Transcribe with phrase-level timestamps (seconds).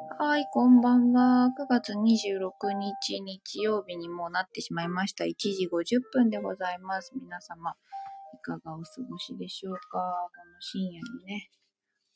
[0.00, 1.50] はい、こんばんは。
[1.58, 5.24] 9月26日日曜日にもうなってしまいました。
[5.24, 7.12] 1時50分でございます。
[7.20, 7.72] 皆様、
[8.34, 9.80] いかがお過ごしでしょうか？
[9.90, 9.98] こ
[10.46, 11.50] の深夜にね、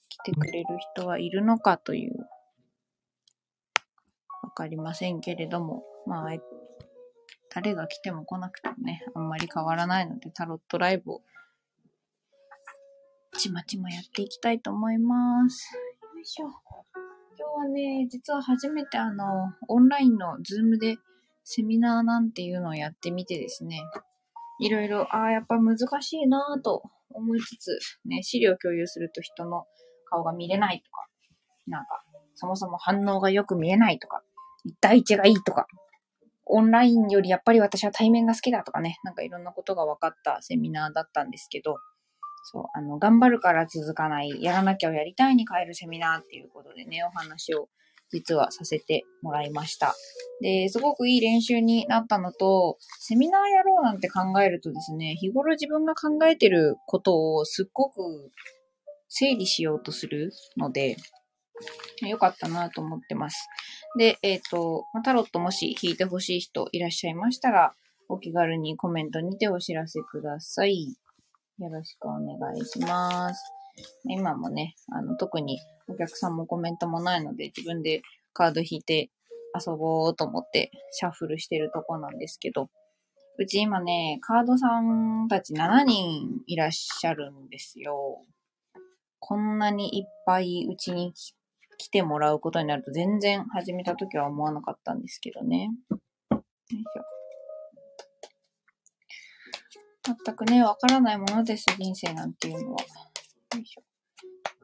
[0.08, 2.14] 来てくれる人はいるのかという、
[4.42, 6.30] わかりませんけれども、まあ、
[7.52, 11.22] 誰が来ても来なくてもね、あんまり変わらないので、タロットライブを、
[13.36, 15.74] ちまちまやっていきたいと思います。
[16.14, 16.46] よいしょ。
[17.52, 20.96] はね、実は初めてあの、オンラインのズームで
[21.44, 23.80] セミナーなんていうのをやってみてですね、
[24.60, 29.64] いろいろ、ああ、やっぱ難しいなぁと思いつつ、ね、資料共有すると人の
[30.08, 31.06] 顔が見れないとか、
[31.66, 32.04] なんか、
[32.34, 34.22] そもそも反応がよく見えないとか、
[34.64, 35.66] 一対一がいいとか、
[36.44, 41.76] オンラインよりやっぱり私は対面が好きだとかね、なんかいろんなことが分かったセミナーだったんですけど、
[42.44, 47.68] そう、あの、頑張るから続かない、やらなきゃをやりたいに変えるセミナーっていうことでね、お話を
[48.12, 49.94] 実はさせてもらいました。
[50.40, 58.30] で、すごくいい練習になったのと、セミナーやろうなんて考えるとですね、日頃自分が考えてることをすっごく
[59.08, 60.96] 整理しようとするので、
[62.00, 63.48] よかったなと思ってます。
[63.96, 67.74] で、えっ、と、タロットもし引いてほしい人いらっしゃいましたら、
[68.08, 70.96] お気軽にコメントにてお知らせください。
[71.58, 73.42] よろしくお願いします。
[74.04, 78.02] 今もね、あの、特にお客さんもコメントもないので、自分で
[78.32, 79.10] カード引いて
[79.54, 82.70] 遊ぼうと思ってシャッフルしてるとこなんですけど、
[83.38, 88.22] うち今ね、カードさんたち7人いらっしゃるんですよ。
[89.20, 91.14] こんなにいっぱいうちに
[91.78, 95.70] 来てもらうことになると全然始めた時は思わなかったんですけどね。
[96.30, 96.38] よ
[96.70, 97.11] いしょ。
[100.04, 102.78] 全くね、わからないものです、人生なんていうのは。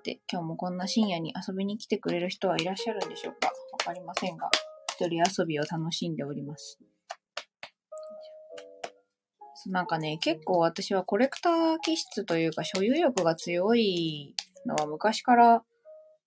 [0.03, 3.48] で、今日もこんな深夜に遊びに来てくれる人はいらっしゃるんでしょうか？
[3.72, 4.50] わかりませんが、
[4.91, 6.78] 一人遊びを楽しんでおります。
[9.67, 14.35] なんかね、結構私はコレクター気質というか所有欲が強い
[14.67, 15.62] のは昔から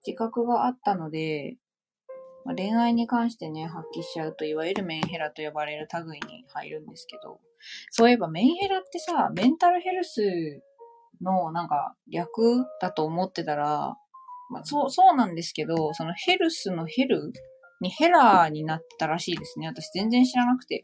[0.05, 1.55] 自覚があったので、
[2.45, 7.39] まあ恋愛に関してね、発揮しちゃうと、いわゆるメンヘラと呼ばれる類に入るんですけど、
[7.89, 10.21] そういえばメンヘラってさ、メンタルヘルス
[11.21, 13.95] のなんか略だと思ってたら、
[14.49, 17.31] まあそう、そうなんですけど、そのヘルスのヘル
[17.79, 19.67] にヘラーになったらしいですね。
[19.67, 20.83] 私全然知らなくて。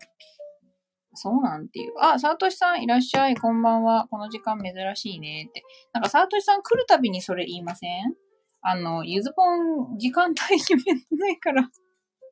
[1.19, 1.93] そうなんていう。
[1.99, 3.35] あ、サートシさんいらっしゃい。
[3.35, 4.07] こんばんは。
[4.07, 5.63] この時間珍しいねって。
[5.91, 8.13] なんかサートシさん来るたびにそれ言いません？
[8.61, 11.67] あの、ゆずぽん時間帯決めてないから。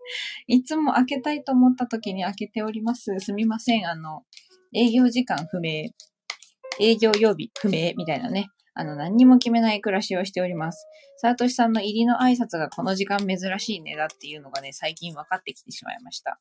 [0.47, 3.19] いつも開けたいと思った時に開けております。
[3.19, 3.87] すみません。
[3.87, 4.23] あの、
[4.73, 5.89] 営業時間不明。
[6.79, 8.47] 営業曜日不明みたいなね。
[8.73, 10.85] あの、何にも決めない暮らしをしております。
[11.17, 16.39] サートシさんの入りの挨拶がこの時間珍しいねだっていうのがね、最近分かってきてしまいました。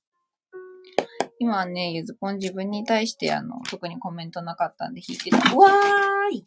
[1.39, 5.37] 今はね、ゆずぽん自分に対してあの、特にコメントなかったんで引いてた。
[5.55, 6.47] うわーい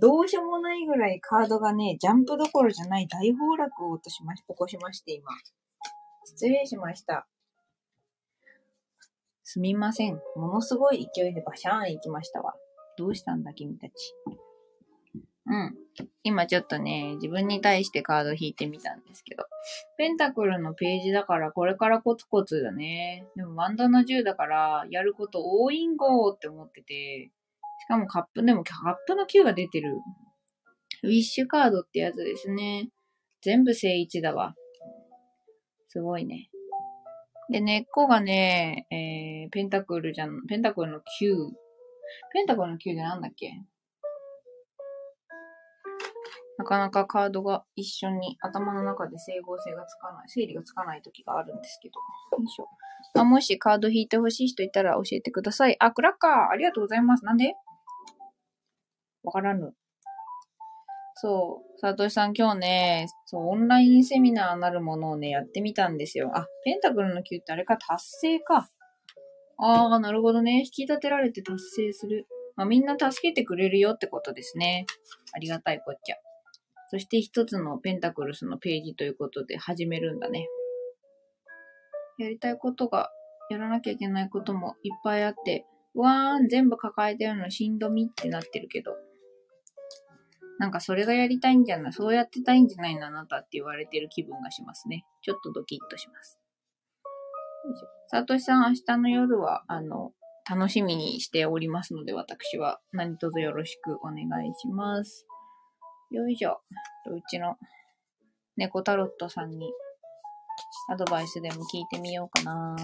[0.00, 5.30] どうしようもないぐらいカードがね、ジャンプどころじゃない大崩落を落としまし、起こしまして、今。
[6.24, 7.26] 失礼しました。
[9.44, 10.20] すみません。
[10.36, 12.54] ものすごい勢いでバシャーン行きましたわ。
[12.96, 13.92] どうしたんだ、君たち。
[15.46, 15.76] うん。
[16.22, 19.44] 今ちょっとね、自分に対してカード引いてみたんですけど。
[19.98, 23.26] ペンタクルのページだから、これからコツコツだね。
[23.36, 27.32] でも、ワンダの10だから、やること多いんごーって思ってて。
[27.80, 29.96] しかもカップ、でもカップの9が出てる。
[31.02, 32.90] ウィッシュカードってやつですね。
[33.42, 34.54] 全部正位だわ。
[35.88, 36.50] すごいね。
[37.50, 41.02] で、根っこがね、えー、ペンタクルじゃん、ペンタクルの9。
[42.32, 43.50] ペンタクルの9でなんだっけ？
[46.58, 51.94] なかなかカードが一緒に頭の中で整合性がつかない、整理がつかない時があるんですけど。
[52.38, 52.68] よいしょ。
[53.18, 55.76] あもしカード引いてほしい人いたら教えてください。
[55.80, 57.24] あ、クラッカーありがとうございます。
[57.24, 57.54] なんで？
[59.22, 59.74] わからぬ。
[61.14, 61.80] そう。
[61.80, 66.30] サトシさん今日ね、そう、オンラインセミナーなるものをね、やってみたんですよ。
[66.34, 68.70] あ、ペンタクルの9ってあれか、達成か。
[69.58, 70.62] あー、なるほどね。
[70.64, 72.26] 引き立てられて達成する。
[72.56, 74.86] まあ、みんな助けてくれるよってことですね。
[75.34, 76.16] ありがたいこっちゃ。
[76.90, 80.48] そして一つのペンタクルスのページということで始めるんだね。
[82.18, 83.10] やりたいことが、
[83.50, 88.96] やらなきゃいけないこともいっぱいあって、うわーん、全部抱えてるのしんどみってなってるけど。
[90.60, 95.06] なんかそれがやりたいんじゃない、そうやってたいんじゃないのあなたって言われてる気分がしますね。
[95.22, 96.38] ちょっとドキッとします。
[98.08, 100.12] さとしさん、明日の夜は、あの、
[100.48, 105.26] 楽しみにしておりますので、私は何卒よろしくお願いします。
[106.10, 106.60] よいしょ。
[107.06, 107.56] うちの
[108.58, 109.72] 猫タロットさんに
[110.90, 112.76] アドバイスでも聞いてみようかな。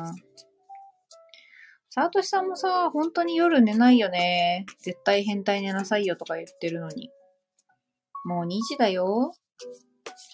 [1.91, 4.65] サートシさんもさ、本当に夜寝ないよね。
[4.81, 7.11] 絶対変態寝なさいよとか言ってるのに。
[8.27, 9.33] もう2時だよ。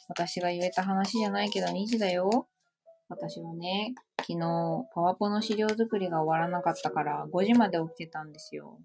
[0.08, 2.48] 私が言えた話じゃないけど2時だよ。
[3.10, 4.38] 私はね、昨日、
[4.94, 8.80] パワポの資料作りが終わらなかったから5時まで起きてたんですよ。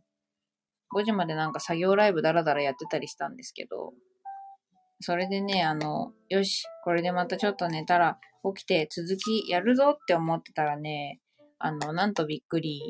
[0.94, 3.94] 5時までなんか作業ライブダラダラやってたりしたんですけど、
[5.00, 8.20] それでね、あの、よし、これでまたちょっと寝たら
[8.56, 11.22] 起きて続きやるぞって思ってたらね、
[11.60, 12.82] あの、なんとびっくり、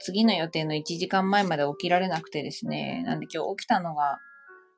[0.00, 4.18] 次の予定の1時間前まで起きられなくてですね、なんで今日起きたのが、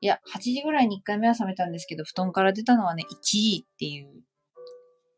[0.00, 4.22] いや、8時ぐらいに1回目は覚めたんですけど、布団から出たのはね、1時っていう、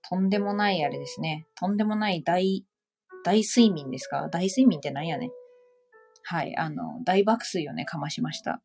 [0.09, 1.47] とんでもないあれですね。
[1.55, 2.65] とんでもない大、
[3.25, 4.29] 大睡眠ですか？
[4.31, 5.31] 大睡眠って何やね
[6.23, 8.63] はい、あの、大爆睡をね、かましました。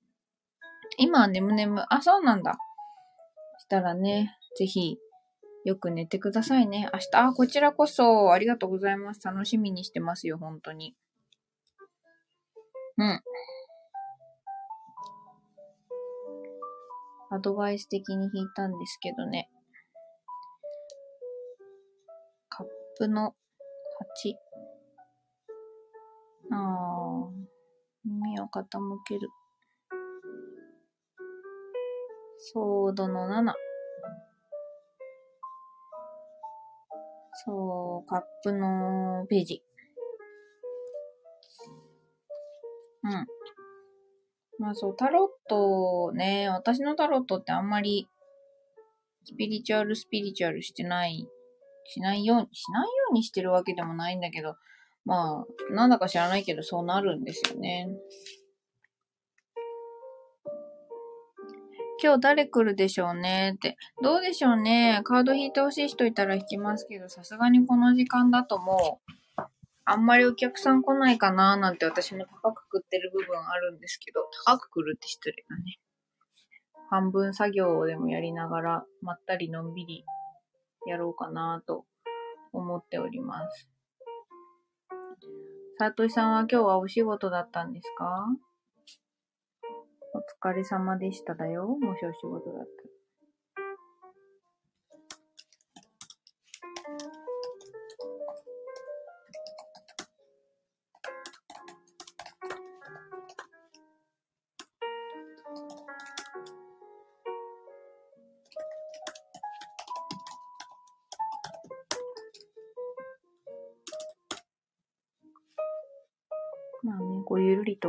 [0.98, 1.76] 今は眠眠。
[1.90, 2.58] あ、そうなんだ。
[3.60, 4.98] したらね、ぜひ、
[5.66, 6.90] よく寝てくださいね。
[6.94, 9.22] 明日、あ、こちらこそ、ありがとうございます。
[9.24, 10.96] 楽しみにしてますよ、本当に。
[12.98, 13.22] うん。
[17.36, 19.50] アドバイス的に弾いたんですけどね。
[22.48, 22.68] カッ
[22.98, 23.36] プの
[24.24, 24.36] 8。
[26.54, 27.30] ああ、
[28.06, 29.30] 耳を傾ける。
[32.38, 33.54] ソードの7。
[37.44, 39.62] そう、カップのページ。
[43.04, 43.35] うん。
[44.60, 48.08] まあそう、タロットね、私のタロットってあんまり、
[49.26, 51.28] スピリチュアルスピリチュアルしてない、
[51.86, 54.56] しないように、しないようにしてるわけでもないんだけど、
[55.04, 57.90] まあ、なんだか知らないけどそうなるんですよね。
[62.04, 63.54] 今日誰来るでしょうね？
[63.56, 63.78] って。
[64.04, 65.02] どうでしょうね？
[65.04, 69.12] カード引いてほしい人いたら引きますけど、さすがにこの時間だともう、
[69.88, 75.80] あんまりお客さん来ないかななんて私も高く食ってる部分あるんですけど、高く来るって失礼だね。
[76.90, 80.04] 半分作業でもやりながら、まったりのんびり
[80.88, 81.86] やろうかなと
[82.52, 83.70] 思っております。
[85.78, 88.26] さとしさんは今日はお仕事だったんですか？
[90.14, 91.68] お疲れ様でしただよ。
[91.68, 92.95] もしお仕事だったら。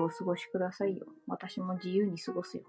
[0.06, 1.06] お過ごしくださいよ。
[1.26, 2.62] 私も自由に過ごすよ。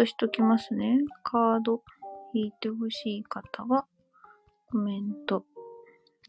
[0.00, 0.98] トしときますね。
[1.22, 1.82] カード
[2.32, 3.84] 引いてほしい方は
[4.70, 5.44] コメント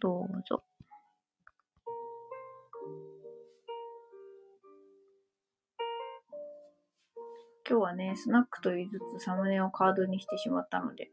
[0.02, 0.62] どうぞ。
[7.70, 11.10] 今日はね、スナックと言いつつサムネをカードにしてしまったので、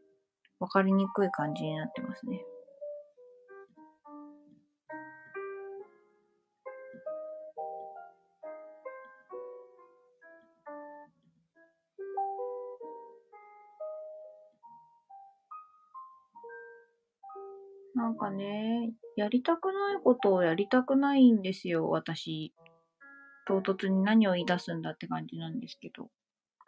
[0.59, 2.43] わかりにくい感じになってますね。
[19.29, 22.53] りたくないことをやりたくないんですよ、私。
[23.47, 26.09] 唐突に何を言い出すんだって感じなんですけど。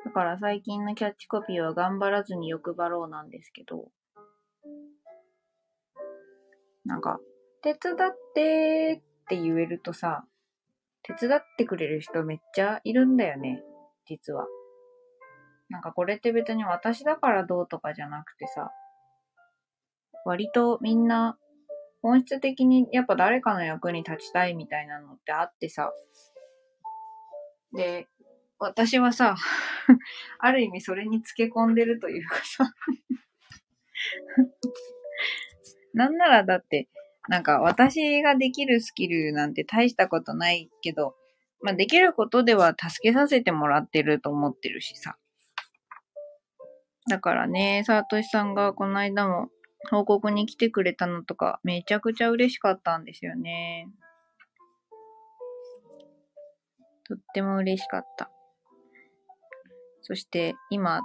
[0.06, 3.92] だから最近のキャッチコピーは頑張らずに欲張ろうなんですけど。
[6.86, 7.20] なんか、
[7.62, 7.98] 手伝っ
[8.34, 10.26] てって言えるとさ、
[11.04, 13.64] 手伝ってくれる人めっちゃいるんだよね、
[14.06, 14.48] 実は。
[15.70, 18.72] なんかこれって別に私だからどうとかじゃなくてさ、
[20.26, 21.38] 割とみんな
[22.02, 25.92] 本質的にやっぱ誰かの役に立ちたいみたいなのってあってさ。
[27.74, 28.08] で、
[28.60, 29.36] 私はさ、
[30.40, 32.72] ある意味それにつけ込んでるというかさ
[35.94, 36.90] なんならだって、
[37.28, 41.16] なんか私ができるスキルなんて大したことないけど、
[41.62, 45.18] まあできることでは助けさせてもらってると思ってるしさ。
[47.10, 49.50] だからね、サートシさんがこの間も
[49.90, 53.90] 報告に来てくれたのとか、めちゃくちゃ嬉しかったんですよね。
[57.08, 58.30] とっても嬉しかった。
[60.02, 61.02] そして今、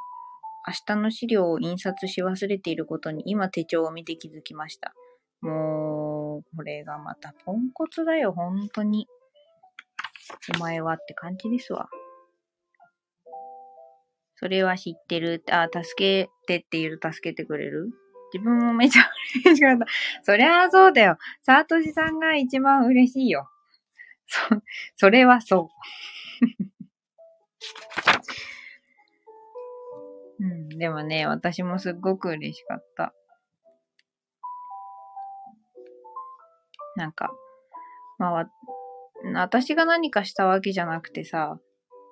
[0.67, 4.95] 明日の資料を印刷し忘れていることに今手帳を見て気づきました。
[5.41, 9.07] もう、これがまたポンコツだよ、本当に。
[10.57, 11.89] お前はって感じですわ。
[14.37, 15.43] それは知ってる。
[15.51, 17.91] あ、助けてって言うと助けてくれる？
[18.33, 19.09] 自分もめちゃ
[19.45, 19.87] 嬉しかった。
[20.23, 21.19] そりゃあそうだよ。
[21.43, 23.49] サートシさんが一番嬉しいよ。
[24.27, 24.41] そ、
[24.97, 25.77] それはそう。
[30.39, 33.15] うん、でもね、私もすっごく嬉しかった。
[36.97, 37.31] なんか、
[38.19, 38.51] まあ、
[39.35, 41.59] 私が何かしたわけじゃなくてさ、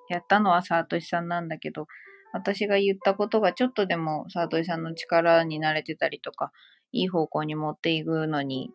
[0.09, 1.87] やったのはサートシさんなんだけど、
[2.35, 6.51] 私が言ったことがちょっとでもサートシさんの力になれてたりとか、
[6.91, 8.71] いい方向に持っていくのに、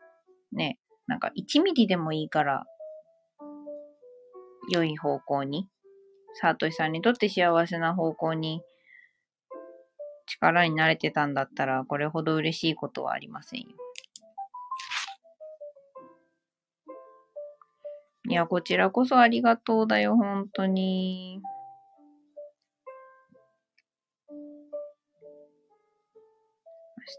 [0.50, 2.64] ね、なんか1ミリでもいいから、
[4.70, 5.68] 良い方向に、
[6.40, 8.62] サートシさんにとって幸せな方向に
[10.26, 13.66] 力になれてたんだったら、これほど嬉しいことはありませんよ。
[18.26, 21.42] いや、こちらこそありがとうだよ、本当に。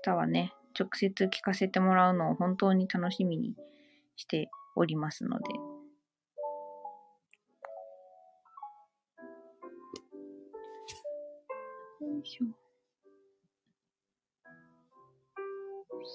[0.03, 3.55] 日はね、直接聞かせてもらうのを本当に楽しみに
[4.15, 5.45] しておりますので。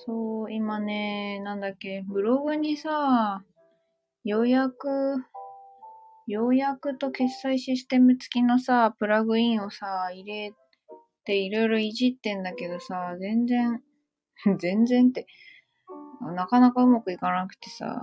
[0.04, 3.44] そう、今ね、なんだっけ、ブログにさ、
[4.24, 4.88] ようやく、
[6.26, 10.52] ようやくと決済システム付きのさ、プラグインをさ、入れ
[11.26, 13.82] ていろいろいじってんだけどさ、全然、
[14.58, 15.26] 全然って、
[16.34, 18.00] なかなかうまくいかなくてさ、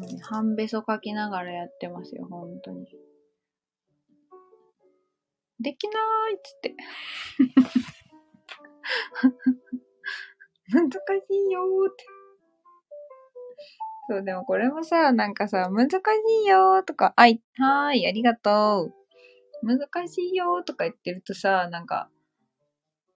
[0.00, 2.86] うん、半べそ書きながらやってますよ、本当に。
[5.60, 6.74] できなーいっつって。
[10.72, 10.96] 難し
[11.48, 12.04] いよーって。
[14.08, 15.96] そう、でもこれもさ、なんかさ、難し
[16.44, 18.94] いよーとか、あい、はーい、ありがとう。
[19.62, 22.10] 難しいよーとか言ってるとさ、なんか、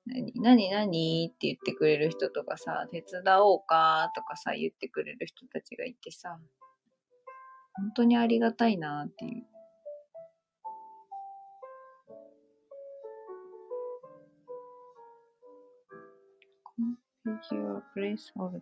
[0.06, 6.38] 何、何、何って言ってくれる人とかさ、手伝おうかとかさ、言ってくれる人たちがいてさ、
[7.74, 9.44] 本当にありがたいなっていう。
[17.26, 18.60] Configure placeholder.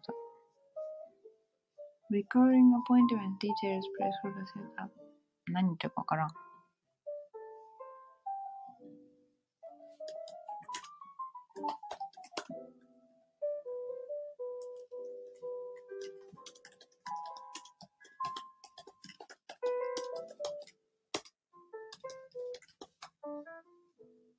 [2.11, 4.91] Recurring appointment details placeholder setup.
[5.49, 6.29] 何言ってるかわからん。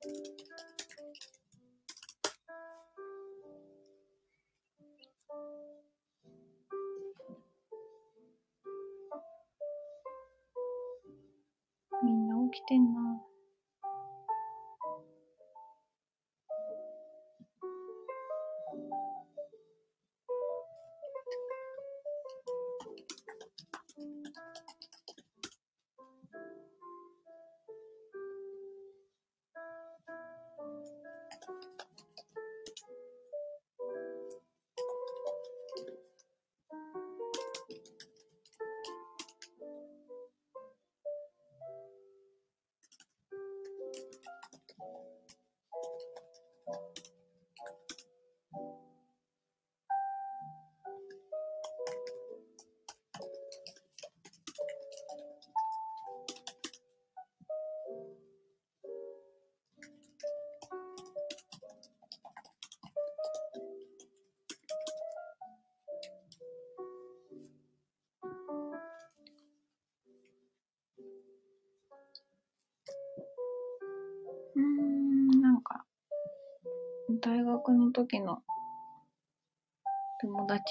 [0.06, 0.10] み
[12.12, 13.33] んな起きてんな。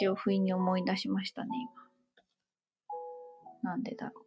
[0.07, 1.49] を不意に思い出しましたね、
[3.61, 3.71] 今。
[3.71, 4.22] なんでだろう。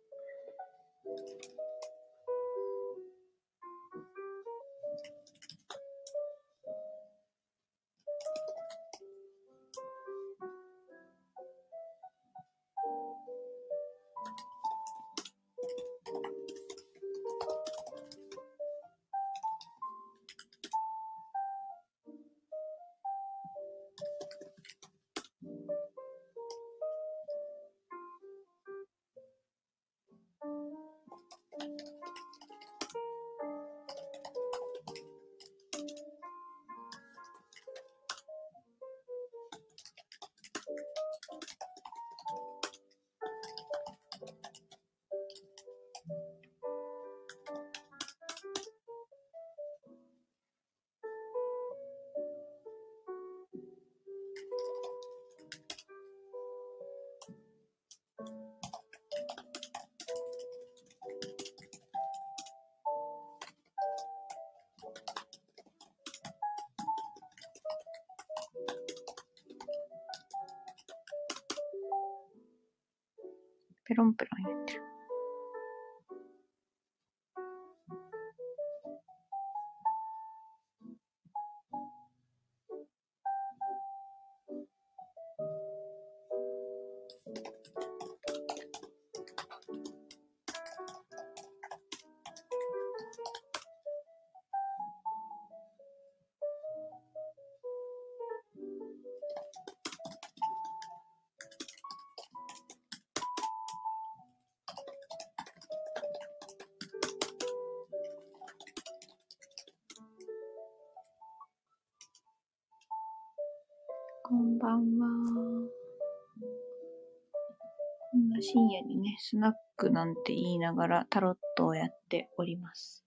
[119.77, 123.05] クなんて言いながらタロットをやっております。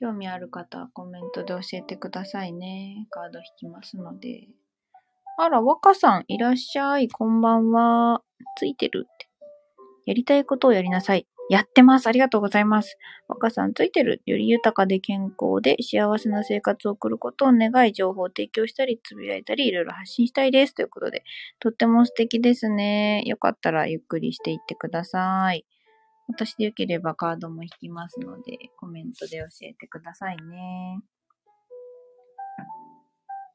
[0.00, 3.08] 興味ある方はコメントで教えてくださいね。
[3.10, 4.46] カード引きますので。
[5.38, 7.08] あら、若さん、いらっしゃい。
[7.08, 8.22] こんばんは。
[8.56, 9.28] ついてるって。
[10.06, 11.26] やりたいことをやりなさい。
[11.50, 12.06] やってます。
[12.06, 12.98] ありがとうございます。
[13.26, 14.20] 若さんついてる。
[14.26, 20.74] より豊かで健康で幸せな生活を送ることを願い、情報を提供したり、つぶやいたり、いろいろ発信したいです。
[20.74, 21.24] ということで、
[21.58, 23.22] とっても素敵ですね。
[23.24, 25.64] よかったらゆっくりしていってください。
[26.28, 31.00] 私でよければカードも引きますので、コメントで教えてくださいね。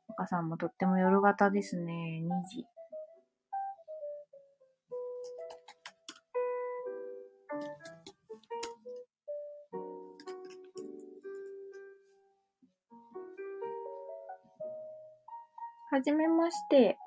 [0.08, 2.24] 若さんもとっても夜型ですね。
[2.24, 2.66] 2時。
[15.94, 16.98] はじめまして。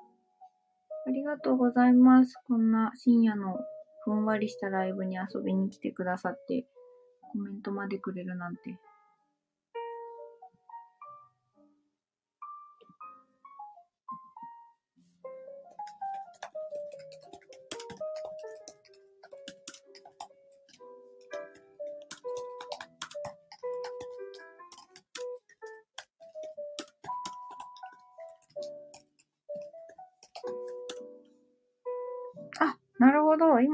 [1.05, 2.35] ありがとうございます。
[2.47, 3.59] こんな深夜の
[4.05, 6.65] ふんわりしたライブに遊びに来てくださって、
[7.33, 8.79] コメントまでくれるなんて。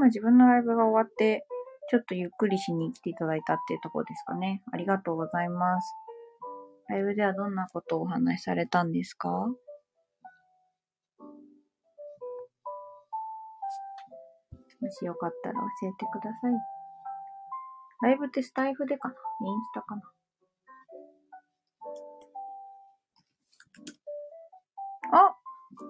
[0.03, 1.45] 今自分のライブが終わって、
[1.89, 4.61] ちょっとゆっくりしに来ていただいたっていうところですかね。
[4.73, 5.87] ありがとうございます。
[6.89, 9.29] ライブではどんなことをお話しされたんですか？
[9.29, 9.55] も
[14.91, 16.51] しよかったら教えてください。
[18.01, 19.13] ライブってスタイフでかな？
[19.13, 19.17] イン
[19.63, 20.01] スタかな？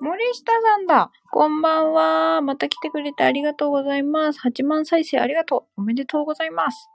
[0.01, 1.11] 森下さんだ。
[1.31, 2.41] こんばんは。
[2.41, 4.39] また来てくれてありがとうございます。
[4.39, 5.81] 8万再生ありがとう。
[5.81, 6.89] おめでとうございます。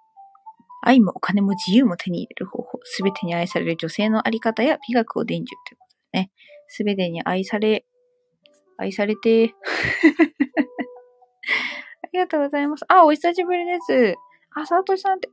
[0.83, 2.79] 愛もお金も自由も手に入れる方法。
[2.85, 6.31] すべてに愛される女性のあり方や美学を伝授ということですね。
[6.69, 7.85] すべてに愛され、
[8.77, 9.55] 愛されて。
[12.05, 12.85] ありがとうございます。
[12.89, 14.17] あ、お久しぶりです。
[14.55, 15.29] あ、さとしさんって。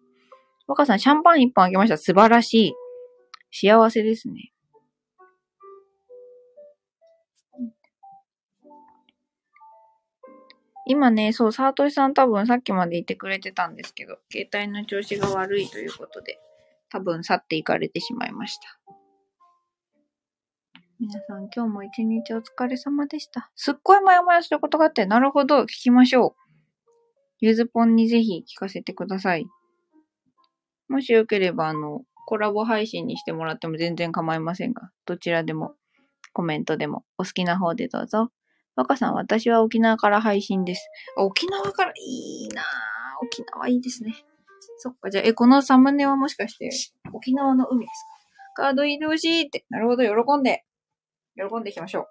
[0.67, 1.97] 若さん、シャンパン一本あげました。
[1.97, 2.73] 素晴らしい。
[3.51, 4.51] 幸せですね。
[10.87, 16.39] 今ね、そう、サートシさん多分さっきまでいてくれてたんですけど、携帯の調子が悪いということで、
[16.89, 18.79] 多分去っていかれてしまいました。
[20.99, 23.51] 皆さん今日も一日お疲れ様でした。
[23.55, 26.45] すっごいモヤモヤすることがあって、なるほど、聞きましょう。
[27.41, 29.45] ゆずぽんにぜひ聞かせてください。
[30.87, 35.75] もしよければ、あの、コラボ配信にしてもらっても全然構いませんが、どちらでも、
[36.31, 38.31] コメントでも、お好きな方でどうぞ。
[38.75, 40.89] 若さん、私は沖縄から配信です。
[41.17, 42.65] 沖縄から、いいなぁ。
[43.23, 44.13] 沖縄いいですね。
[44.77, 46.69] そっか、じゃあ、え、このサムネはもしかして、
[47.13, 48.05] 沖縄の海です
[48.55, 48.63] か？
[48.63, 49.65] カード移動しいって。
[49.69, 50.65] なるほど、喜んで。
[51.35, 52.07] 喜んでいきましょう。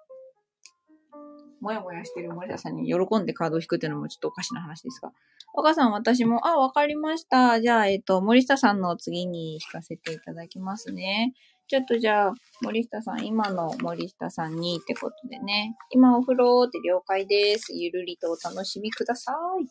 [1.61, 5.11] もやもやしてる森田さんに喜んでカードを引くっていうのもちょっとおかしな話ですが。
[5.53, 7.61] 若さん、私も、あ、わかりました。
[7.61, 11.33] じゃあ、えっ、と、森下さんの次に引かせていただきますね。
[11.67, 15.75] ちょっとじゃあ、森下さん、今の森下さんにってことでね。
[15.89, 17.73] 今お風呂って了解です。
[17.73, 19.65] ゆるりとお楽しみください。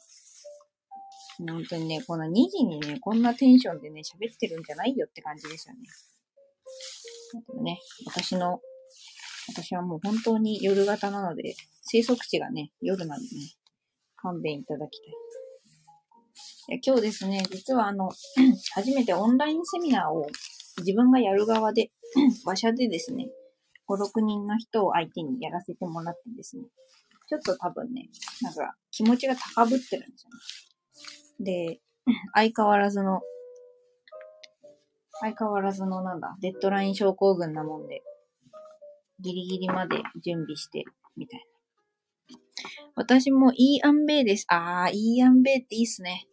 [1.47, 5.81] 本当にね、こんな2時にね、こんなテンションでね、喋ってるんじゃないよって感じですよね。
[7.47, 8.61] でもね、私の、
[9.49, 13.31] 私はもう本当に夜型なので、生息地がね、夜なんでね、
[14.17, 15.11] 勘弁いただきたい。
[16.67, 18.11] いや今日ですね、実はあの、
[18.75, 20.27] 初めてオンラインセミナーを
[20.79, 21.91] 自分がやる側で、
[22.45, 23.29] 場所でですね、
[23.89, 26.65] 5、6人の人を相手にやらせてもらってですね、
[27.29, 28.09] ちょっと多分ね、
[28.43, 30.31] なんか気持ちが高ぶってるんですよ
[31.41, 31.77] ね。
[31.77, 31.81] で、
[32.35, 33.21] 相変わらずの、
[35.21, 38.03] 相変わらずのなんだ、デッドライン症候群なもんで、
[39.21, 40.85] ギリギリまで準備して、
[41.17, 41.47] みたいな。
[42.97, 44.47] 私もいいアンベイです。
[44.49, 46.27] あー、いいアンベイっていいっすね。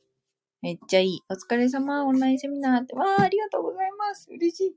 [0.62, 1.24] めっちゃいい。
[1.28, 2.95] お疲れ様、オンラインセミナーって。
[2.95, 4.30] わー、ありがとうございます。
[4.30, 4.76] 嬉し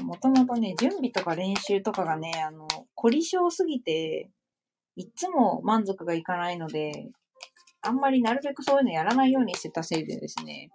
[0.00, 0.02] い。
[0.04, 4.30] もともとね、準備とか練習とかがね、あの、凝り性すぎて、
[4.94, 7.10] いつも満足がいかないので、
[7.80, 10.70] あんまりなるべくそういうのやらないようにしてたせいでですね、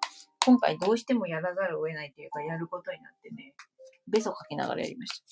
[0.46, 3.54] 今回どうしてもやらざるを得ないというか、やることになってね、
[4.10, 5.26] ベソかけながらやりました。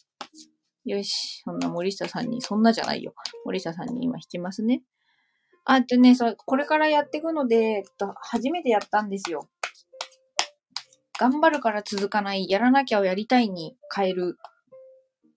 [0.86, 3.13] よし、そんな森下さんに、そんなじゃないよ。
[3.43, 4.84] 森下さんに今弾きますね。
[5.65, 9.49] あとね、そう、これからやっていくので、えっと、初めてやったんですよ。
[11.19, 14.38] 頑張るから続かない、やらなきゃをやりたいに変える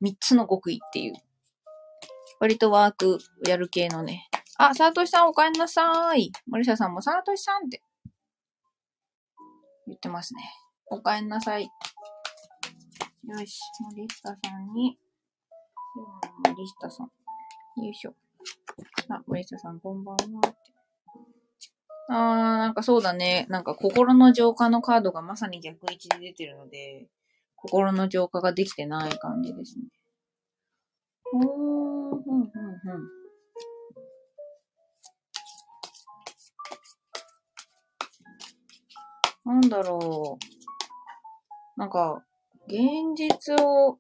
[0.03, 1.15] 3つの極意っていう。
[2.41, 4.29] 割とワークやる系のね。
[4.59, 6.33] あ、サートシさんお帰んなさーい。
[6.47, 7.81] 森下さんもサートシさんって
[9.87, 10.43] 言ってますね。
[10.91, 11.65] お帰んなさい。
[11.65, 11.71] よ
[13.47, 13.61] し、
[13.95, 14.99] 森下さんに、
[16.45, 17.07] 森下さん。
[17.83, 18.15] よいしょ。
[19.11, 20.41] あ、森下さんこんばんは。
[22.11, 22.17] あー、
[22.59, 23.47] なんかそうだね。
[23.49, 27.09] なんか心の浄化のカードがまさに逆位置で出てるので、
[27.57, 29.85] 心の浄化ができてない感じですね。
[31.33, 33.19] おー、ふんふんふん。
[39.45, 40.39] なんだろ
[41.77, 41.81] う。
[41.81, 42.23] なんか、
[42.67, 42.77] 現
[43.17, 43.99] 実を、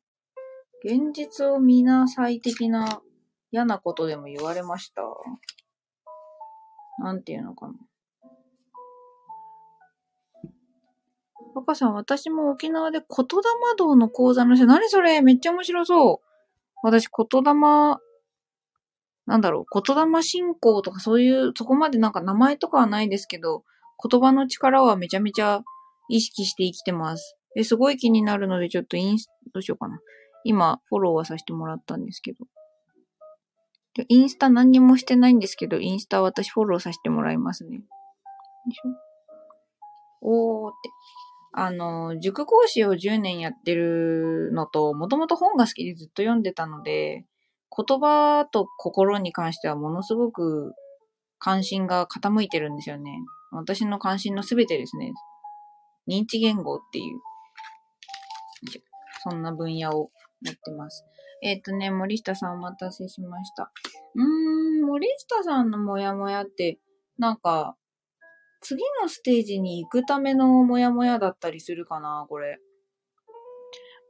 [0.84, 3.02] 現実を見なさい的な
[3.50, 5.02] 嫌なことでも言われました。
[7.00, 7.74] なんていうのかな。
[11.54, 13.42] 若さん、私も沖縄で言霊
[13.76, 15.22] 道の講座の人、何それ？
[15.22, 16.26] めっちゃ面白そう。
[16.82, 17.54] 私、言霊、
[19.26, 23.64] なんだろう、言霊信仰とかそういう、そこまでなんか名前とかはないですけど、
[24.08, 25.62] 言葉の力はめちゃめちゃ
[26.08, 27.36] 意識して生きてます。
[27.56, 29.98] え、すごい気になるので、ちょっとインス、どうしようかな。
[30.44, 32.44] 今、フォローはさせてもらったんですけど。
[34.08, 37.76] インスタ何にもしてないんですけど、インスタ私フォローさせてもらいますね。
[37.76, 37.82] よ
[38.70, 39.08] いしょ？
[40.20, 40.90] おーって。
[41.52, 47.24] あの、塾講師を10年やってるのと、もともと本が好きでずっと読んでたので、
[47.74, 50.72] 言葉と心に関してはものすごく
[51.38, 53.10] 関心が傾いてるんですよね。
[53.52, 55.12] 私の関心のすべてですね。
[56.08, 57.20] 認知言語っていう、
[59.22, 60.10] そんな分野を
[60.42, 61.04] やってます。
[61.42, 63.70] えっ、ー、とね、森下さんお待たせしました。
[64.14, 66.78] うーん、森下さんのモヤモヤって、
[67.18, 67.76] なんか、
[68.60, 72.58] 次のステージに行くためのモヤモヤだったりするかな、これ。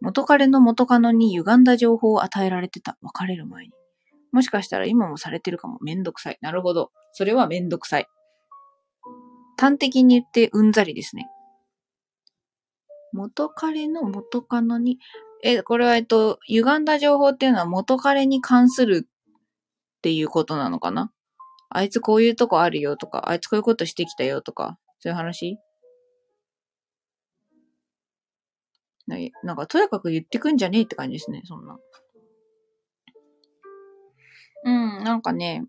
[0.00, 2.96] 元彼の元カノに歪んだ情報を与えられてた。
[3.02, 3.72] 別れる前に。
[4.30, 5.78] もしかしたら今もされてるかも。
[5.82, 6.38] めんどくさい。
[6.40, 6.92] なるほど。
[7.12, 8.06] それはめんどくさい。
[9.58, 11.28] 端的に言ってうんざりですね。
[13.12, 14.98] 元彼の元カノに、
[15.42, 19.08] え、これはえっと、歪んだ情報っていうのは元彼に関する
[19.98, 21.12] っていうことなのかな？
[21.70, 25.58] あいつこういうとこあるよとか、あいつこういうことしてきたよとか、そういう話？
[29.42, 31.78] なんか、とやかく言ってくんじゃねえって感じですね、そんな。
[34.64, 35.64] うん、なんかね、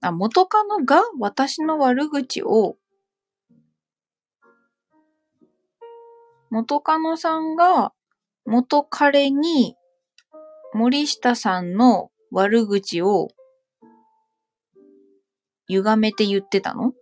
[0.00, 2.76] あ、元カノが私の悪口を、
[6.50, 7.92] 元カノさんが
[8.46, 9.76] 元彼に
[10.72, 13.28] 森下さんの悪口を
[15.68, 16.92] 歪めて言ってたの？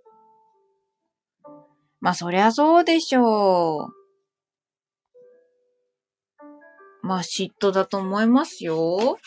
[2.00, 3.92] まあそりゃそうでしょう。
[7.02, 9.18] まあ嫉妬だと思いますよ。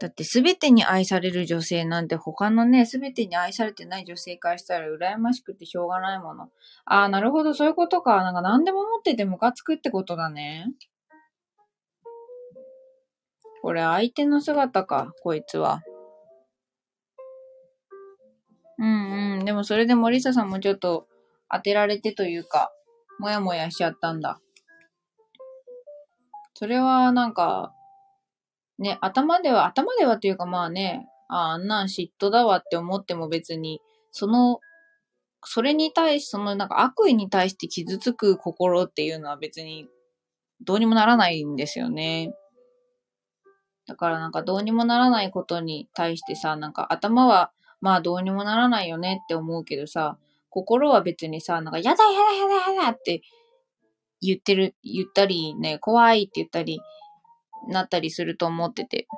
[0.00, 6.48] だってすべてに愛される女性なんて他のね、すべてに愛されてない女性からしたら羨ましくてしょうがないもの。
[6.84, 8.16] ああ、なるほど、そういうことか。
[8.24, 10.66] なんか何でも持っててムカつくってことだね。
[13.62, 15.82] これ相手の姿か、こいつは。
[18.82, 19.44] うんうん。
[19.44, 21.06] でもそれで森下さんもちょっと
[21.50, 22.72] 当てられてというか、
[23.20, 24.40] もやもやしちゃったんだ。
[26.54, 27.72] それはなんか、
[28.78, 34.58] ね、頭では、頭ではっていうかまあね、ああんなん嫉妬だわって思っても別に、その、
[35.44, 39.86] それに対し、そのなんか悪意に対して傷つく心っていうのは別に
[40.60, 42.34] どうにもならないんですよね。
[43.86, 50.16] だからなんかどうにもならないことに対してさ、なんか頭はまあどうにもならないよねって思うけどさ、
[50.48, 53.22] 心は別にさ、なんかやだやだやだやだって
[54.20, 56.80] 言ってる、言ったりね、怖いって言ったり、
[57.68, 59.08] なったりすると思ってて。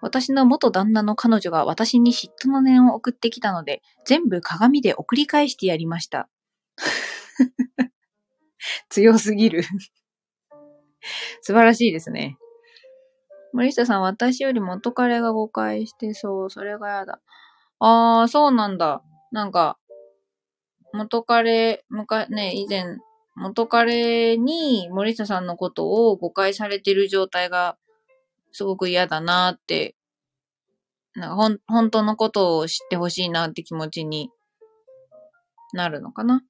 [0.00, 6.30] 私の元旦那の彼女が私に嫉妬の念を送ってきたので、全部鏡で送り返してやりました。
[8.88, 9.64] 強すぎる
[11.42, 12.38] 素晴らしいですね。
[13.52, 16.50] 森下さん、私より元彼が誤解してそう。
[16.50, 17.20] それがやだ。
[17.80, 19.02] あー、そうなんだ。
[19.32, 19.78] なんか、
[20.92, 22.98] 元彼、むか、ね、以前、
[23.36, 27.78] 元彼に森下さんのことを誤解されてる状態が
[28.52, 29.94] すごく嫌だなって、
[31.14, 34.30] なんかほん、本当のことを知ってほしいなって気持ちに
[35.72, 36.42] なるのかな。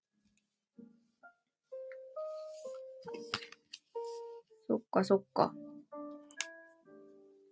[4.67, 5.53] そっかそっか。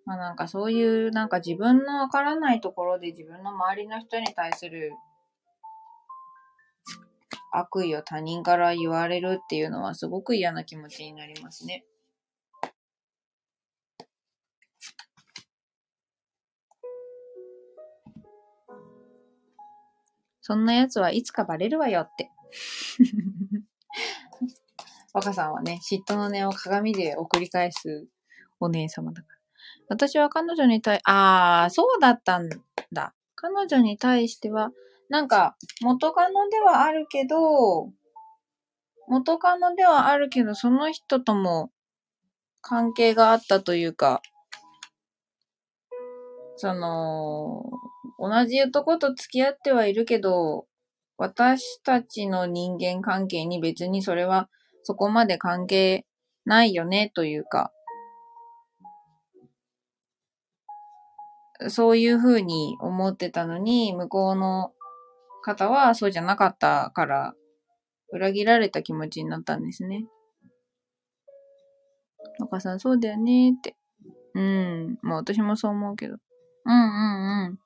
[0.06, 4.92] まあなんかそういうなんか自分のわからないところで自分の周りの人に対する
[7.52, 11.84] 悪意を他人から言われるっていうのはすごく嫌な気持ちになりますね。
[20.40, 22.30] そんな奴はいつかバレるわよって。
[25.12, 28.06] 若さんはね、嫉妬の念を鏡で送り返す
[28.60, 29.35] お姉様だから。
[29.88, 32.48] 私は彼女に対、ああ、そうだったん
[32.92, 33.14] だ。
[33.34, 34.70] 彼女に対しては、
[35.08, 37.90] なんか、元カノではあるけど、
[39.08, 41.70] 元カノではあるけど、その人とも
[42.60, 44.20] 関係があったというか、
[46.56, 47.62] その、
[48.18, 50.66] 同じ男と付き合ってはいるけど、
[51.18, 54.48] 私たちの人間関係に別にそれは
[54.82, 56.04] そこまで関係
[56.44, 57.72] ないよねというか、
[61.68, 64.72] そういうふうに思ってたのに、向こうの
[65.42, 67.34] 方はそうじゃなかったから、
[68.12, 70.06] 裏切られた気持ちになったんですね。
[72.38, 73.76] 若さん、そうだよねって。
[74.34, 74.98] うん。
[75.02, 76.16] まあ私もそう思うけど。
[76.64, 77.58] うんうんうん。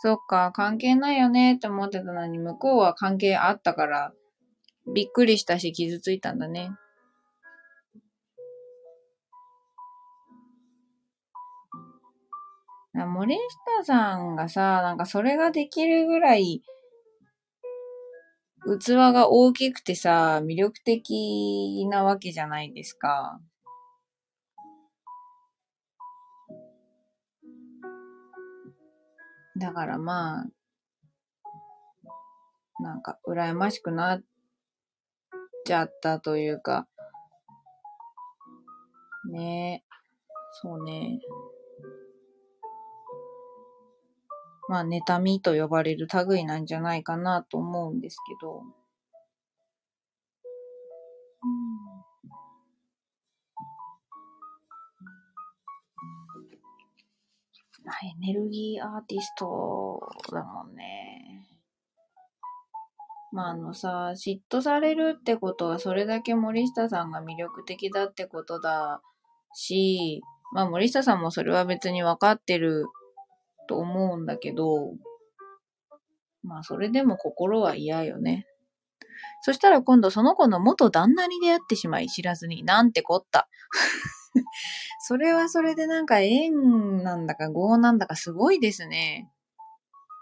[0.00, 4.12] そっか、関係ないよねって思ってたのに、向こうは関係あったから、
[4.94, 6.70] びっくりしたし傷ついたんだね。
[13.06, 13.36] 森
[13.78, 16.62] 下さんがさ、なんかそれができるぐらい、
[18.80, 23.40] 器が大きくてさ、魅力的なわけじゃないですか。
[29.58, 30.44] だからまあ、
[32.80, 34.22] なんか羨ましくなっ
[35.64, 36.86] ちゃったというか、
[39.30, 39.88] ねえ、
[40.62, 41.18] そうね。
[44.68, 48.62] まあ、妬みと呼ばれる類なんじゃないかなと思うんですけど。
[57.84, 60.00] まあ、エネルギーアーティスト
[60.30, 61.48] だもんね。
[63.32, 69.00] まあ、あのさ、嫉妬されるってことは、それだけ森下さんが魅力的だってことだ
[69.54, 72.84] し、まあ、森下さんもそれは別に分かってる
[73.68, 74.94] と思うんだけど、
[76.42, 78.46] まあそれでも心は嫌よね。
[79.42, 83.48] そしたら今度その子の元旦那に出会ってしまい知らずに、なんてこった。
[85.00, 89.30] それはそれでなんか縁なんだか業なんだかすごいですね。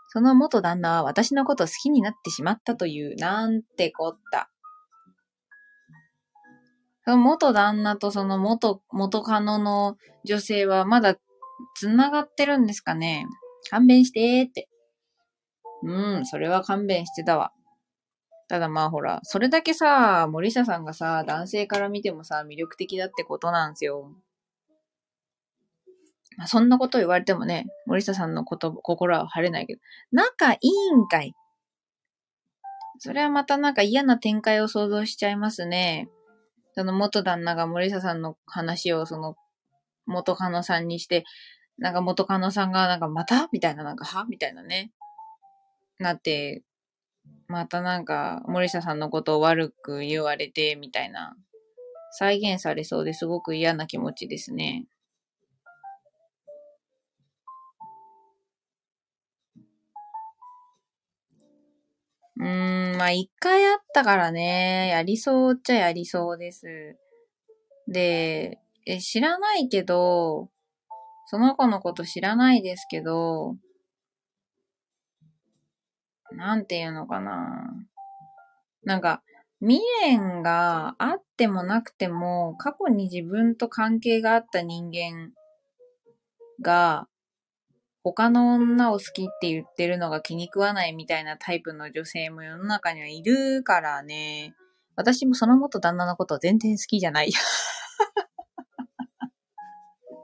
[0.08, 4.50] その元旦那は私のこと好きになってしまったという、なんてこった。
[7.04, 11.16] その元旦那とその元、元カノの女性はまだ
[11.78, 13.26] 繋がってるんですかね？
[13.70, 14.68] 勘弁してーって。
[15.82, 17.52] うん、それは勘弁してたわ。
[18.48, 24.12] ただまあほら、それだけさ、森下さんがさ、男性から見てもさ、魅力的だってことなんですよ。
[26.36, 29.80] まあ、そんなこと言われてもね、森下さんのこと、心は晴れないけど、
[30.12, 31.34] 仲いいんかい。
[32.98, 36.08] それはまたなんか嫌な展開を想像しちゃいますね。
[36.74, 39.34] その元旦那が森下さんの話をその
[40.06, 41.24] 元カノさんにして、
[41.78, 44.92] なんか元カノさんがなんかまたみたいななんかはみたいなね。
[45.98, 46.62] なって、
[47.48, 51.36] またなんか森下さんのことを悪く言われてみたいな。
[52.18, 54.86] 再現されそうですごく嫌な気持ちですね。
[62.38, 66.96] うーん、まあ一回あったからね、やりそうっちゃやりそうです。
[67.88, 70.48] で、え、知らないけど、
[71.26, 73.56] その子のこと知らないですけど、
[76.32, 77.72] なんていうのかな。
[78.84, 79.22] なんか、
[79.60, 85.32] 未練があってもなくても、過去に自分と関係があった人間
[86.62, 87.08] が、
[88.04, 94.54] 他の女を好きって言ってるのが気に食わないみたいなタイプの女性も世の中にはいるからね。
[94.94, 97.32] 私もその元旦那のこと全然好きじゃない。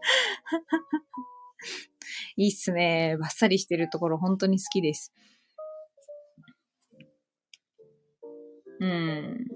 [2.37, 3.17] いいっすね。
[3.19, 5.13] バッサリしてるところ本当に好きです。
[8.81, 9.47] うん。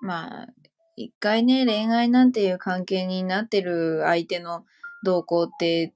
[0.00, 0.48] まあ、
[0.96, 4.64] 一回ね、恋愛なんていう関係になってる相手の
[5.04, 5.94] 動向って、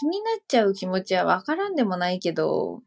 [0.00, 2.82] 気になっちゃう気持ちはわからんでもないけど、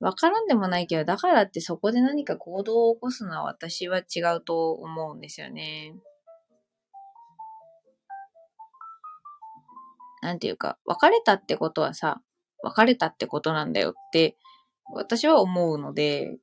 [0.00, 5.94] わからんでもないけど、だからってそこで何か行動を起こすのは私は違うと思うんですよね。
[10.26, 12.20] なんていうか、別れたってことはさ、
[12.64, 14.36] 別れたってことなんだよって、
[14.92, 16.36] 私は思うので、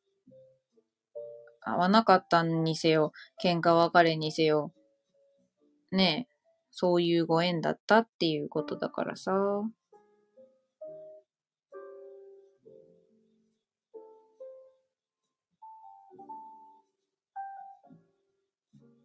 [1.59, 3.11] 合わなかったにせよ、
[3.43, 4.71] 喧嘩別れにせよ、
[5.91, 6.33] ねえ、
[6.71, 9.33] そういうご縁だったっていうことだからさ。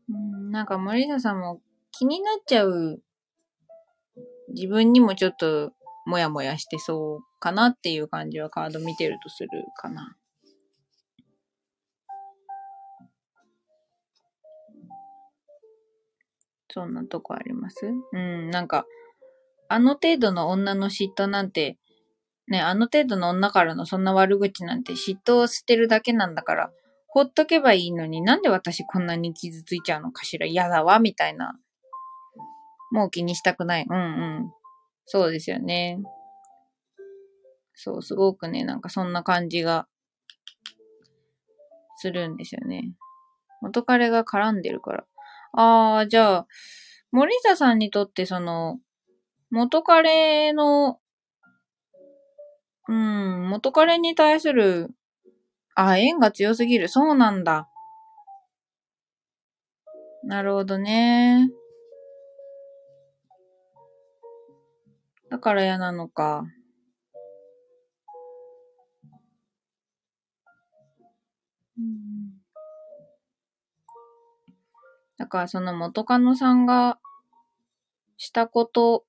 [0.09, 1.61] うん、なんか森田さんも
[1.91, 3.03] 気になっちゃう
[4.55, 5.73] 自分にもちょっと
[6.07, 10.17] もやもやしてそうかなっていう感じはカード見てるとするかな。
[16.71, 17.77] そんなとこあります？
[18.13, 18.87] うん、なんか、
[19.69, 21.77] あの程度の女の嫉妬なんて、
[22.47, 26.71] ね、あの程度の女からのそんな悪口なんて嫉妬を捨てるだけなんだから、
[27.09, 30.47] ほっとけばいいのになんで私こんなに傷ついちゃうのかしら？
[30.47, 31.55] 嫌だわ、みたいな。
[32.91, 33.87] もう気にしたくない。
[33.89, 34.01] うんう
[34.41, 34.53] ん。
[35.07, 36.01] そうですよね。
[37.75, 39.87] そう、すごくね、なんかそんな感じが
[41.97, 42.93] するんですよね。
[43.61, 45.05] 元彼が絡んでるから。
[45.53, 46.47] ああ、じゃあ、
[47.11, 48.79] 森田さんにとってその、
[49.51, 50.99] 元彼の、
[52.89, 54.91] うん、元彼に対する、
[55.75, 56.89] あ、縁が強すぎる。
[56.89, 57.69] そうなんだ。
[60.25, 61.49] なるほどね。
[65.31, 66.45] だから嫌なのか。
[75.19, 76.99] だからその元カノさんが
[78.17, 79.05] したこと、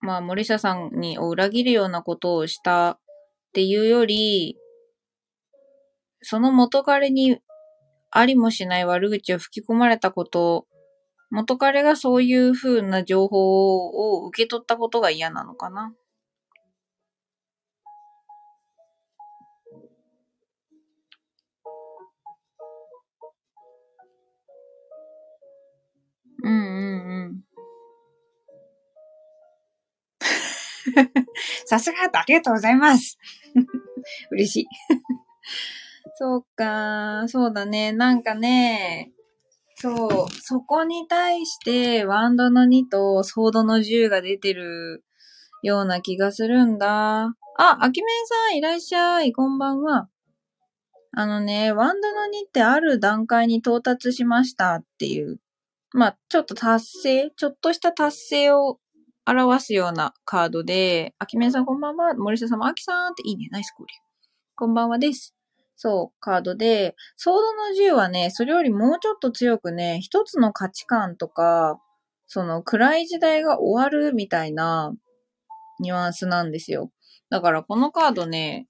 [0.00, 2.98] まあ森下さんにを裏切るようなことをしたっ
[3.52, 4.58] ていうより、
[6.20, 7.38] その元彼に
[8.10, 10.66] ありもしない悪口を吹き込まれたこと
[11.30, 15.94] 元彼がそういう風な情報を受け取ったことが嫌なのかな？
[26.42, 27.44] うんうんうん。
[31.66, 33.18] さすがありがとうございます
[34.30, 34.66] 嬉しい
[36.16, 37.92] そうか、そうだね。
[37.92, 39.13] なんかね、
[39.84, 45.04] そう、そこに対して、ワンドの2とソードの10が出てる
[45.62, 47.24] ような気がするんだ。
[47.58, 49.34] あ、アキメンさんいらっしゃい。
[49.34, 50.08] こんばんは。
[51.12, 55.38] あのね、ワンドの2ってある段階に到達しましたっていう。
[55.92, 58.78] まあ、ちょっと達成、ちょっとした達成を
[59.26, 62.14] 表すようなカードで、アキメンさんこんばんは。
[62.14, 63.48] 森下さんもアキさんっていいね。
[63.50, 63.92] ナイス交流。
[64.56, 65.33] こんばんはです。
[65.76, 71.80] そう、カードで、ソードの銃はね、それよりもうちょっと強くね、一つの価値観とか、
[72.26, 74.94] その暗い時代が終わるみたいな
[75.80, 76.90] ニュアンスなんですよ。
[77.30, 78.66] だからこのカードね、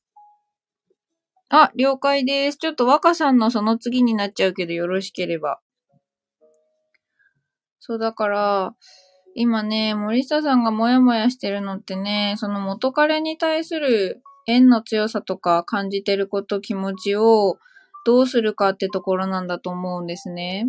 [1.50, 2.58] あ、了解です。
[2.58, 5.60] ちょっと若さんのその次になっちゃうけどよろしければ。
[7.78, 8.74] そうだから、
[9.34, 17.58] 今ね、森下さんがもやもやしてるのってね、その元彼に対する縁の強さとか感じてること、気持ちを
[18.04, 20.68] どうするかってところなんだと思うんですね。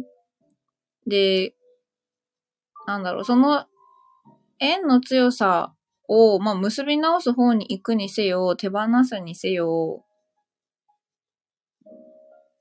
[1.08, 1.54] で、
[2.88, 3.66] なんだろう、その
[4.60, 5.74] 縁の強さ
[6.08, 10.06] を、まあ、結び直す方に行くにせよ、手放すにせよ、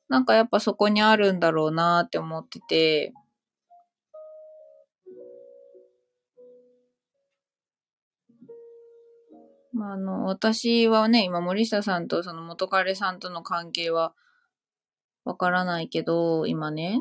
[0.08, 3.12] なんかやっぱそこにあるんだろうなって思ってて、
[9.74, 14.14] まあ、あの、私はね、今森下さんとその元彼さんとの関係は
[15.24, 17.00] わからないけど、今ね、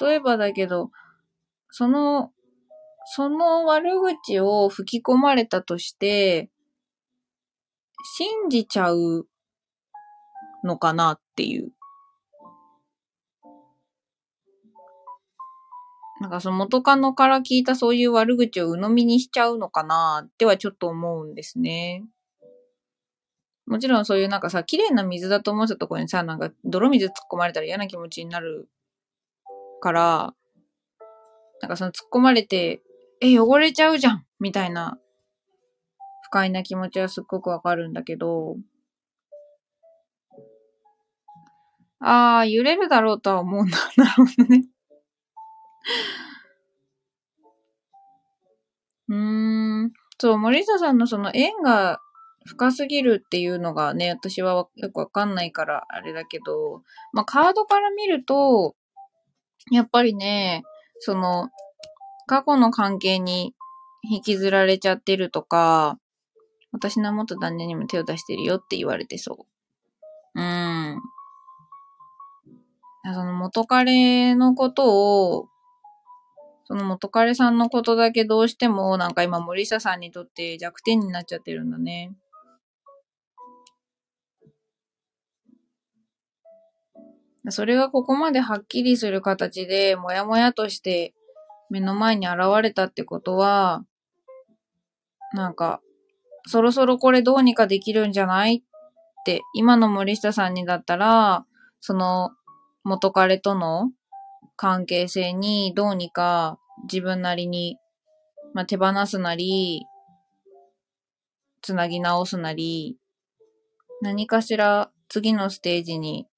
[0.00, 0.90] 例えばだけど、
[1.70, 2.32] その、
[3.06, 6.48] その悪口を吹き込まれたとして、
[8.16, 9.26] 信じちゃう
[10.62, 11.72] のかなっていう。
[16.24, 22.02] なんかその元カノから聞いたそういう悪口を鵜呑みにしちゃうのかなってはちょっと思うんですね。
[23.66, 28.70] もちろんそういうなんかさ、綺麗な水だと思ったところにさ、なんか泥水突っ込まれたら嫌な気持ちになる
[29.82, 30.34] から、
[31.60, 32.80] なんかその突っ込まれて、
[33.20, 34.98] え、汚れちゃうじゃんみたいな
[36.22, 38.56] 不快な気持ちはすっごくわかるんだけど、
[42.00, 43.76] ああ、揺れるだろうとは思うんだ。
[43.98, 44.73] なるほどね。
[49.08, 49.92] うーん。
[50.18, 52.00] そう、森下さんのその縁が
[52.46, 56.82] 深すぎるっていうのがね、私はよくわかんないからあれだけど、
[57.12, 58.74] まあカードから見ると、
[59.70, 60.62] やっぱりね、
[61.00, 61.48] その、
[62.26, 63.54] 過去の関係に
[64.02, 65.98] 引きずられちゃってるとか、
[66.72, 69.46] 私の元旦那にも手を出してるよって言われてそ
[70.34, 70.40] う。
[70.40, 71.00] うん。
[73.12, 75.48] その元彼のことを、
[76.64, 82.12] その元彼さんのことだけどうしてもなんか今森下さんにとって弱点になっちゃってるんだね。
[87.50, 91.12] それがここまではっきりする形で、もやもやとして
[91.68, 93.84] 目の前に現れたってことは、
[95.34, 95.80] なんか、
[96.46, 98.62] そろそろこれどうにかできるんじゃないっ
[99.26, 101.44] て、今の森下さんにだったら、
[101.80, 102.30] その
[102.82, 103.90] 元彼との
[104.56, 107.78] 関係性にどうにか自分なりに、
[108.52, 109.86] まあ、手放すなり、
[111.62, 112.96] つなぎ直すなり、
[114.02, 116.28] 何かしら次のステージに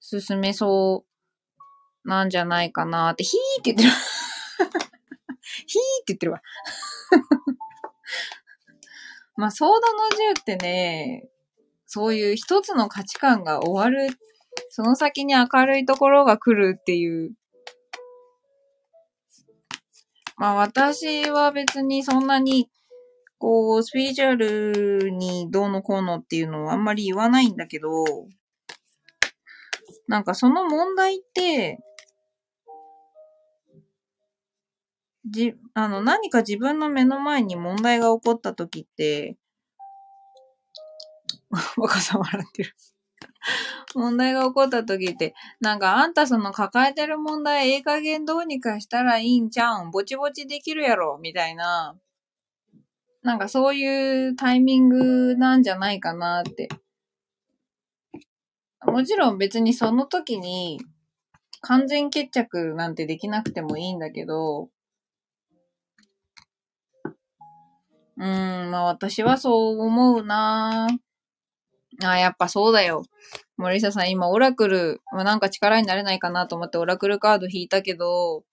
[0.00, 1.04] 進めそ
[2.04, 3.90] うなんじゃないかなって、ヒーって言ってる。
[5.66, 6.42] ヒーって言ってるわ。
[9.36, 11.28] まあ、ソードの銃ってね、
[11.86, 14.18] そういう一つの価値観が終わる、
[14.68, 17.34] その先に明るいところが来るっていう。
[20.36, 22.68] まあ私は別にそんなに、
[23.38, 27.88] こう、スピリチュアルにどうのこうのっていうのはあんまり言わないんだけど、
[30.08, 31.78] なんかその問題って、
[35.26, 39.36] じ、あの、何か自分の目の前に問題が起こった時って、
[41.76, 42.74] 若さ笑ってる。
[43.94, 49.90] 問題が起こった時って、なんかあんたその抱えてる問題ええ加減どうにかしたらいいんちゃうん？
[49.90, 51.18] ぼちぼちできるやろ？
[51.20, 51.96] みたいな、
[53.22, 56.68] なんかそういうタイミングなんじゃないかなって。
[58.86, 60.78] もちろん別にその時に
[61.62, 64.68] 完全決着なんてできなくてもいいんだけど、
[68.16, 70.86] うーん、まあ私はそう思うな。
[72.02, 73.04] あ、やっぱそうだよ。
[73.56, 78.44] 森下さん今オラクル、ま、なんか力になれないかなと思ってオラクルカード引いたけど、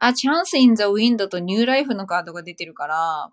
[0.00, 3.30] あ、チャンスインザウィンドとニューライフのカードが出てるから、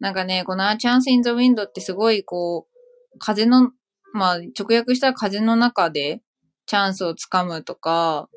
[0.00, 2.66] なんかね、このチャンスインザウィンドってすごいこ
[3.14, 3.72] う、風の
[4.12, 6.22] まあ、直訳したら風の中で
[6.66, 8.28] チャンスをつかむとか、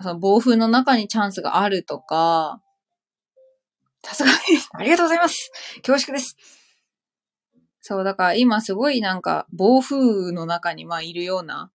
[0.00, 2.60] その暴風の中にチャンスがあるとか、
[4.04, 4.68] さすがです。
[4.72, 5.50] ありがとうございます。
[5.84, 6.36] 恐縮です。
[7.88, 11.70] そう、だから今すごいなんか暴風の中にまあいるような、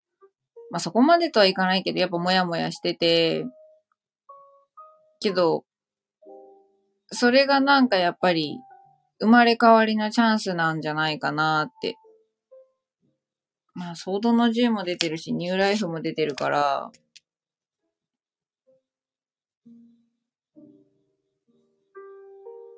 [0.69, 3.45] まあそこまでとはいかないけど、やっぱもやもやしてて、
[5.21, 5.63] けど、
[7.11, 8.57] それがなんかやっぱり
[9.21, 11.95] 生まれ変わりのチャンスなんじゃないかなって
[13.73, 16.91] まあ、ソードの銃も出てるし、ニューライフも出てるから、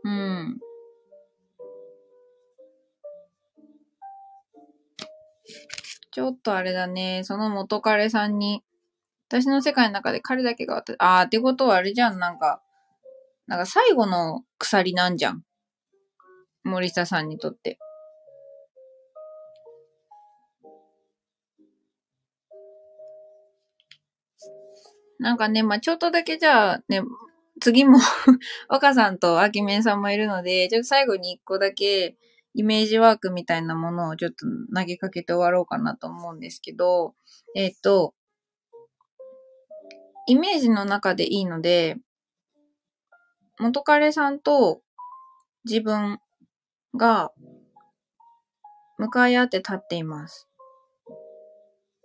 [0.03, 0.59] うん。
[6.11, 8.63] ちょっとあれだね、その元彼さんに、
[9.29, 12.61] 私の世界の中で彼だけが私、あーってことはあれじゃん、なんか、
[13.47, 15.43] なんか最後の鎖なんじゃん。
[16.63, 17.77] 森下さんにとって。
[25.19, 27.01] なんかね、まあ、ちょっとだけじゃあね、
[27.61, 27.97] 次も
[28.67, 32.17] 若さんとあきめんさんもいるので、ちょっと最後に一個だけ、
[32.53, 34.45] イメージワークみたいなものをちょっと
[34.75, 37.15] 投げかけて終わろうかなと思うんですけど、
[37.55, 38.13] えっ、ー、と、
[40.27, 41.97] イメージの中でいいので、
[43.59, 44.81] 元彼さんと
[45.65, 46.19] 自分
[46.95, 47.31] が
[48.97, 50.47] 向かい合って立っています。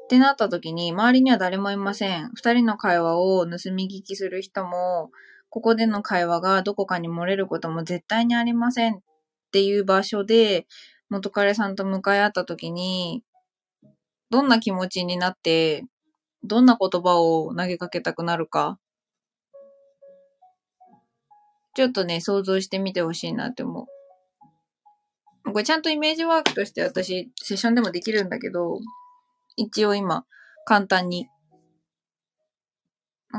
[0.04, 2.30] ってなった時に、周りには誰もいません。
[2.34, 5.10] 二人の会話を盗み聞きする人も、
[5.50, 9.00] ここでの会話がどこかに漏れることも絶対にありません
[9.48, 10.66] っていう場所で
[11.10, 13.22] 元彼さんと向かい合った時に、
[14.30, 15.84] どんな気持ちになって、
[16.44, 18.78] どんな言葉を投げかけたくなるか、
[21.74, 23.86] ちょっとね、想像してみてほしいなって思
[25.44, 25.52] う。
[25.52, 28.80] これちゃんとイメージワークとして私、セッションでもできるんだけど、
[29.56, 30.26] 一応今、
[30.66, 31.28] 簡単に。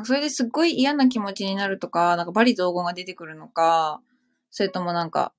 [0.05, 4.01] それですっごい嫌な気持ちになるとか、なんかバリ雑言が出てくるのか、
[4.49, 5.33] それともなんか、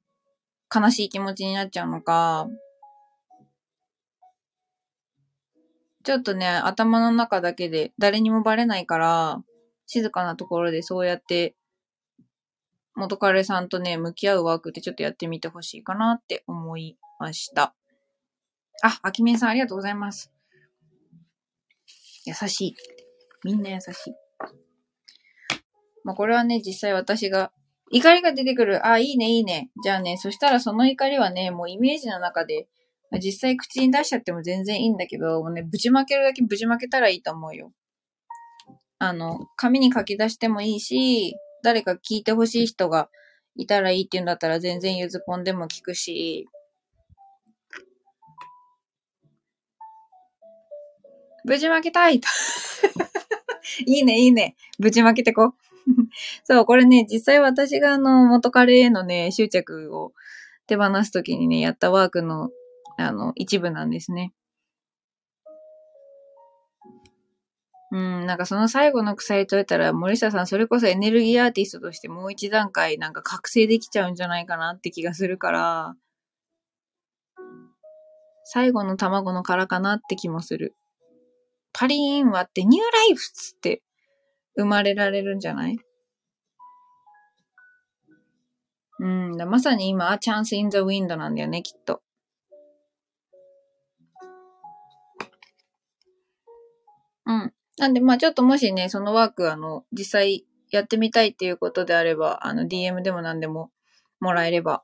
[0.74, 2.48] 悲しい気持ちになっちゃうのか、
[6.02, 9.42] ちょっとね、頭の中だけで誰にもバレないから、
[9.86, 11.54] 静かなところでそうやって、
[12.94, 17.74] 元彼さんとね、向き合うワークってちょっとやってみてほしいかなって思いました。
[18.82, 20.32] あ、あきめんさんありがとうございます。
[22.24, 22.76] 優しい。
[23.44, 24.14] みんな優しい。
[26.04, 27.52] まあ、これはね、実際私が
[27.90, 28.86] 怒りが出てくる。
[28.86, 29.70] あ、いいね、いいね。
[29.82, 32.68] じゃあね、そしたらその怒りはね、もうイメージの中で、
[33.20, 37.72] 実際口に出しちゃっても全然いいんだけど、もうね、ぶちまけるだけぶちまけたらいいと思うよ。
[39.00, 41.34] あの、紙に書き出してもいいし、
[41.64, 43.08] 誰か聞いてほしい人が
[43.56, 46.46] いたらいいっていうんだったら全然ゆずぽんでも聞くし、
[51.44, 52.28] ぶちまけたいと
[53.86, 54.54] いいね、いいね。
[54.78, 55.69] ぶちまけてこう。
[56.44, 60.12] そう、これね、実際私があの、元彼へのね、執着を
[60.66, 62.50] 手放すときにね、やったワークの、
[62.96, 64.32] あの、一部なんですね。
[67.92, 75.96] うん、なんかその最後の鎖取れたら、森下さん、それこそエネルギーアーティストとしてもう一段階なんか覚醒できちゃうんじゃないかなって気がするから、
[78.44, 80.76] 最後の卵の殻かなって気もする。
[81.72, 83.82] パリーンはってニューライフっつって
[84.60, 85.78] 生まれられるんじゃない？
[88.98, 92.02] うん、まさに今、チャンスインザウィンドなんだよね、きっと。
[97.24, 97.52] うん。
[97.78, 103.70] なんで、まあちょっともしね、そのワーク、あの、実際やってみたいっていうことであれば、あの、DM でも何でも
[104.20, 104.82] もらえれば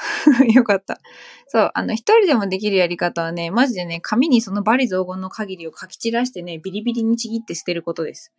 [0.54, 1.00] よかった。
[1.48, 8.32] そう、あの、一人でもできるやり方はね、マジでね、紙にそのバリ雑言の限りを書き散らしてね、ビリビリにちぎって捨てることです。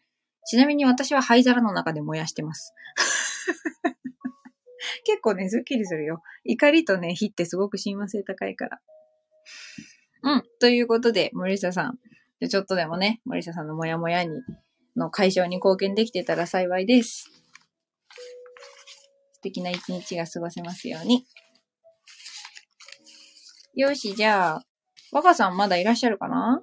[0.47, 2.73] ちなみに私は灰皿の中で燃やしてます。
[5.05, 6.21] 結構ね、スッキリするよ。
[6.43, 8.81] 怒りとね、火ってすごく親和性高いから。
[10.23, 10.43] うん。
[10.59, 11.99] ということで、森下さん。
[12.47, 14.41] ちょっとでもね、森下さんのモヤモヤに、
[14.95, 17.29] の解消に貢献できてたら幸いです。
[19.33, 21.25] 素敵な一日が過ごせますように。
[23.73, 24.65] よし、じゃあ、
[25.11, 26.61] 若さんまだいらっしゃるかな？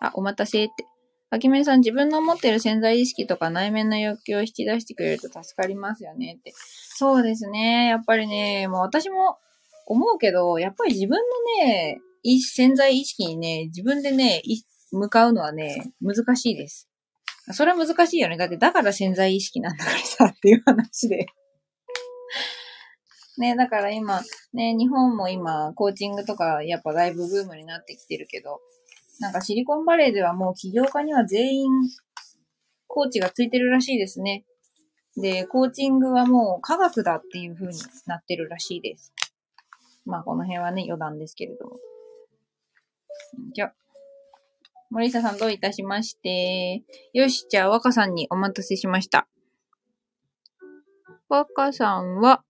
[0.00, 0.86] あ、お待たせって。
[1.30, 6.52] あきめさん、自分の持ってる潜在意識とか内面の欲求を引き出してくれると助かりますよねって。
[6.56, 7.86] そうですね。
[7.86, 9.38] やっぱりね、もう私も
[9.86, 12.00] 思うけど、やっぱり自分のね、
[12.40, 14.42] 潜在意識にね、自分でね、
[14.92, 16.88] 向かうのはね、難しいです。
[17.52, 18.36] それは難しいよね。
[18.36, 21.26] だって、だから潜在意識なんだからさ、っていう話で。
[23.40, 24.20] ね、だから今、
[24.52, 28.60] ね、日本も今、コーチングとか、やっぱだいぶブームになってきてるけど、
[29.18, 31.70] なんかシリコンバレーではもう起業家には全員、
[32.86, 34.44] コーチがついてるらしいですね。
[35.16, 39.12] で、コーチングはもう科学だっていう風になってるらしいです。
[40.04, 41.76] まあ、この辺はね、余談ですけれども。
[43.54, 43.72] じゃ、
[44.90, 46.82] 森下さんどういたしまして。
[47.14, 49.28] よし、じゃあ若さんにお待たせしました。
[51.30, 52.44] 若さんは、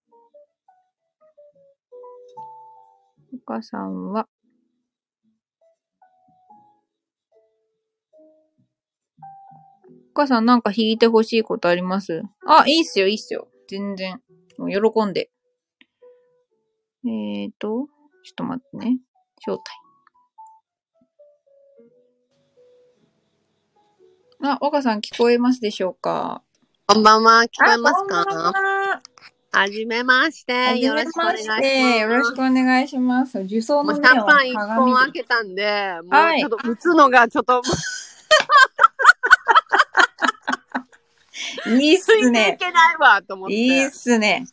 [3.33, 4.27] 岡さんは、
[10.13, 12.23] 岡さんなんか弾いてほしいことあります？
[12.47, 13.49] あ、いいっすよ、いいっすよ。
[13.69, 14.21] 全然。
[14.59, 15.31] もう喜んで。
[17.05, 17.87] えーと、
[18.25, 18.99] ちょっと待ってね。
[19.39, 19.63] 招待。
[24.43, 26.43] あ、岡さん聞こえますでしょうか？
[26.87, 28.25] こんばんは、聞こえますか？
[29.53, 30.79] ははじめまして。
[30.79, 31.61] よろしくお願いします。
[31.63, 31.99] て。
[31.99, 33.39] よろしくお願いします。
[33.41, 35.21] 受賞の目をャンパン一鏡本開で。
[35.21, 37.63] けたんで、もうはいちょっと打つのがちょっと、
[41.81, 42.57] いいっすね。
[42.59, 43.55] けないわと思って。
[43.55, 44.47] いいっすね。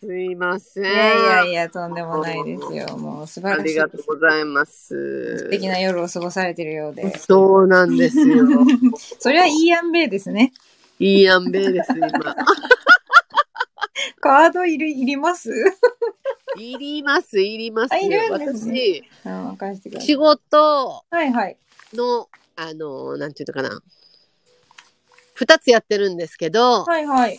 [0.00, 0.84] すいません。
[0.84, 2.96] いやいやいや、とんでもないですよ。
[2.96, 3.74] もう素晴あらしいです。
[3.74, 5.38] りがとうございます。
[5.38, 7.18] 素敵な夜を過ごされてるようで。
[7.18, 8.46] そうなんですよ。
[9.18, 10.52] それはいいやんべいですね。
[11.00, 12.08] いいやんべえです、今。
[14.20, 15.50] カードいる、いります？
[16.56, 17.92] いります、いります。
[17.92, 20.06] あいるんですね私、あ、任せてください。
[20.06, 21.56] 仕事はいはい。
[21.92, 23.82] の、あの、なんていうのかな。
[25.34, 27.38] 二つやってるんですけど、はいはい。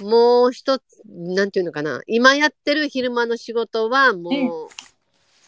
[0.00, 2.00] もう一つ、なんていうのかな。
[2.06, 4.68] 今やってる昼間の仕事はも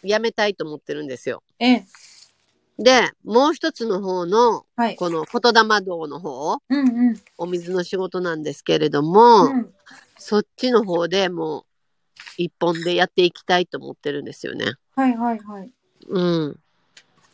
[0.03, 1.41] う、やめたいと思ってるんですよ。
[1.59, 1.85] ええ。
[2.77, 4.95] で、もう一つの方の、はい。
[4.95, 7.21] この言霊道の方、うんうん。
[7.37, 9.73] お水の仕事なんですけれども、うん。
[10.23, 11.63] そっちの方でもう、
[12.37, 14.75] 一本でやっていきたいと思ってるんですよね。
[14.95, 15.71] はいはいはい。
[16.07, 16.59] うん。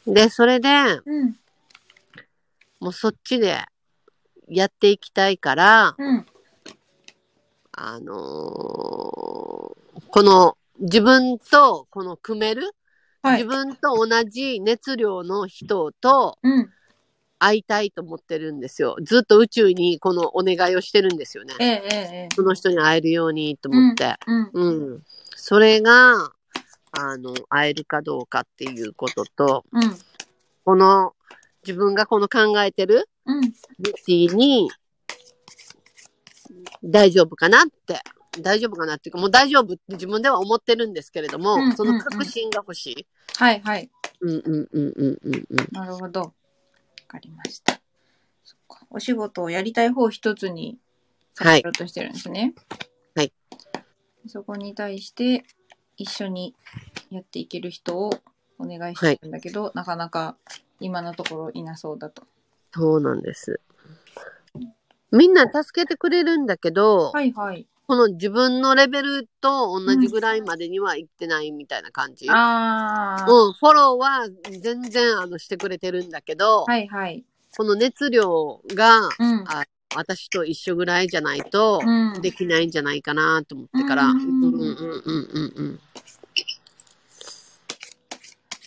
[0.08, 0.70] で、それで、
[1.06, 1.36] うん。
[2.80, 3.60] もうそっちで
[4.48, 6.26] やっていきたいから、うん。
[7.74, 9.80] あのー
[10.12, 12.72] この自分とこの組める、
[13.22, 13.46] はい自。
[13.46, 16.70] 分と同じ熱量の人とうん。
[17.40, 18.98] 会いたいと思ってるんですよ。
[19.02, 21.54] ずっと宇宙にこのお願いをしてるんですよね。
[21.60, 22.36] ええええええ。
[22.36, 24.16] その人に会えるようにと思って。
[24.28, 24.50] うん。
[24.54, 25.04] うん。
[25.36, 26.32] それが、
[26.92, 29.98] あの、会えるかどうかっていうことと、うん。
[30.66, 31.14] この
[31.66, 33.42] 自分がこの考えてるうん。
[33.42, 33.56] 道
[34.08, 34.70] に
[36.84, 38.02] 大丈夫かなって、
[38.42, 43.08] 大丈夫かなっていうか、もう大丈夫って自分では思ってるんですけれども、うんうんうんその確信が欲しい。
[43.38, 43.90] はいはい。
[44.22, 45.68] うんうんうんうんうんうん。
[45.72, 46.34] なるほど。
[47.10, 47.82] わかりました。
[48.44, 48.86] そっか。
[48.92, 50.78] お仕事をやりたい方一つに
[51.34, 52.54] させようとしてるんですね。
[53.16, 53.34] はい。
[54.28, 55.44] そこに対して
[55.98, 56.54] 一緒に
[57.10, 58.12] やっていける人を
[58.60, 60.36] お願いしてるんだけど、なかなか
[60.80, 62.28] 今のところいなそうだと。
[62.76, 63.60] そうなんです。
[65.12, 67.66] みんな助けてくれるんだけど、はいはい。
[67.90, 72.28] この自分のレベルと同じぐらいまでには行ってないみたいな感じ。
[72.28, 74.30] うん、フォローは
[74.62, 77.24] 全然あのしてくれてるんだけど、はいはい。
[77.58, 79.66] この熱量が、うん、あ
[79.96, 81.82] 私と一緒ぐらいじゃないと、
[82.22, 85.80] できないんじゃないかなと思ってから、うん、うんうんうんうん。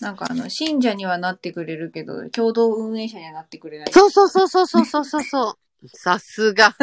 [0.01, 3.93] なんかあの、信者にはなってくれるけど、共同運営者にはなってくれない。
[3.93, 5.62] そうそうそうそうそうそうそう。
[5.87, 6.75] さすが。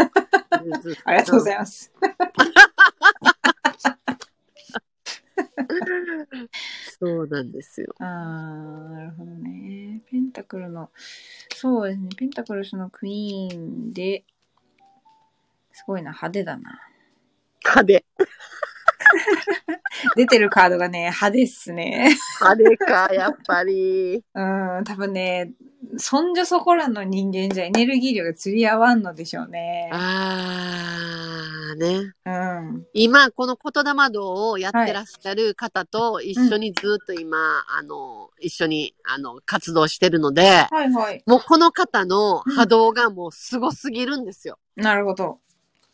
[0.50, 0.80] ありが
[1.24, 1.91] とうございます。
[7.00, 7.95] そうなんですよ。
[8.00, 10.02] あー、なるほどね。
[10.10, 10.91] ペンタクルの、
[11.56, 12.10] そうですね。
[12.18, 14.26] ペンタクルスのクイーンで、
[15.72, 16.82] すごいな、派手だな。
[17.64, 18.06] 派手。
[20.16, 22.16] 出てるカードがね、派手っすね。
[22.41, 24.24] 派手か、やっぱり。
[24.34, 25.52] うん、多分ね、
[25.97, 29.89] そんじょそこらの人間じゃエネルギー量が釣り合わんのでしょうね。
[29.91, 32.14] あー、ね。
[32.26, 32.86] うん。
[32.93, 37.38] 今、この言霊道をやってらっしゃる方と一緒にずっと今、
[37.68, 41.24] あの、一緒に、あの、活動してるので、はいはい。
[41.26, 44.60] もうこの方の波動がもうすごすぎるんですよ。
[44.76, 45.39] なるほど。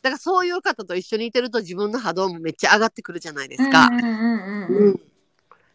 [0.06, 3.90] だからそういう方と一緒にいてると自分の波動もめっちゃ上がってくるじゃないですか。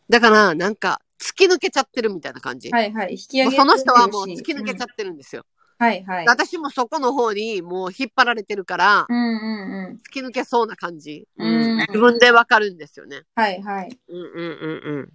[0.08, 2.70] だから、なんか、突き抜けちゃってるみたいな感じ。
[2.70, 3.14] はいはい。
[3.14, 5.42] 引き上げもうその人はもう突き抜けちゃってるんですよ。
[5.80, 6.26] うんはいはい。
[6.26, 9.98] 私もそこの方にもう引っ張られてるから、うんうんうん。
[10.06, 11.26] 突き抜けそうな感じ。
[11.36, 13.22] うん自分でわかるんですよね。
[13.34, 13.98] はいはい。
[14.08, 14.66] うんうんう
[15.00, 15.10] ん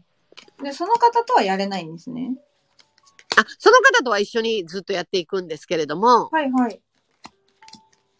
[0.59, 0.63] うん。
[0.65, 2.35] で、その方とはやれないんですね。
[3.37, 6.81] あ、その方とは一緒にずっとやっていくんですけれども、はいはい。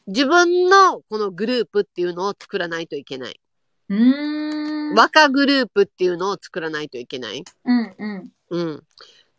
[0.07, 3.39] 自分のこのグループっていうのを作らないといけない。
[3.89, 4.93] うーん。
[4.95, 7.43] 若グループっていうのを作らないといけない。
[7.65, 8.31] うんうん。
[8.49, 8.83] うん。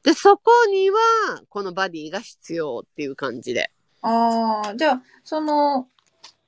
[0.03, 0.97] で、そこには、
[1.49, 3.71] このバディが必要っていう感じで。
[4.03, 5.89] ああ、じゃあ、その、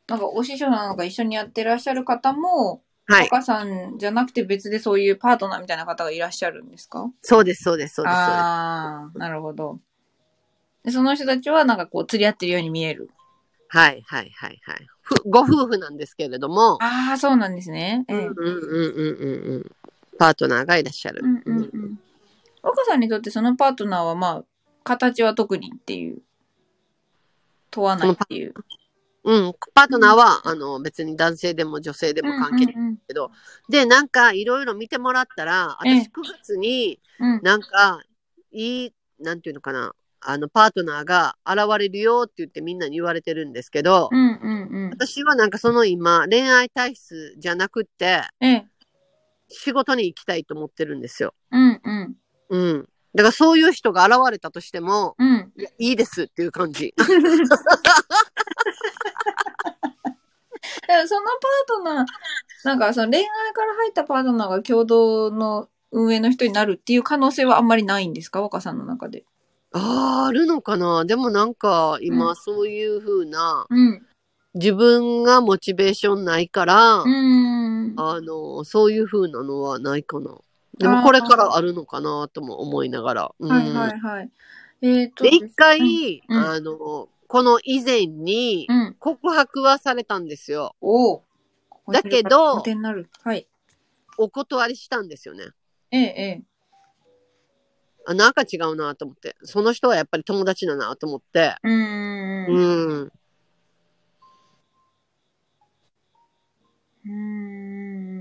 [0.06, 3.26] なんかお師匠なのか一緒にやってらっしゃる方も、はい。
[3.26, 7.10] 岡さんじゃなくて別でそういうパートナーみたいな方がいらっしゃるんですか？
[7.22, 8.16] そうです、そうです、そうです。
[8.16, 9.80] そうですああ、なるほど。
[10.84, 13.08] でその人たちはなんかこう釣り合ってるように見える。
[13.68, 14.86] はい、はい、はい、はい。
[15.02, 18.04] ふご夫婦なんですけれども、ああ、そうなんですね。
[18.08, 19.70] ええうんうんうんうんうんうん。
[20.18, 21.20] パートナーがいらっしゃる。
[21.22, 22.00] うんうんうん。
[22.62, 24.44] 若さんにとってそのパートナーはまあ、
[24.84, 26.22] 形は特にっていう、
[27.70, 28.54] 問わないっていう。
[29.24, 29.54] うん。
[29.74, 33.30] パートナーは、あの、別に男性でも女性でも関係ないうんうんけど、
[33.68, 37.40] で、なんか、いろいろ見てもらったら、ええ私9月にうん。
[37.42, 38.02] なんか、
[38.52, 44.90] いい、なんていうのかな、あの、パートナーが現れるよって言ってみんなに言われてるんですけど、うんうんうん。
[44.90, 48.66] 私はなんかその今、恋愛体質じゃなくって、ええ。
[49.48, 51.34] 仕事に行きたいと思ってるんですよ。
[51.50, 52.16] うんうん。
[52.50, 52.88] うん。
[53.14, 55.52] だからそういう人が現れたとしても、うん。
[55.56, 56.94] いや、いいですっていう感じ。
[60.86, 62.06] でもそのパートナー、
[62.64, 68.42] なんかその恋愛から入ったパートナーが共同の運営の人になるっていう可能性はあんまりないんですか？
[68.42, 69.24] 若さんの中で。
[69.72, 71.04] ああ、あるのかな？
[71.04, 74.06] でもなんかう今んそういう風な、うん。
[74.54, 77.02] 自分がモチベーションないから。
[77.02, 80.36] あの、そういう風なのはないかな。
[80.78, 83.34] でもこれからあるのかなとも思いながら。
[83.38, 84.30] うんはいはいはい。
[84.82, 85.24] えっ、と。
[85.24, 88.96] で、一回、うんあの、この以前にうん。
[88.98, 90.74] 告白はされたんですよ。
[90.80, 91.24] おお。
[91.92, 92.62] だけど。
[94.20, 95.44] お断りしたんですよね。
[95.90, 96.42] ええええ。
[98.09, 99.36] あ、なんか違うなと思って。
[99.42, 101.56] その人はやっぱり友達だなと思って。
[101.62, 102.46] うーん。
[102.46, 103.12] う
[107.04, 107.52] うん。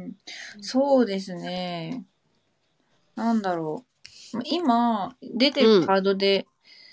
[0.04, 0.18] ーん。
[0.60, 2.04] そうですね。
[3.16, 3.86] なんだろ
[4.34, 4.40] う。
[4.44, 6.48] 今、出てるカードで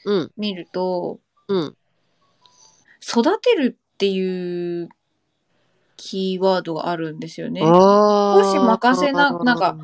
[0.04, 0.32] うん。
[0.36, 1.18] 見ると、
[1.48, 1.76] うん。
[3.02, 4.88] 育てるっていう
[5.96, 7.60] キーワードがあるんですよね。
[7.64, 9.76] あ少し任せななんか、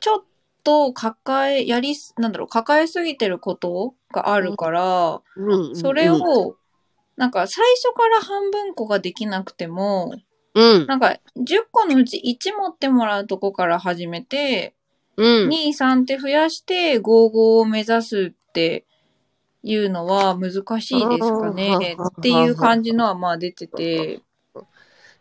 [0.00, 0.24] ちょっ
[0.64, 6.56] と抱え、やりす、なんだろう、抱えすぎてることがあるから、うんうん、それを、
[7.16, 10.14] なんか最初から半分個ができなくても、
[10.54, 14.74] うん、なんか10個のうち1持ってもらうとこから始めて、
[15.16, 18.84] うん、2、3って増やして55を目指すって
[19.62, 24.22] いうのは難しいですかねっていう感じのはまあ出てて、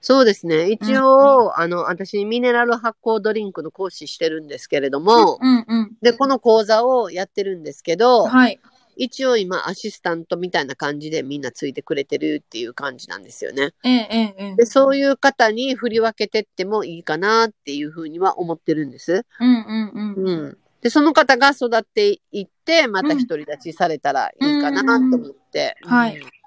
[0.04, 0.70] そうですね。
[0.70, 5.92] 一応、あの、私、ミネラル発酵ドリンクの講師してるんですけれども、うんうん。
[6.02, 8.60] で、この講座をやってるんですけど、はい。
[8.98, 13.72] 一応今、アシスタントみたいな感じでみんなついてくれてるっていう感じなんですよね。
[13.86, 13.92] え
[14.38, 19.26] えで、そういう方に振り分けてってもいいかなっていうふうには思ってるんです。
[19.40, 20.28] うんうんうん。
[20.28, 20.58] うん。
[20.82, 25.78] で、その方が育っていって、また独り立ちされたらいいかなと思って。
[25.86, 26.43] うんはいうん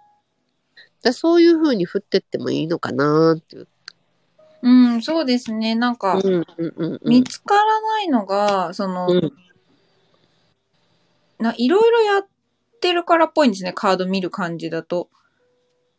[1.03, 3.69] でそういうふうに振ってってもいいのかなっていう。
[4.63, 5.75] うん、そうですね。
[5.75, 9.33] なんか、うんうんうんうん見つからないのが、その、うん
[11.39, 12.27] ないろいろやっ
[12.81, 13.73] てるからっぽいんですね。
[13.73, 15.11] カード見る感じだと。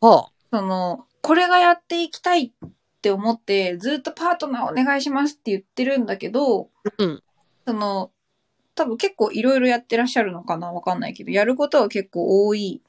[0.00, 2.70] はその、これがやっていきたいっ
[3.02, 6.90] て思って、ずっとパートナーお願いしますって言ってるんだけど、あ。
[6.98, 7.22] うん。
[7.66, 8.10] その、
[8.74, 12.80] 多分結構いろいろやってらっしゃるのかなわかんないけど、やることは結構多い。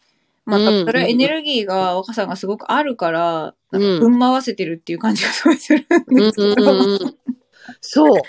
[0.49, 6.71] まあ、それはエネルギーが若さんがすごくあるから、なんか分回せてるっていう感じがすごいするんですけど。
[6.71, 7.17] うんうんうん
[7.81, 8.21] そう。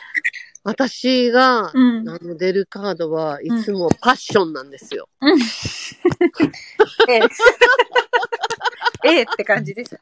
[0.63, 5.09] 私が、うんあの、出るカードはいつもパッションなんですよ。
[7.09, 7.21] ええ。
[9.05, 9.99] ええって感じです。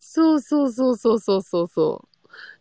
[0.00, 2.08] そうそうそうそうそうそうそう。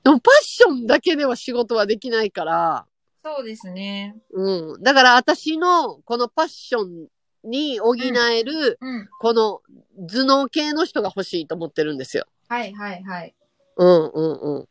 [0.04, 2.86] でもパッションだけでは仕事はできないから、
[3.26, 4.16] そうですね。
[4.34, 4.84] うん。
[4.84, 7.08] だから私のこのパッション
[7.44, 9.10] に補える、うん。
[9.20, 9.62] この
[10.08, 12.28] 頭脳系の人が欲しいと思ってるんですよ。
[12.50, 13.34] はいはいはい。
[13.78, 14.68] うんうんうん。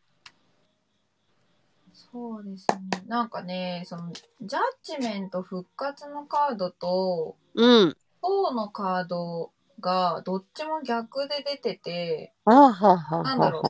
[2.12, 3.02] そうですね。
[3.08, 7.96] なんかね、その、ジャッジメント復活のカードと、うん。
[8.22, 9.50] 4のカード
[9.80, 13.68] がどっちも逆で出てて、はあ、はあはあはあ、なんだろう。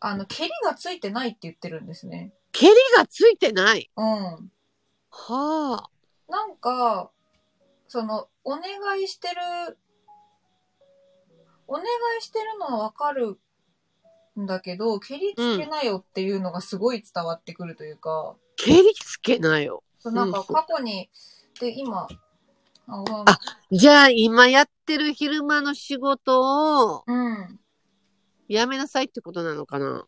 [0.00, 2.32] あの、蹴りがついてないって言ってるんですね。
[2.52, 3.90] 蹴りがついてない。
[3.96, 4.52] うん。
[5.10, 5.90] はあ。
[6.28, 7.10] なんか、
[7.88, 8.62] その、お願
[9.02, 9.78] いしてる、
[11.66, 11.84] お願
[12.18, 13.38] いしてるのはわかる
[14.38, 19.82] んだけど、蹴りつけなよっていうのがすごい伝わってくるというか、蹴りつけなよ。
[19.98, 21.10] そうなんか過去に、
[21.60, 22.08] で、今、
[22.86, 23.38] ああ
[23.70, 27.60] じゃあ今やってる昼間の仕事をうん。
[28.48, 30.04] やめなさいってことなのかな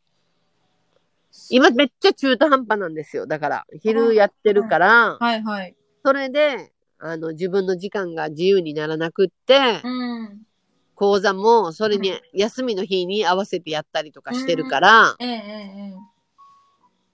[1.51, 3.27] 今めっちゃ中途半端なんですよ。
[3.27, 5.75] だから、昼やってるから、はいはい。
[6.05, 10.47] それで、あの、自分の時間が自由にならなくって、うん。
[10.95, 15.39] 講座もそれにうん休みの日に合わせてやったりとかしてるから、えええええ
[15.89, 16.12] え。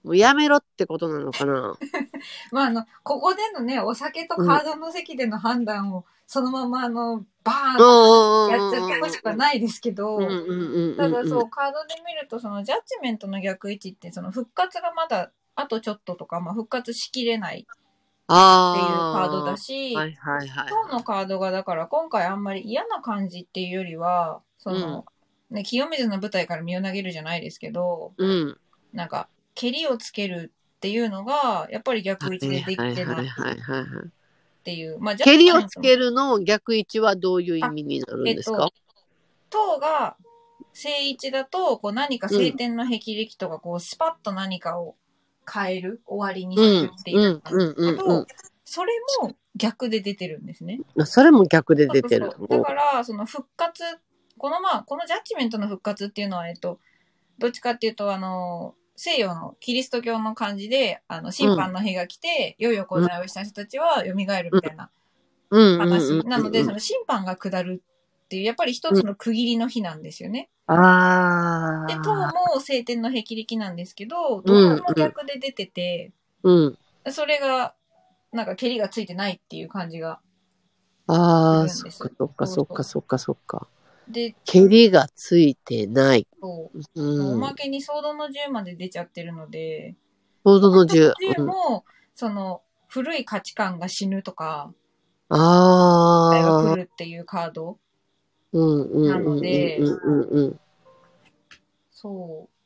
[0.09, 1.77] もうやめろってことなのかな？
[2.51, 10.19] まあ、あの、ここでのね、お酒とカードの席での判断を、そのまま、あの、バーンとやっちゃってほしくはないですけど、
[10.97, 17.69] ただそう、カードで見ると、そのジャッジメントの逆位置って、その復活がまだあとちょっととか、まあ、復活しきれないっていう
[18.27, 25.05] カードだし、はいはいはい、今日のカードがだから今回あんまり嫌な感じっていうよりは、その、
[25.51, 28.59] うん、ね、清水の舞台から身を投げるじゃないですけど、うん、
[28.93, 29.29] なんか、
[29.59, 33.33] 蹴りをつけるっていうのが、やっぱり逆位置でできてないっ
[34.63, 35.01] ていう。
[35.01, 38.71] まあ、蹴りをつけるの逆位置はどういう意味になるんですか、えっ
[39.51, 40.17] と、塔が
[40.73, 44.95] 正位置だと、こう何か晴天の霹靂とか、こうスパッと何かを
[45.53, 48.27] 変える、終わりにするっていうと、
[48.65, 48.93] それ
[49.23, 50.79] も逆で出てるんですね。
[51.05, 52.27] それも逆で出てる。
[52.27, 53.83] そうそうだから、その復活、
[54.37, 56.79] このまあ、このジャッジメントの復活っていうのは、えっと、
[57.39, 64.43] どっちかっていうと、あの、西洋のキリスト教の感じで、あの、審判の日が来て、良、うん、い行いをした人たちは蘇るみた
[64.73, 64.91] いな
[65.51, 66.25] 話。
[66.25, 67.81] なので、その審判が下る
[68.25, 70.51] っていう、やっぱり一つの区切りの日なんですよね。
[70.67, 71.87] ああ。
[71.87, 76.11] で、塔も晴天の霹靂なんですけど、どこも逆で出てて、
[76.43, 76.79] うん、
[77.13, 77.75] それが、
[78.33, 80.19] なんか、蹴りがついてないっていう感じが。
[81.07, 83.69] ああ、そっかそっかそっかそっかそっか。
[84.09, 86.27] で、蹴りがついてない。
[86.41, 86.81] そう。
[86.95, 89.97] うん、おまけにソードの銃まで出ちゃってるので、
[90.45, 91.13] ソードの銃。
[91.37, 91.53] 銃も、
[91.87, 94.73] うん、その、古い価値観が死ぬとか、
[95.29, 96.63] ああ。
[96.63, 97.79] が来るっていうカード。
[98.53, 99.09] うんうん。
[99.09, 100.61] なので、うんうんうん、
[101.91, 102.59] そう。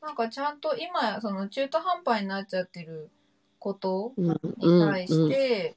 [0.00, 3.10] なんかちゃんと今、その中途半端になっちゃってる
[3.58, 4.34] ことに
[4.88, 5.76] 対して、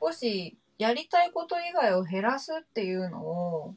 [0.00, 3.74] 少しやりたいこと以外を減らすっていうのを、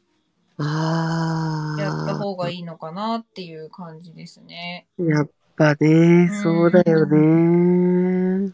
[0.58, 4.86] やった方がいいのかなっていう感じですね。
[4.98, 8.52] やっぱね、そうだよね。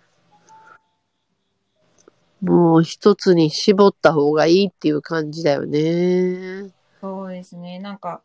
[2.40, 6.70] もう一つに絞った方がいいっていう感じだよね。
[7.00, 7.80] そうですね。
[7.80, 8.22] なんか、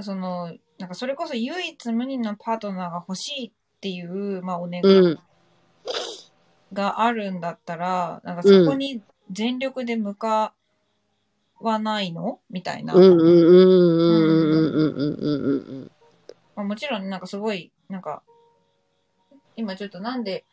[0.00, 5.18] その、なんかそれこそ唯一無二のパートナーが欲しいっていう、まあお願い
[6.72, 10.54] があるんだったら、なんかそこに全力で向か
[11.60, 12.40] わないの？
[12.50, 12.94] みたいな。
[16.56, 18.22] もちろんなんかすごい、なんか、
[19.56, 20.44] 今ちょっとなんで、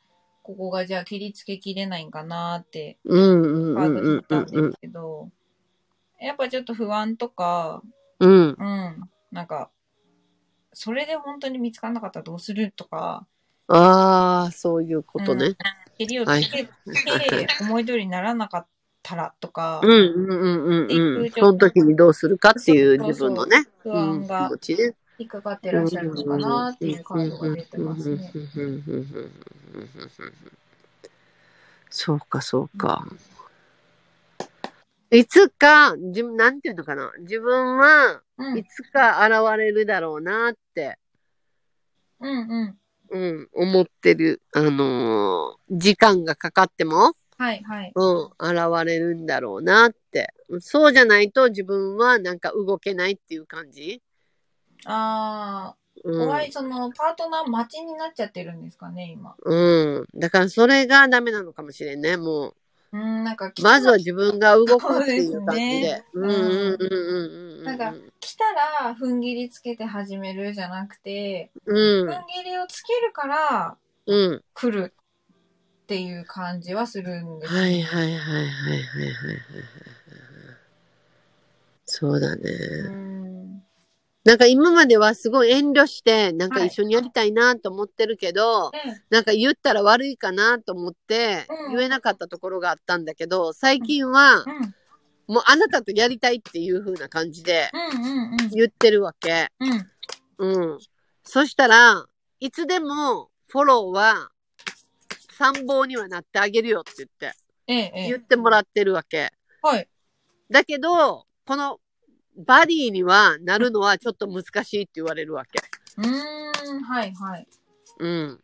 [0.44, 5.30] ここがじゃあ切りつけきれないんかなって、カード引ったんですけど、
[6.22, 7.82] やっぱちょっと不安とか、
[8.20, 8.56] うん。
[8.58, 9.10] うん。
[9.32, 9.70] なんか、
[10.74, 13.28] それで本当に見つからなかったらどうするとか。
[13.68, 15.56] ああ、そういうことね。
[15.98, 16.70] 蹴りをつけて、
[17.62, 18.68] 思い通りにならなかっ
[19.04, 19.82] たらとか。
[19.84, 21.32] うんうんうんうん。
[21.32, 23.66] その時にどうするかっていう自分のね。
[23.84, 24.52] 不安が
[25.20, 28.32] 引っかかってらっしゃるのかなっていうカードが出てますね。
[31.90, 33.08] そうか、そうか。
[35.10, 37.14] いつか、自分、なんていうのかな。
[37.20, 38.22] 自分は、
[38.58, 41.00] いつか現れるだろうなって、
[42.20, 42.78] うんうん。
[43.10, 44.42] うん、思ってる。
[44.54, 47.92] あのー、時間がかかっても、はいはい。
[47.94, 50.34] うん、現れるんだろうなって。
[50.60, 54.02] そうじゃないと自分はなんか動けないっていう感じ
[54.86, 59.36] ああ、うん、おい、その、パートナー待ちになっちゃってるんですかね、今。
[59.44, 60.06] うん。
[60.16, 62.56] だからそれがダメなのかもしれんね、もう。
[62.94, 66.04] うん、なんかまずは自分が動くっていう感じで。
[66.14, 67.47] うんうんうんうん。
[67.68, 74.94] なんか、来たら、踏ん切りつけて始めるじゃなくて、うん、踏ん切りをつけるから、うん、来る
[75.84, 79.38] っていう感じはするんです、はいはいはいはいはいはいはい。
[81.86, 82.52] そうだね。
[82.86, 83.64] うん。
[84.26, 94.44] なんか今まではすごい遠慮して、なんか一緒にやりたいなと思ってるけど、はい、なんか言ったら悪いかなと思って、言えなかったところがあったんだけど、最近は、
[95.28, 97.70] もうあなたとやりたいっていう風な感じで、
[98.52, 99.50] 言ってるわけ。
[100.38, 100.80] うん。
[101.24, 102.06] そしたら、
[102.40, 104.30] いつでもフォローは
[105.38, 109.32] 参謀にはなってあげるよって言って、言ってもらってるわけ。
[109.62, 109.88] はい。
[110.50, 111.80] だけど、この
[112.38, 115.60] バディにはなるのはちょっと難しいって言われるわけ。
[115.98, 117.48] うーん、はいはい。
[118.00, 118.40] うん。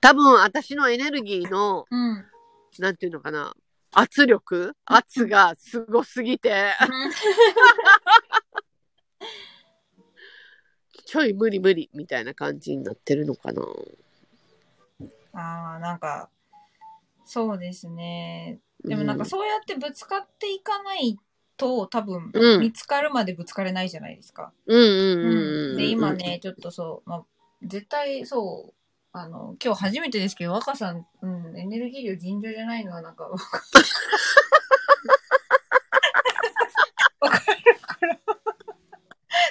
[0.00, 2.24] 多分私のエネルギーの、うん、
[2.78, 3.54] なんていうのかな、
[3.92, 4.74] 圧力？
[4.86, 6.74] 圧がすごすぎて、
[11.06, 13.62] ちょい無理無理みたいな感じになってるのかな。
[15.34, 16.28] ああ、なんか、
[17.24, 18.60] そうですね。
[18.84, 21.18] でもなんかそうやってぶつかっていかない
[21.56, 24.52] と多分うん見つかるまでぶつかれないじゃないですか。
[24.66, 25.76] うんうんうんうん。
[25.76, 26.12] で、今。
[26.14, 27.24] ね、ちょっとそう、まあ、
[27.62, 28.74] 絶対そう、
[29.14, 33.46] あの、今日初めてですけど、若さん、うん、エネルギー量尋常じゃないのはなんか、わか
[37.20, 38.18] るから、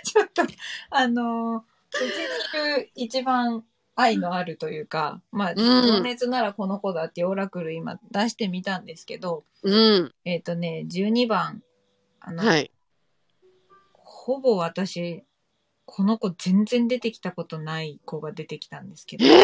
[0.04, 0.42] ちょっと、
[0.90, 3.64] あの、うちにいる一番
[3.96, 10.12] 愛のあるというか、まあ、ん情熱ならこの子だってオラクル今出してみたんですけど、うん。
[10.26, 11.62] えっ、とね、12番、
[12.20, 12.72] あの、はい。
[13.94, 15.24] ほぼ私、
[15.86, 19.26] この子全然出てきたことない子が出てきたんですけど。
[19.26, 19.42] えー、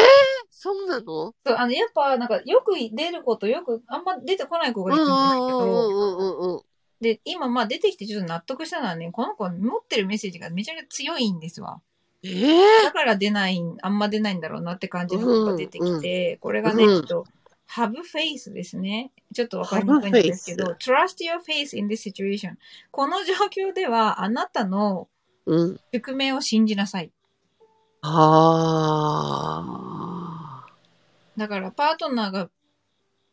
[0.50, 1.04] そうなの？
[1.04, 6.62] そうあの、やっぱ、なんか、よく出る子とよく、あんま出てこない子うんうがいるんですけんうんど、うんうんうん。
[7.02, 11.82] で、今、まあ出てきてちょっと納得したのはね、この子持ってるメッセージがめちゃくちゃ強いんですわ。
[12.24, 17.26] えー、だから出ない、あんま出ないんだろうなって感じの子が出てきて、これがね、うんちょっと、
[17.70, 19.12] have faith ですね。
[19.34, 22.56] ちょっとわかりにくいんですけど、trust your faith in this situation.
[22.92, 23.34] この状
[23.70, 25.10] 況では、あなたの
[25.48, 25.80] うん。
[25.94, 27.10] 宿命を信じなさい。
[28.02, 29.64] あ
[31.38, 32.50] だから、パートナーが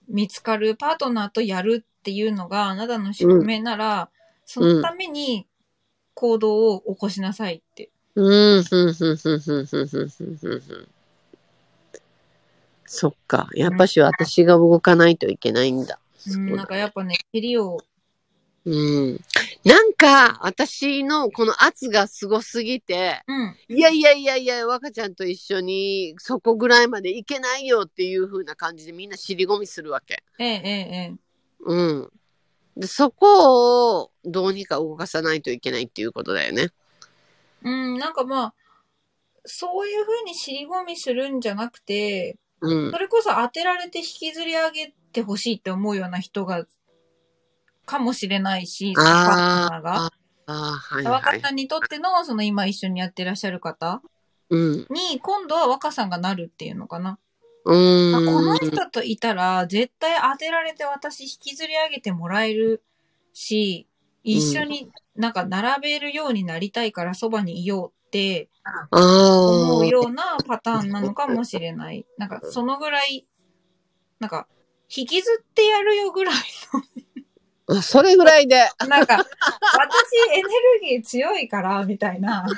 [0.08, 4.10] 見つかる、パートナーとやるっていうのがあなたの宿命なら、
[4.46, 5.46] そのために
[6.14, 7.90] 行動を起こしなさいって。
[8.16, 8.22] ー。
[8.22, 10.88] うん、ふんふんふんふんふんふんふんふんふん。
[12.86, 13.48] そっか。
[13.54, 15.98] やっぱし私が動かないといけないんだ。
[16.30, 17.80] うん、なんかやっぱね、尻を、
[18.64, 19.20] うん。
[19.64, 30.22] なんか、私のこの圧がすごすぎて、うん、いやいやいやいや、若ちゃんと一緒にそこぐらいまでいけないよっていう風な感じでみんな尻込みするわけ。
[30.38, 31.16] ええええええ。
[31.60, 32.10] うん。
[32.76, 36.68] で、そこをどうにか動かさないといけないっていうことだよね。
[37.62, 38.54] うん、なんかまあ、
[39.46, 42.98] そういう風に尻込みするんじゃなくて、うんそ。
[42.98, 46.66] れこそ当てられて引きずり上げてほしいって思うような人が、
[47.84, 49.94] かもしれないし、パートナーが。
[50.06, 50.10] あ
[50.46, 51.12] あ、はいはい。
[51.12, 54.02] 若さんにとっての、その今一緒にやってらっしゃる方
[54.50, 54.86] うん。
[54.90, 57.18] に、今度は若さんがなるっていうのかな。
[57.64, 58.28] うーん。
[58.28, 62.82] あこの人といたら、絶対当てられて私引きずり上げてもらえる
[63.32, 63.88] し、
[64.22, 69.86] 一緒になんか並べるようになりたいからそばにいようってあ思うあ。
[69.86, 72.06] ようなパターンなのかもしれない。
[72.18, 73.26] なんかそのぐらい、
[74.20, 74.46] なんか、
[74.94, 76.38] 引きずってやるよぐらいあ
[77.82, 78.68] それぐらいで。
[78.80, 79.26] の、 なんか、私
[80.32, 80.48] エネル
[80.82, 82.46] ギー強いから、みたいな。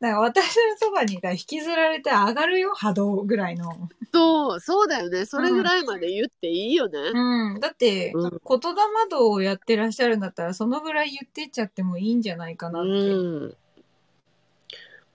[0.00, 3.88] なんか私のそばにいたら引きずられて上がるよ、波動ぐらいの。
[4.12, 5.26] そう、そうだよね。
[5.26, 6.98] それぐらいまで言っていいよね。
[6.98, 7.60] うん。
[7.60, 8.80] だって、うん言霊
[9.10, 12.90] 道をやってらっしゃるんだったら、そのぐらい言ってっちゃってもいいんじゃないかなって。
[12.90, 13.56] うん。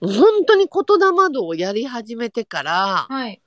[0.00, 3.40] 本当に言霊道をやり始めてから、はい。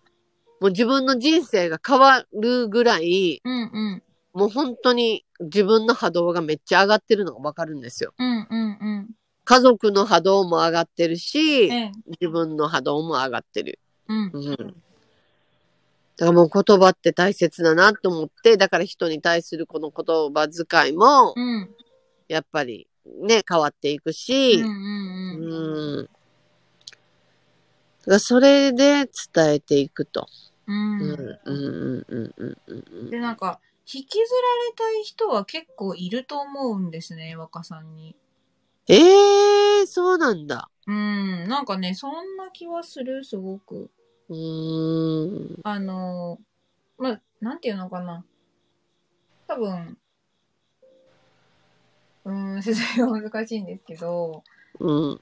[0.63, 4.03] もう自分の人生が変わるぐらい、うんうん。
[4.31, 8.13] もう本当に自分の波動がめっちゃ上がってるのがわかるんですよ。
[8.17, 9.09] うんうんうん。
[9.43, 11.91] 家族の波動も上がってるし、ええ。
[12.21, 13.77] 自分の波動も上がってる。
[14.07, 14.31] うん。
[14.33, 14.55] うん。
[14.55, 21.75] だからもう言葉って大切だなと思って、だから人に対するこの言葉遣いもう、ん。
[22.29, 22.87] やっぱり
[23.21, 26.03] ね、変わっていくうんし、うんううん。
[26.03, 26.05] ん。
[26.05, 26.07] だ
[28.05, 30.25] からそれで伝えていくと。
[30.67, 33.09] うんうん、うん、うん、うん、うんうん。
[33.09, 38.15] で、なんか、引きずられたい人は結構いると思うんですね、若さんに。
[38.87, 40.69] ええー、そうなんだ。
[40.87, 41.47] うん。
[41.47, 43.89] なんかね、そんな気はする、すごく。
[44.29, 45.59] うーん。
[45.63, 46.39] あの、
[46.97, 48.25] まあ、なんていうのかな。
[49.47, 49.97] 多分、
[52.25, 54.43] うーん、説明が難しいんですけど、
[54.79, 55.21] うん。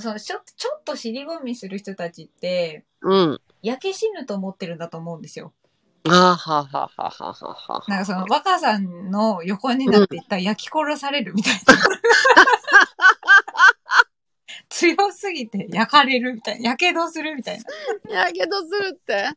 [0.00, 3.40] そのちょちょっと尻込みする人たちって、うん。
[3.68, 5.52] 焼け死ぬと思ってるんだと思うんですよ。
[6.08, 7.84] あはははははは。
[7.86, 11.60] なんかその若さんの横になっていったら焼き殺されるみたいな。
[14.70, 16.70] 強すぎて焼かれるみたいな。
[16.70, 17.58] 焼けどするみたい
[18.08, 18.24] な。
[18.24, 19.28] やけどするって？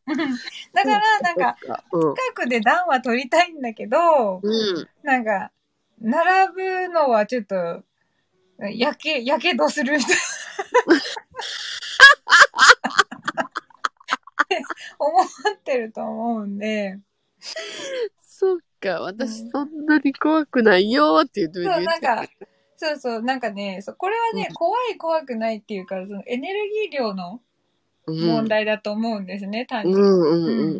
[0.74, 1.58] だから、なんか、、
[1.92, 2.16] うん。
[2.16, 4.88] 近くで暖は取りたいんだけど、うん。
[5.04, 5.52] なんか、
[6.00, 6.54] 並
[6.88, 7.84] ぶのはちょっと、
[8.60, 10.22] 焼け、焼けどするみたいな。
[15.00, 17.00] 思ってると思うんで、
[18.22, 22.26] そっか、私そんなに怖くないよって言ってそう、なんか、
[22.78, 27.42] そうそう、なんかね、そうこれはね、うん怖い怖くないっていうか、そのエネルギー量の
[28.08, 30.74] うん問題だと思うんですね、単うん純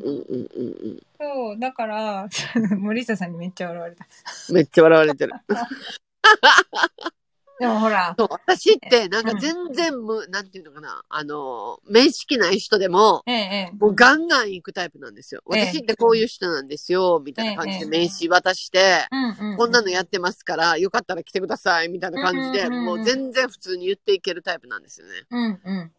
[0.84, 1.04] に。
[1.20, 2.28] そう、だから、
[2.78, 4.08] 森下さんにめっちゃ笑われた。
[4.50, 4.56] うん。
[4.56, 5.34] めっちゃ笑われてる。
[7.62, 13.78] でもほら、そう、私って、なんか全然む、なんていうのかな、あの、面識ない人でも、ええ、ええ。
[13.80, 15.44] もうガンガン行くタイプなんですよ。
[15.54, 19.58] ええ私ってこういう人なんですよ、みたいな感じでええ名刺渡して、うんうん。
[19.58, 25.14] こんなのやってますから、よかったら来てください、みたいな感じで、うんうんうんうんもう全然普通に言っていけるタイプなんですよね。
[25.30, 25.92] うんうん。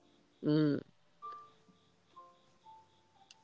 [0.43, 0.87] うん。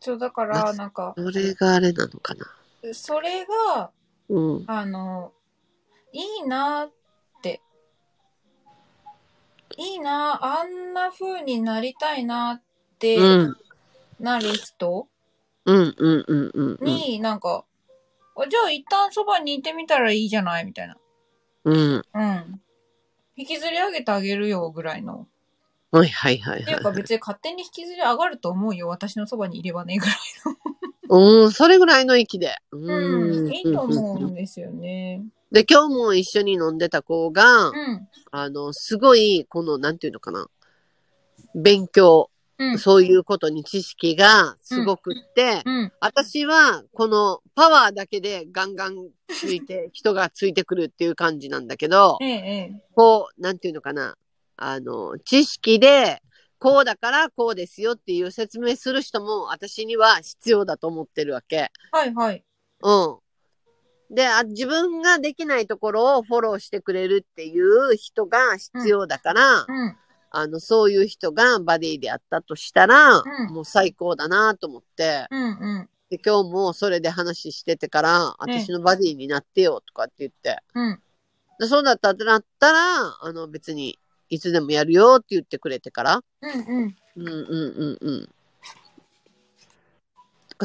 [0.01, 2.47] そう、だから、なんか、それがあれなのかな。
[2.93, 3.93] それが、
[4.29, 4.65] うん。
[4.67, 5.33] あの、
[6.13, 6.98] いいなって。
[9.77, 12.63] いいなあんな風になりたいなっ
[12.99, 13.57] てうん。
[14.21, 15.09] なる人
[15.65, 16.79] うん、うん、うん、うん。
[16.81, 17.65] うんに、なんか、
[18.37, 20.97] あじゃあ一旦そばにいてみたらいいじゃないみたいな。
[21.65, 22.03] うん。
[22.15, 22.61] うん。
[23.37, 25.27] 引きずり上げてあげるよぐらいの。
[25.91, 26.97] はい、はい、はい、っていうかはい。
[26.97, 28.89] 別に勝手に引きずり上がると思うよ。
[28.89, 30.17] 私のそばにいればね、ぐらい
[31.09, 32.55] うん、それぐらいの域で。
[32.73, 32.79] の。
[32.79, 33.53] ううん。
[33.53, 35.25] いいと思ううんんですよね。
[35.51, 38.09] で、今日も一緒に飲んでた子が、うん。
[38.31, 40.47] あの、すごい、この、なんていうのかな。
[41.55, 42.79] 勉強、うん。
[42.79, 45.93] そういうことに知識がすごくって、うん。
[46.01, 52.85] 私は、このパワーだけでガンガンついて、人がついてくるっていう感じなんだけどえ、え、ええ。
[52.95, 54.17] こう、なんていうのかな。
[54.57, 56.21] あの、知識で、
[56.59, 61.71] こうだからこうですよっていう説明する人も私には必要だと思ってるわけ。
[61.93, 62.45] はいはい。
[62.83, 62.93] う
[64.11, 64.15] ん。
[64.15, 69.97] であ、自分ができないところをフォローしてくれるっていう人が必要だから、うん。
[70.31, 75.89] あの、そういう人がバディであったとしたら、うんもう最高だなと思って、うんうん。
[76.11, 81.01] で、今日もそれで話しててから、私のバディになってよとかって言って、うん。
[81.59, 82.79] でそうだったってなったら、
[83.21, 83.99] あの、別に、
[84.31, 86.55] いつでもやるよって言ってくれてから、うんう
[86.87, 86.97] ん。
[87.17, 88.29] うんうんうんうん。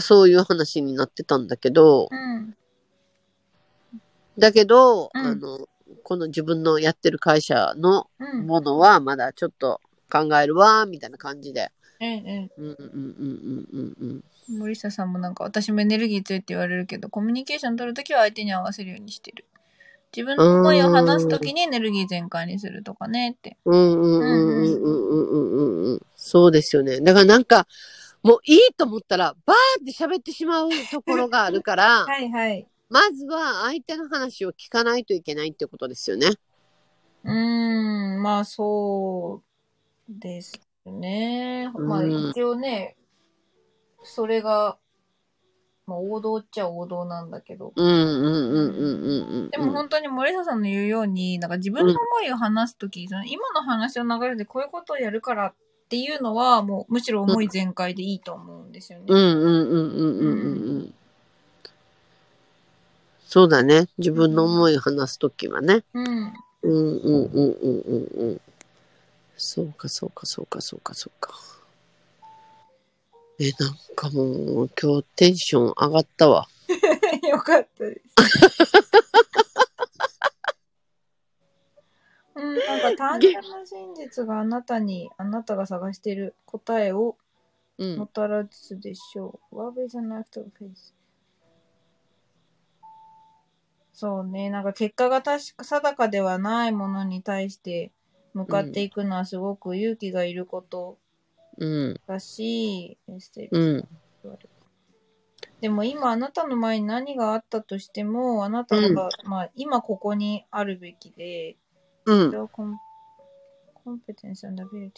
[0.02, 2.56] そういう話になってたんだけど、うん。
[4.38, 5.68] だけど、うんあの、
[6.04, 8.48] この自分のやってる会社のうん。
[8.48, 11.72] ものはまだちょっと考えるわ、みたいな感じで。
[12.00, 14.24] ええ、えうんうんうんうんうんうん。
[14.50, 14.58] え。
[14.58, 19.46] 森下さんもなんか、私もエネルギー強いって言われるけど、コミュニケーション取るときは相手に合わせるようにしてる。
[20.16, 23.58] 自分の思いを話すときにエネルギー全開にするとかねって。
[23.66, 26.02] うんうんうんうんうんうんうんうん。
[26.16, 27.02] そうですよね。
[27.02, 27.68] だからなんか、
[28.22, 32.68] もういいと思ったら、バーって喋ってしまうところがあるから、はいはい。
[32.90, 36.28] まずは相手の話を聞かないといけないってことですよね。
[37.24, 39.42] うーん、まあそ
[40.10, 41.72] うですね。
[41.74, 42.96] まあうん一応ね、
[44.04, 44.78] それが、
[45.86, 47.74] まあ王道っちゃ王道なんだけど。
[47.76, 49.50] うんうんうんうんうんうん。
[49.50, 55.54] でも本当に森下さんの言うように、なんか自分の思いを話すとき、その今の話の流れでこういうことをやるからっ
[55.90, 59.06] ていうのは、もうむしろ思い全開でいいと思うんですよね。
[59.10, 60.94] うんうんうんうんうんうんうん。
[63.28, 63.88] そうだね。
[63.98, 65.84] 自分の思いを話すときはね。
[65.94, 66.34] うん。
[66.62, 68.42] うんうんうんうんうんうん。
[69.38, 71.34] そうかそうかそうかそうかそうか。
[73.46, 76.48] え、なんかもう今日テンション上がったわ。
[77.30, 78.02] よかったです。
[82.36, 87.18] うん、なんか単純な真実があなたに、あなたが探している答えを
[87.78, 88.08] うんも。
[88.08, 89.56] たらすでしょう。
[89.56, 90.94] Love is an act of faith.
[93.92, 97.92] そうね、なんか結果が確か定かではないものに対して
[98.34, 100.98] 向かっていくのはすごく勇気がいること
[101.58, 102.02] うん。
[102.08, 103.90] だし、エステうん。
[105.62, 111.58] でも今あなたの前に何があったとしても、あなたが、まあ今ここにあるべきで、
[112.06, 112.30] うん。
[112.32, 112.78] your com-
[113.86, 114.92] competence and ability.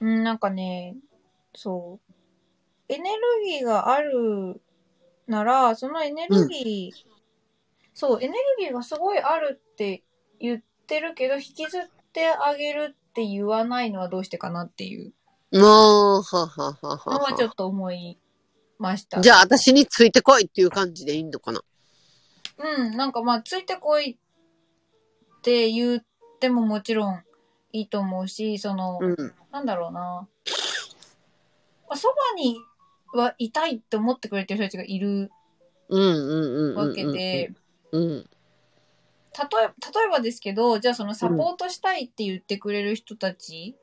[0.00, 0.96] うん、なんかね、
[1.54, 2.12] そう。
[2.88, 4.60] エネルギーがある
[5.26, 7.12] なら、そのエネルギー、
[7.94, 10.02] そう、エネルギーがすごいあるって
[10.40, 11.82] 言ってるけど、引きずっ
[12.12, 15.12] てあげるって言わないのはどうしてかなっていう
[15.52, 17.52] もう、はははのははちょは。
[17.52, 18.18] っと思い
[18.78, 19.20] ました。
[19.20, 21.60] じゃあ私についてこいっていう感じでいいのかな？
[22.58, 26.04] うん、なんかまあ、ついてこいって言っ
[26.40, 27.22] てももちろん
[27.72, 29.34] いいと思うし、その、うん。
[29.50, 30.00] なんだろうな。
[30.00, 30.28] ま
[31.90, 32.56] あそばに
[33.12, 35.30] はいたいって思ってくれてる人たちがいる
[35.88, 36.76] うんうんうんうんうん。
[36.88, 37.52] わけで、
[37.90, 38.30] うん。
[39.38, 43.76] 例え、例えばですけど、じゃあそのサポートしたいって言ってくれる人たち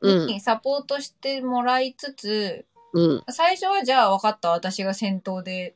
[0.00, 0.26] うん。
[0.26, 3.24] にサポートしてもらいつつ、うん。
[3.30, 5.74] 最初はじゃあ分かった、私が先頭で、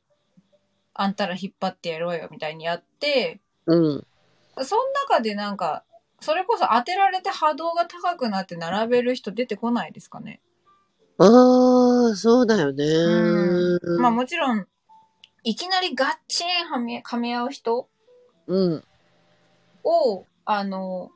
[0.95, 4.07] あんたら引っ張ってやろうよみたいにやって、うん。
[4.63, 5.85] その中でなんか、
[6.21, 10.41] それこそ当てられて波動が高くなって並べる人出てこないですかね？
[11.19, 12.85] ああ、そうだよね。
[12.85, 14.67] うんまあもちろん、
[15.45, 17.89] いきなりガッチンはめ、噛み合う人？
[18.47, 18.85] うん。
[19.87, 21.11] を、あの、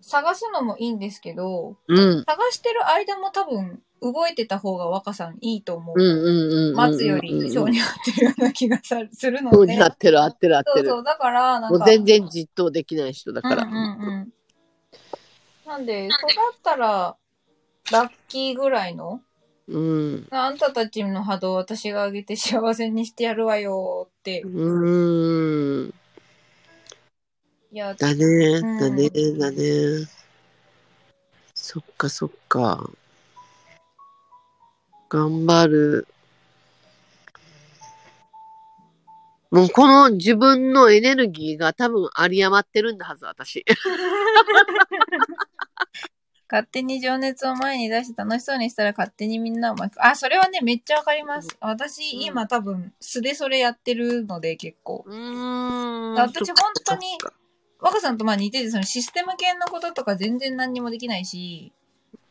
[0.00, 2.24] 探すのもいいんですけど、うん。
[2.24, 6.74] 探してる間も多分動いてた方が若さんいいと思う。
[6.74, 9.74] 待つより性に合ってるような気がさするので。
[9.74, 10.76] に合ってる合ってる合ってる。
[10.76, 11.78] そうそう、だから、なんか。
[11.78, 13.64] もう全然実当できない人だから。
[13.64, 13.80] うんうんう
[14.24, 14.32] ん。
[15.66, 17.16] なんで、そうだったら、
[17.92, 19.20] ラッキーぐらいの、
[19.68, 20.26] うん。
[20.30, 24.48] あんたたちの波動を私が上げて幸せにしてやるわよってう。
[24.48, 25.94] ーん。
[27.74, 29.08] だね、うんだね、
[29.38, 30.06] だね。
[31.54, 32.90] そっかそっか。
[35.08, 36.06] 頑張る。
[39.50, 43.64] もうこの自分のエネルギーが多分有り余ってるんだはず、私。
[46.50, 51.48] 勝手に情熱を前に出して楽しそうにしたら勝手にみんなを巻きあ、それはね、めっちゃわかります。
[51.60, 55.04] 私、うん今多分、素でそれやってるので、結構。
[55.06, 56.14] うーん。
[56.14, 57.16] 私本当に
[57.82, 61.72] 若さんとまあ似てて、そのシステム系のこととか全然何にもできないし、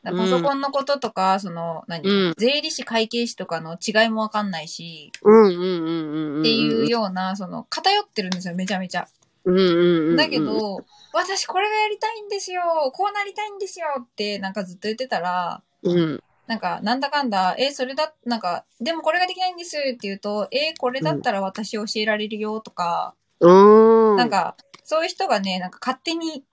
[0.04, 6.40] パソコンのこととか、その、何、うん税理士会計士とかの違いもわかんないし、うんうんうんうんうん。
[6.40, 9.08] っていうような、その、偏ってるんですよ、めちゃめちゃ。
[9.44, 10.16] うんうんうんうん。
[10.16, 10.84] だけ、ど、
[11.14, 12.62] 私これがやりたいんですよ
[12.94, 16.24] こうなりたいんですよってなんかずっと言ってたら、うん。
[16.48, 24.16] なんか、なんだかんだ、え、それだ、なんか、でもこれができないんですって言うと、え、これだったら私教えられるよとか、うーん。
[24.18, 26.44] なんか、そういう人がね、なんか勝手に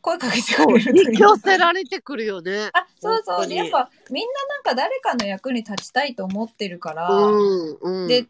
[0.00, 2.70] 声かけてくれるという引き寄せられてくるよね。
[2.72, 3.36] あ、そうそう。
[3.36, 8.08] 本当にやっぱ、みんななんか誰かの役に立ちたいと思ってるから、うん、うん。
[8.08, 8.26] で、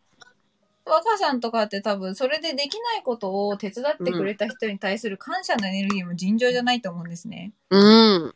[0.85, 7.53] 若さんとかって多分、それでできないことを手伝ってくれた人に対する感謝のエネルギーも尋常じゃないと思うんですね。
[7.71, 8.35] うん。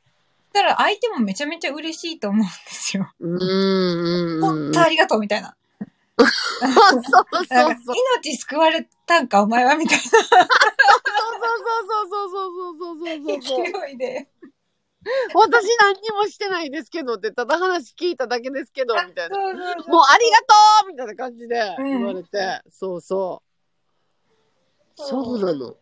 [0.52, 3.11] だから相手もめちゃめちゃ嬉しいと思うんですよ。
[3.19, 4.40] うん、うん。
[4.40, 5.56] 本当ありがとうみたいな。
[6.16, 7.95] そうそうそう。
[8.23, 10.45] 命救われたんか、お前はみたいそうそうそ
[12.03, 13.65] うそうそうそうそうそうなそう。
[13.86, 14.28] 勢いで。
[15.35, 19.36] 私何にもしてないですけどって、ただ話聞いただけですけど、みたいな。
[19.36, 20.45] そうそうそうもうありがと
[20.86, 23.43] うみたいな感じでうん言われて、そうそ
[24.97, 25.03] う。
[25.03, 25.77] そうなの。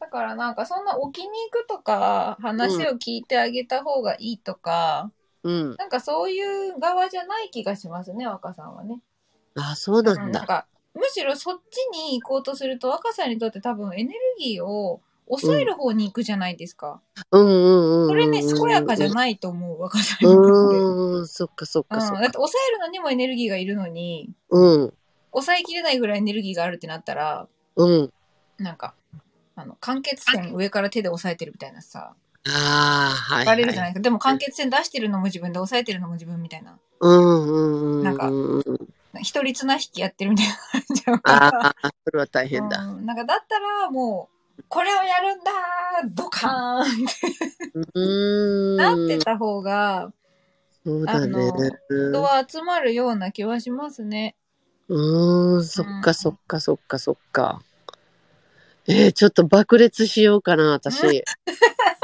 [0.00, 5.12] だからなんかそんな置きに行くとか、話を聞いてあげた方がいいとか、
[5.44, 5.76] うん。
[5.76, 9.00] なんかそういう側じゃない気がしますね、若さんはね。
[9.56, 10.46] あ、そうなうんんなんだ。
[10.46, 17.00] か、むしろそっちに行こうとすると、若さんにとって多分エネルギーを抑える方に行くじゃないですか。
[17.30, 18.08] うんうんうんうん。
[18.08, 19.10] それね、健やかじゃい。
[19.10, 20.78] ないと思う、若さんにとって。
[20.78, 22.22] うんそっかそっかそっか。
[22.22, 24.94] だって抑えるのにもエネルギーがいるのに、うん。
[25.32, 28.12] 抑えきれないぐらいエネルギーがあるってなったら、うん。
[28.58, 28.94] なんか、
[29.56, 32.14] あの、間欠線上から手で押さえてるみたいなさ、
[32.46, 32.54] ああ、
[33.14, 33.60] はい、バはい。
[33.60, 34.02] レるじゃないですか。
[34.02, 36.78] でも間欠線出してるのも自分で押さえてるのも自分みたいな。
[37.00, 38.04] うんうんうん。
[38.04, 38.62] なんかうん
[39.16, 42.78] 一人綱引きやってるみたいな感じだああ、それは大変だ。
[42.82, 44.28] うん、なんかだったらも
[44.58, 48.76] う、これをやるんだードカーンってうーん。
[48.76, 50.12] なってた方が、
[50.84, 51.52] そうだね。
[51.90, 54.36] 人は集まるような気はしますね。
[54.88, 57.62] うーん、そっかそっかそっかそっか。
[58.86, 61.24] えー、ちょっと爆裂しようかな、私。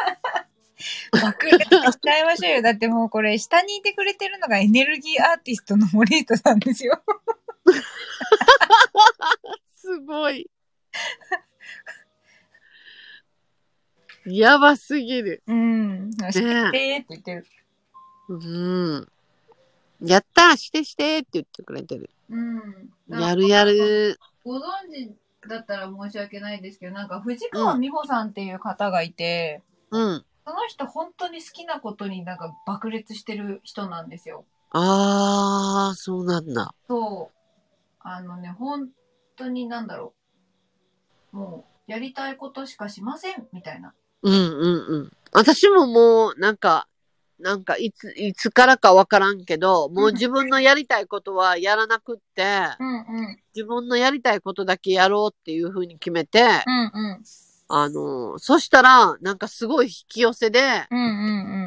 [1.13, 1.69] 爆裂し
[2.01, 2.63] ちゃいましょうよ。
[2.63, 7.03] だってもうこれ、下にいてくれてるのがエネルギーアーティストの森人さんですよ。
[9.77, 10.51] すごい。
[14.27, 15.43] やばすぎる。
[15.47, 16.11] うん。
[16.13, 17.47] してって言ってる。
[18.29, 19.09] うん。
[20.01, 22.11] やったーしてしてって言ってくれてる。
[22.31, 22.91] うん。
[23.09, 24.19] やるやる。
[24.45, 24.63] ご存
[24.93, 25.15] 知
[25.49, 30.25] だったら申し訳ないですけど、なんか藤川美穂さんっていう方がいて、うん。
[30.47, 34.45] その人本当に好きなことになんか爆裂してる人なんですよ。
[34.71, 36.75] あー、そうなんだ。
[36.89, 37.37] そう。
[38.01, 38.91] あのね、本
[39.37, 40.15] 当になんだろ
[41.33, 41.37] う。
[41.37, 43.95] もう、やりたいことしかしませんみたいな。
[44.23, 45.13] うんうんうん。
[45.33, 46.89] 私ももう、なんか、
[47.39, 52.45] なんか、いつ、いつからかわからんけど、もう自分のやりたいことはやらなくって、
[52.79, 53.39] うんうん。
[53.55, 57.25] 自分のやりたいことだけやろうっていうふうに決めて、うんうん。
[57.69, 61.01] あの、そしたら、なんかすごい引き寄せで、うんう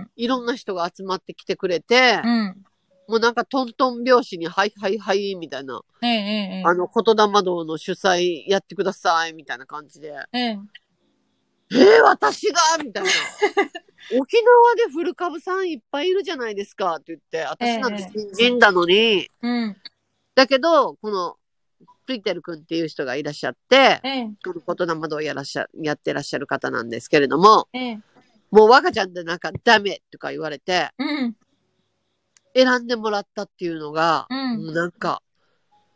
[0.03, 2.29] んいろんな人が集まってきてくれてうん。
[2.29, 2.65] う、ん。
[3.07, 10.39] もうなんかトントン拍子に、はいはいはい、みたいな、えええええあの、言霊堂の主催やってください、みたいな感じで、え。
[10.39, 10.59] ええ。
[11.71, 13.09] えー、私がみたいな。
[14.19, 19.77] 沖縄で古株さんいっぱいいるじゃないですかって言って、私なんて新人なのに、うん。
[20.35, 21.37] だけど、この、
[22.07, 24.29] プリテル君っていう人がいらっしゃって、ええ。
[24.43, 27.99] この言霊堂をやらっしゃ、やってらっしゃる方なんですけれども、ええ。
[28.49, 31.35] もう若ちゃんでなんかダメとか言われて、うん。
[32.55, 35.21] 選んでもらったっていうのが、うんもうなんか、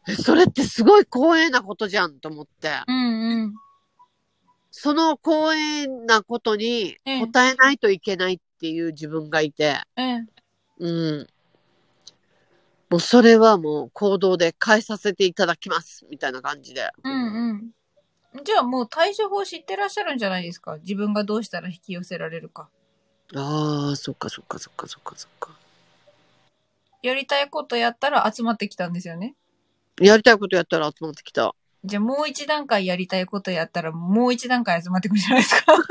[0.08, 3.54] えそれってすごい光栄なことじゃんと思って、うんうん。
[4.70, 10.28] その光栄なことに答えないといけないっていう自分がいて、うん。
[10.80, 11.28] うん。
[12.92, 16.90] もうそれはもう行動で変えさせていただきます、みたいな感じで。
[17.04, 17.72] うん
[18.34, 18.44] うん。
[18.44, 20.78] じゃあもう対処法知ってらっしゃるんじゃないですか？
[20.80, 22.68] 自分がどうしたら引き寄せられるか。
[23.34, 25.52] ああ、そっかそっかそっかそっかそっか。
[27.02, 29.36] やりたいことやったら集まってきたんですよね？
[30.02, 31.56] やりたいことやったら集まってきた。
[31.86, 35.74] じゃあもう一段階やりたいことやったらもう一段階集まってくるじゃないですか。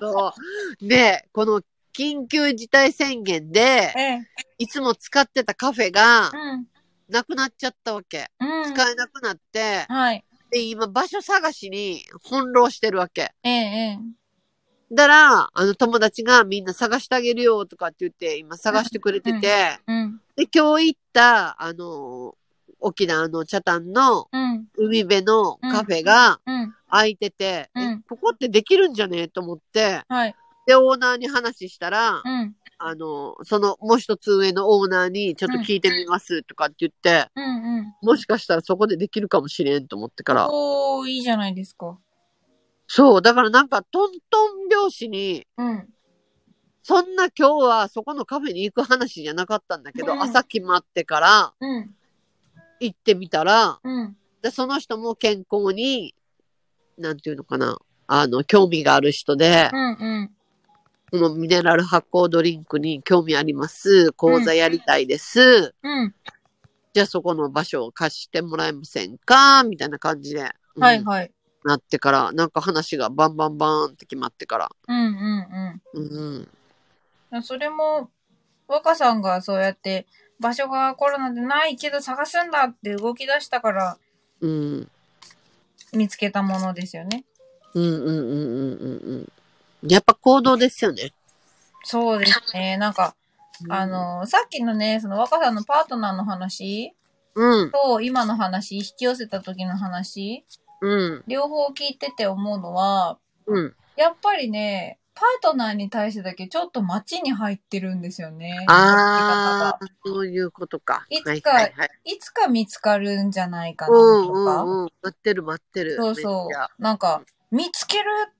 [0.00, 0.32] そ
[0.80, 0.88] う。
[0.88, 1.60] で、この
[1.96, 4.28] 緊急事態宣言で、ええ。
[4.58, 6.66] いつも使ってたカフェがうん。
[7.08, 8.30] なくなっちゃったわけ。
[8.38, 8.74] うん。
[8.74, 10.24] 使えなくなって、はい。
[10.50, 13.32] で、今場所探しに翻弄してるわけ。
[13.42, 13.98] ええええ。
[14.92, 20.20] だから、あの友達がみんな探してあげるよとかって言って、今探してくれてて、うん。
[20.36, 22.34] で、今日行った、あの、
[22.80, 24.66] 沖縄の北谷のうん。
[24.76, 26.74] 海辺のカフェがうん。
[26.90, 27.70] 開いてて、
[28.08, 30.34] ここってできるんじゃねえと思って、はい。
[30.66, 32.54] で、オーナーに話したら、うん。
[32.78, 37.94] あの、その、もう一つ上のオーナーにちょっと聞いてみますとかって言って、うんうん。
[38.02, 40.48] もしかしたらそこでできるかもしれんと思ってから。
[40.50, 41.98] おー、いいじゃないですか。
[42.86, 45.88] そう、だからなんかトントン拍子に、うん。
[46.82, 51.94] そんな今日はそこのカフェに行く話じゃなかったんだけど、うん朝決まってからうん。
[52.80, 54.16] 行ってみたら、うん。
[54.42, 56.14] でその人も健康に、
[56.98, 60.30] なんていうのかな、あの、興味がある人でう、んうん。
[61.10, 64.12] このミネラル発酵ドリンクに興味あります。
[64.12, 65.74] 講座やりたいです。
[65.82, 66.14] うん。
[66.92, 69.64] じゃあそこの場所を貸してもらえませんか？
[69.64, 71.32] みたいな感じで、うんはいはい。
[71.64, 74.70] なってから、なんか話がバンバンバーンって決まってから。
[74.88, 76.48] うんうんうん。
[77.32, 77.42] うん。
[77.42, 78.10] それも、
[78.66, 80.06] 若さんがそうやって、
[80.38, 83.98] 場所がコロナでないけど探すんだって動き出したから
[84.40, 84.90] うん。
[85.92, 87.24] 見つけたものですよね。
[87.74, 89.32] うんうんうんうんうんうん。
[89.82, 91.12] やっぱ行動ですよね。
[91.84, 92.76] そうですね。
[92.76, 93.14] なんか、
[93.68, 96.94] あ、の、さっきのね、その若さんのパートナーの話
[97.34, 100.44] うん、と今の話、引き寄せた時の話、
[100.80, 103.74] うん、両方聞いてて思うのは、うん。
[103.96, 108.64] やっぱりね、パートナーに対してだけちょっと街に入ってるんですよね。
[108.68, 111.06] ああ、そういうことか。
[111.10, 114.62] いつかはいはいはい、いつか見つかるんじゃないかなうんとか。
[114.62, 114.88] うんうん。
[115.02, 115.96] 待ってる待ってる。
[115.96, 116.82] そうそう。
[116.82, 118.39] なんか、見つけるって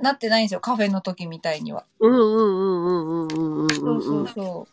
[0.00, 0.60] なってないんですよ。
[0.60, 1.84] カフェの時みたいには。
[2.00, 4.66] うんうんうんうんうんうんうんそうそううんそ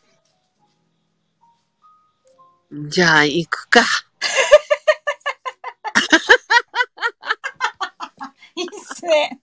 [2.89, 3.81] じゃあ行くか。
[3.81, 3.83] う。
[8.55, 9.39] いいっすね。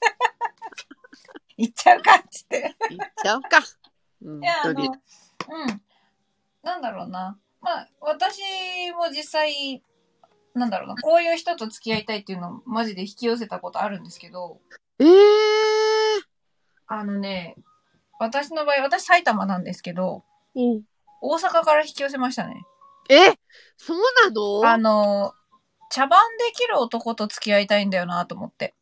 [1.59, 2.75] 行っちゃうかっつって。
[2.91, 3.49] 行っちゃうか。
[4.23, 4.93] うんいや、あの、うん。
[6.63, 7.39] なんだろうな。
[7.61, 8.41] まあ、私
[8.93, 9.83] も実際、
[10.55, 10.97] なんだろうな。
[10.97, 14.61] こういう人と付き合いたいっていうのをマジで引き寄せたことあるんですけど、
[15.01, 16.23] ええー。
[16.87, 17.57] あのね、
[18.19, 20.83] 私の場合、私埼玉なんですけど、うん
[21.21, 22.63] 大阪から引き寄せましたね。
[23.09, 23.35] え
[23.77, 24.65] そうなの？
[24.65, 25.33] あの、
[25.91, 28.75] 茶番できる男と付き合いたいんだよなと思って。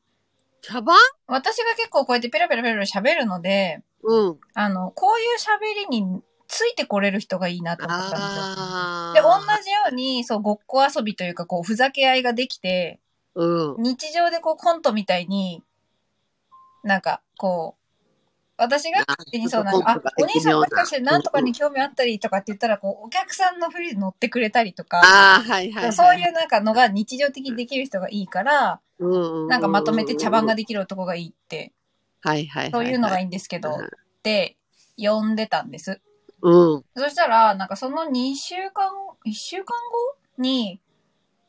[0.60, 0.98] 茶番？
[1.26, 4.38] 私が結構こうやってペラペラペラペラ喋るので、うん。
[4.52, 8.26] あの、こういう喋りについてこれる人がいいなと思ったんですよ。
[8.26, 9.14] ああ。
[9.14, 9.28] で、同
[9.62, 13.00] じように、そう、ごっこ遊びというか、こう、ふざけ合いができて、
[13.34, 13.82] うん。
[13.82, 15.62] 日常でこう、コントみたいに、
[16.86, 17.82] なんか、こう、
[18.58, 25.92] 私が勝手にそうなんか、あ、お兄さんもしかして何とかに興味あったりとかって言ったら、こう、お客さんのふりで乗ってくれたりとか、はいはい、はい。
[25.92, 31.72] そういうなんかのが日常的にできる人がいいから、うん、なんかまとめて茶番ができる男がいいって、
[32.22, 32.70] はいはいはい。
[32.72, 33.88] そういうのがいいんですけど、うんっ
[34.26, 34.56] て
[34.96, 36.00] 呼んでたんです。
[36.42, 36.84] うん。
[36.96, 38.90] そしたら、なんかその2週間、
[39.24, 39.72] 1週間後
[40.42, 40.80] に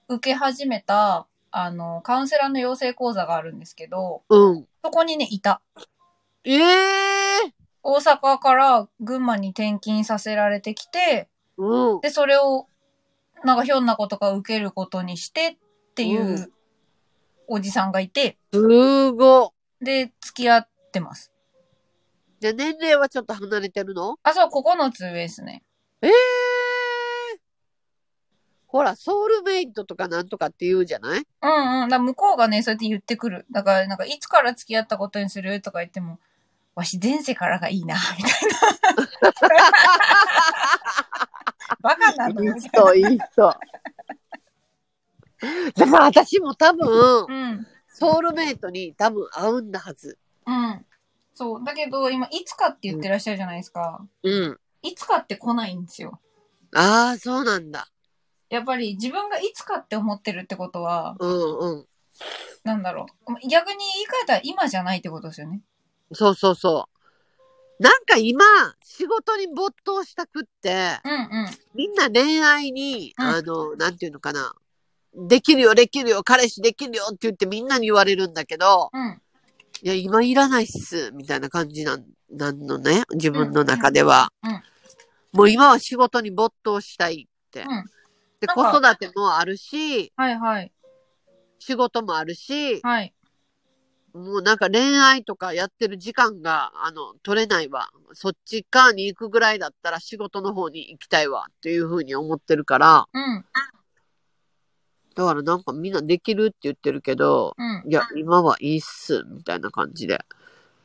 [0.10, 1.26] 受け始めた、
[1.60, 4.68] あの、カウンセラーの養成講座があるんですけど、うん。
[4.84, 5.62] そこにね、いた。
[6.44, 7.52] ええー。
[7.82, 12.02] 大阪から群馬に転勤させられてきて、うん。
[12.02, 12.68] で、それを、
[13.44, 16.54] なんかひょんなことか受けることにしてっていうう
[17.48, 19.54] おじさんがいて、すご。
[19.82, 21.32] で、付き合ってます。
[22.40, 24.18] じゃあ年齢はちょっと離れてるの？
[24.22, 25.64] あ、そう、9つ上ですね。
[26.02, 26.14] ええー。
[28.78, 31.26] ほら、ソウルメイトとかなんとかって言うじゃない？
[31.42, 31.90] うんうん。
[31.90, 33.48] だから向こうがね、そうやって言ってくる。
[33.50, 36.20] だから、なんか、いつから付き合ったことにするとか言っても、
[36.76, 39.34] わし前世からがいいな、みたいな。
[41.82, 42.44] バカなの？
[42.44, 42.60] いいいな。
[42.60, 43.60] 人、いい人。
[45.76, 47.68] でも私も多分、うん。
[47.88, 50.20] ソウルメイトに多分合うんだはず。
[50.46, 50.86] うん。
[51.34, 51.64] そう。
[51.64, 54.06] だけど、今、いつかって言ってらっしゃるじゃないですか。
[54.22, 54.60] うん。
[54.84, 56.20] いつかって来ないんですよ。
[56.76, 57.88] ああ、そうなんだ。
[58.50, 61.86] やっぱり自分がいつかって思ってるってことは、うんうん。
[62.64, 63.48] なんだろう。
[63.48, 65.62] 逆に言い換えたら今じゃないってことですよね。
[66.14, 66.88] そうそうそ
[67.80, 67.84] う。
[67.84, 68.44] なんか今、
[68.84, 71.16] 仕事に没頭したくって、うんう
[71.46, 71.48] ん。
[71.76, 74.54] みんな恋愛に、うんあの、なんていうのかな。
[75.14, 79.22] できるよ、できるよ、彼氏できるよって言ってみんなに言われるんだけど、うん。
[79.84, 84.32] いや、今いらないっす、みたいな感じなんなんのね、自分の中では。
[84.44, 84.62] うんうん
[85.34, 87.62] もう今は仕事に没頭したいって。
[87.62, 87.86] うん
[88.40, 90.72] で、子育てもあるし、はいはい。
[91.60, 93.14] 仕事もあるし、はい。
[94.14, 97.90] もうなんか恋愛とかやってる時間が、あの、取れないわ。
[98.14, 103.46] そっち側に行くぐらいだったら仕事の方に行きたいわっていうふうに思ってるから、うん。
[105.16, 107.92] だからなんかみんなできるって言ってるけど、うん。
[107.92, 110.20] いや、今はいいっす、みたいな感じで。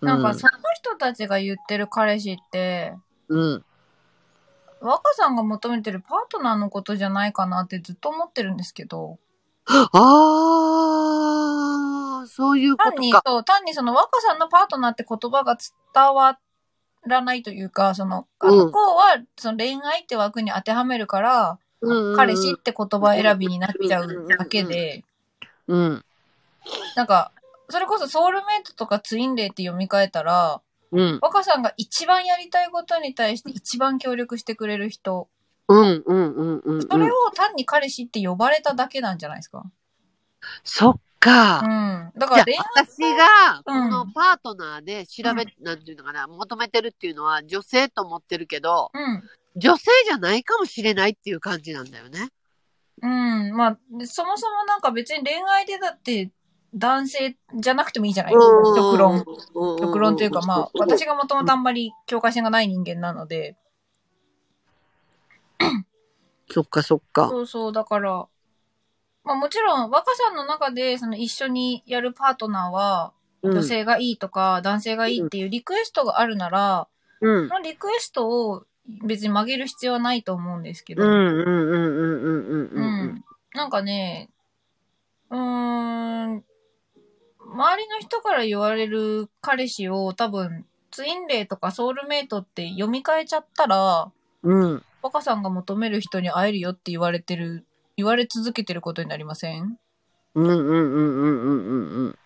[0.00, 2.94] なんかその人たちが言ってる彼氏って、
[3.28, 3.64] うん。
[4.82, 4.88] うん。
[4.88, 9.18] 若さんが求めてるパートナーのことじゃないかなってずっと思ってるんですけど、
[9.66, 9.88] あ
[12.24, 13.02] あ、そういうこ単とか。
[13.02, 16.38] にそう、単にその若さんのパートナーって言葉が伝わ
[17.06, 25.04] らないというか、その、あうん向こうはその恋愛って枠に当てはめるから、うんうん彼氏って言葉選びになっちゃうだけで、
[25.66, 26.04] うん。
[26.96, 27.32] なんか、
[27.68, 30.60] それこそソウルメイトとかツインレイって読み替えたら、
[30.92, 31.18] うん。
[31.20, 35.28] 若さんが一番やりたいことに対して一番協力してくれる人、
[35.68, 36.82] うんうんうんうんうん。
[36.82, 39.64] それを単に彼氏って呼ばれただけなんじゃないですか？
[40.64, 41.62] そっうか。
[41.62, 42.12] ん。
[42.16, 49.22] だから恋愛、私が、うんこのパートナーで調べ、なんていうのかな、求めてるっていうのは女性と思ってるけど、うん。
[49.54, 52.30] 女性じゃないかもしれないっていう感じなんだよね。
[53.02, 53.52] うん。
[53.54, 56.30] まあ、でそもそもなんか別に恋愛でだって
[56.74, 58.32] 男性じゃなくてもいいじゃない？
[58.32, 59.24] 極論。
[59.78, 63.56] 極論というかまあ、私がもともとあんまり境界線がない人間なので、
[66.50, 67.28] そっかそっか。
[67.28, 68.26] そうそう、だから、
[69.24, 73.12] まあもちろん若さんの中でその一緒にやるパートナーは
[73.42, 76.88] うん女性がいいとか男性がいいっていうリクエストがあるなら、
[77.20, 77.48] うん。
[77.48, 78.64] そのリクエストを
[79.04, 83.06] 別に曲げる必要はないと思うんですけど、うんうんうんうんうんうんううん。
[83.08, 83.24] ん。
[83.54, 84.30] なんかね、
[85.30, 86.44] うーん、
[87.52, 94.10] 周りの人から言われる彼氏を多分、ツインレイとかソウルメイトって読み替えちゃったら、
[94.42, 94.82] うん。
[95.02, 97.66] 若さんが求める人に会えるよって言われてる、
[97.96, 99.78] 言われ続けてることになりません？
[100.34, 102.18] うんうんうんうんうんうんうん。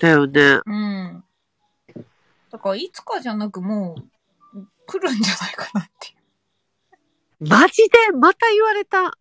[0.00, 0.60] だよね。
[0.66, 1.24] うん。
[2.50, 3.96] だから、いつかじゃなくも
[4.54, 7.48] う、来るんじゃないかなっていう。
[7.48, 8.12] マジで？
[8.16, 9.16] また言われた。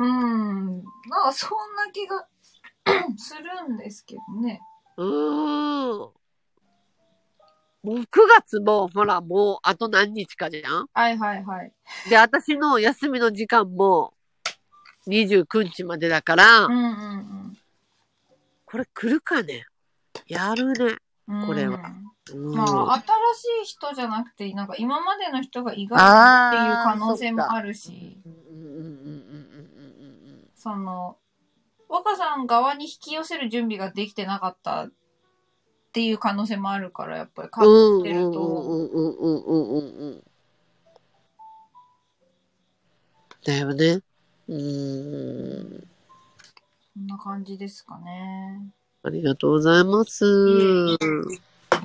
[0.00, 0.76] うん。
[0.76, 0.82] なん
[1.24, 2.26] か、そんな気が
[3.16, 4.60] するんですけどね。
[4.96, 5.98] うーん。
[5.98, 8.06] もう9
[8.36, 10.86] 月も、ほら、もうあと何日かじゃん？
[10.92, 11.72] はいはいはい。
[12.10, 14.14] で、私の休みの時間も
[15.06, 17.58] 29日までだから、うんうん
[18.70, 19.64] これ来るかね？
[20.26, 20.96] やるね。
[21.28, 21.46] うん。
[21.46, 21.78] これは
[22.30, 23.02] うんうんまあ、
[23.32, 29.27] 新しい人じゃなくて、なんか今までの人が意外っていう可能性もあるし、うんうんうんうんうんうん
[30.58, 31.16] その、
[31.88, 34.90] 若さん側に引き寄せる準備ができてなかったっ
[35.92, 37.48] ていう可能性もあるから、やっぱり。
[37.48, 37.64] 感
[37.98, 40.22] じてると、うんうんうんうんうんうんうん。
[43.44, 44.02] だよね。
[44.48, 45.80] うーん。
[45.80, 48.60] こんな感じですかね。
[49.04, 50.98] ありがとうございます。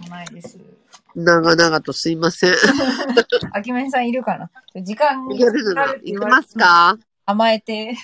[0.09, 0.57] ないです。
[1.15, 2.53] 長々とすいません。
[3.53, 4.37] あきめんさんいるか
[4.73, 4.81] な？
[4.81, 6.97] 時間いけるのかかなるって言われいけますか？
[7.25, 7.95] 甘えて、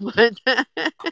[0.00, 0.40] ごめんね。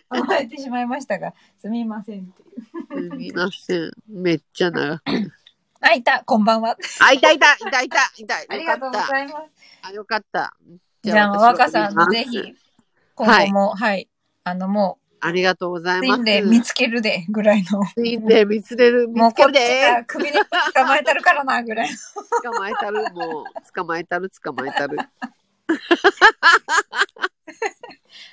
[0.09, 3.10] 甘えてしまいましたが、すみませんっていう。
[3.10, 3.90] すみません。
[4.09, 5.02] めっちゃ長く。
[5.80, 6.76] あ、いたこんばんは。
[7.01, 8.35] あ、いたいたいたいたいた。
[8.48, 8.98] ありがとうご。
[8.98, 9.35] ざいます。
[9.82, 10.55] あ、よかった。
[11.02, 12.55] じゃあ、若さんもぜひ、
[13.14, 14.09] 今後も、はい、
[14.44, 16.20] あの、もありがとうございます。
[16.20, 17.85] ンで見つけるで、ぐらいの。
[17.94, 20.32] ツインで見つける、見つけるもうこっちでが首で
[20.74, 21.97] 捕まえたるからな、ぐらいの。
[22.52, 23.44] 捕まえたる、もう、
[23.74, 24.98] 捕まえたる、捕まえたる。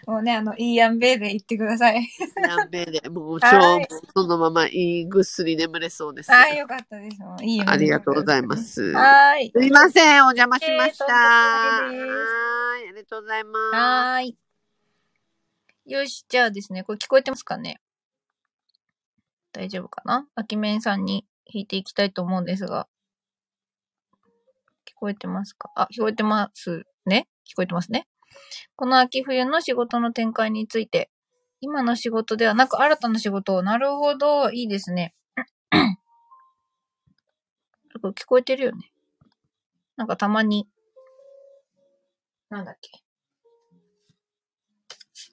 [0.08, 2.08] もうね、あの、いいやんべーで言ってください。
[2.38, 6.32] 南米で、もう はい超、そのままいいぐっすり眠れそうです。
[6.32, 7.20] はい、よかったです。
[7.20, 8.56] もういい夢ありがとうございま。
[8.58, 8.92] す。
[8.94, 9.52] はーい。
[9.52, 11.06] すいません、お邪魔しました。
[11.06, 13.76] えーとはんでもないですーい、ありがとうございます。
[13.76, 14.38] はーい。
[15.86, 17.80] よし、じゃあですね、これ聞こえてますかね？
[19.52, 20.28] 大丈夫かな？
[20.36, 22.88] あきめんさんに弾いていきたいと思うんですが。
[24.86, 25.72] 聞こえてますか？
[25.76, 28.08] あ、聞こえてますね聞こえてますね。
[28.76, 31.10] この秋冬の仕事の展開について、
[31.62, 35.16] 今の仕事ではなく新たな仕事を、なるほど、いいですね。
[38.02, 38.92] 聞こえてるよね。
[39.96, 40.68] なんかたまに、
[42.50, 42.92] なんだっけ。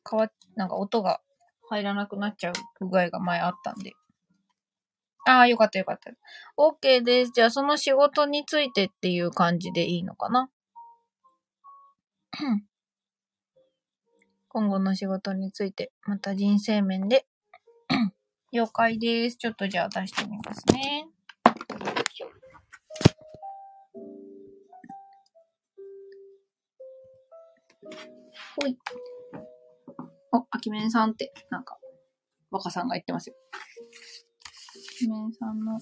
[0.08, 1.20] 変わ、なんか音が
[1.68, 3.92] 入らなくなっちゃう具合が前あったんで。
[5.24, 6.10] ああ、よかったよかった。
[6.56, 7.32] OK です。
[7.32, 10.50] じゃあその仕事についてっていう感じでいいのかな
[14.54, 17.24] 今後の仕事について、また人生面で
[18.52, 19.38] 了解です。
[19.38, 21.08] ちょっとじゃあ出してみますね。
[28.60, 28.76] ほい。
[30.32, 31.78] お、あきめんさんって、なんか、
[32.50, 33.36] 若さんが言ってますよ。
[33.54, 33.58] あ
[34.98, 35.78] きめんさんの、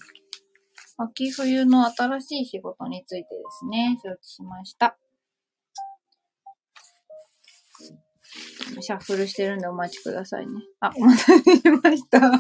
[0.97, 4.97] 秋冬の新しい仕事についてですね、承知しました。
[8.81, 10.53] シャッフルしてるんでお待ちくださいね。
[10.81, 12.21] あ、お待たせしました。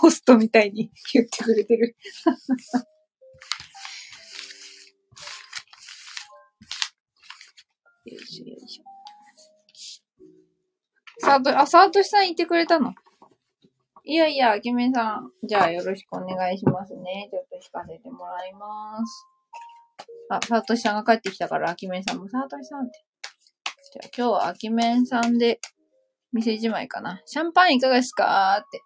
[0.00, 1.96] ホストみたいに言ってくれてる。
[8.04, 8.84] よいしょよいしょ。
[11.20, 12.94] さと、あ、さとしさん言ってくれたの？
[14.04, 15.30] いやいや、あきめさん。
[15.44, 17.28] じゃあよろしくお願いしますね。
[17.30, 19.31] ちょっと弾かせてもらいます。
[20.30, 23.04] あ、さとしさんが帰ってきたから、あきめさんもさとしさんって。
[23.92, 25.60] じゃあ今日はあきめんさんで
[26.32, 27.20] 店じまいかな。
[27.26, 28.80] シャンパンいかがですかって。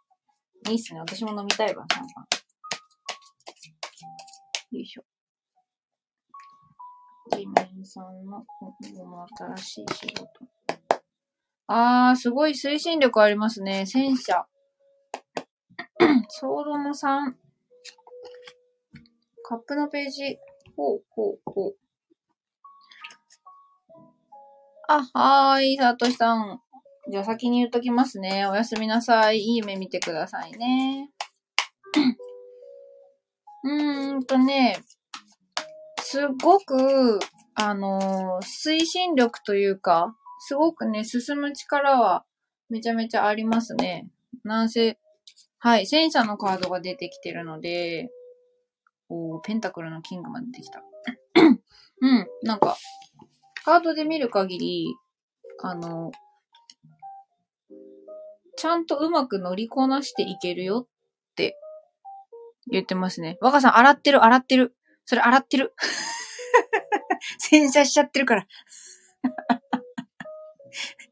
[0.70, 1.00] いいっすね。
[1.00, 2.26] 私も飲みたいわ、シャンパン。
[4.72, 5.04] よいしょ。
[7.32, 8.44] あきめんさんの
[9.56, 10.26] 新しい仕事。
[11.68, 13.86] あー、すごい推進力ありますね。
[13.86, 14.46] 戦車。
[16.28, 17.32] ソードの3。
[19.44, 20.38] カップのページ。
[20.76, 21.76] ほうほうほう。
[24.88, 26.60] あ、はーい、さとしさん。
[27.10, 28.46] じゃあ先に言っときますね。
[28.46, 29.38] おやすみなさい。
[29.38, 31.10] いい夢見てくださいね。
[33.64, 34.78] うーんとね、
[36.00, 37.18] すごく、
[37.54, 42.24] あのー、推進力というか、すごくね、進む力は
[42.68, 44.08] めちゃめちゃありますね。
[44.44, 44.98] なんせ、
[45.58, 48.10] はい、戦車のカードが出てきてるので、
[49.08, 50.82] おー、ペンタクルのキングまで出てきた。
[52.00, 52.76] うん、なんか、
[53.64, 54.94] カードで見る限り、
[55.62, 56.12] あの、
[58.56, 61.58] ちゃんとうまく乗りこなしていけるよって
[62.70, 63.38] 言ってますね。
[63.40, 64.74] 若さん、洗ってる、洗ってる。
[65.04, 65.74] それ洗ってる。
[67.38, 68.46] 洗車しちゃってるから。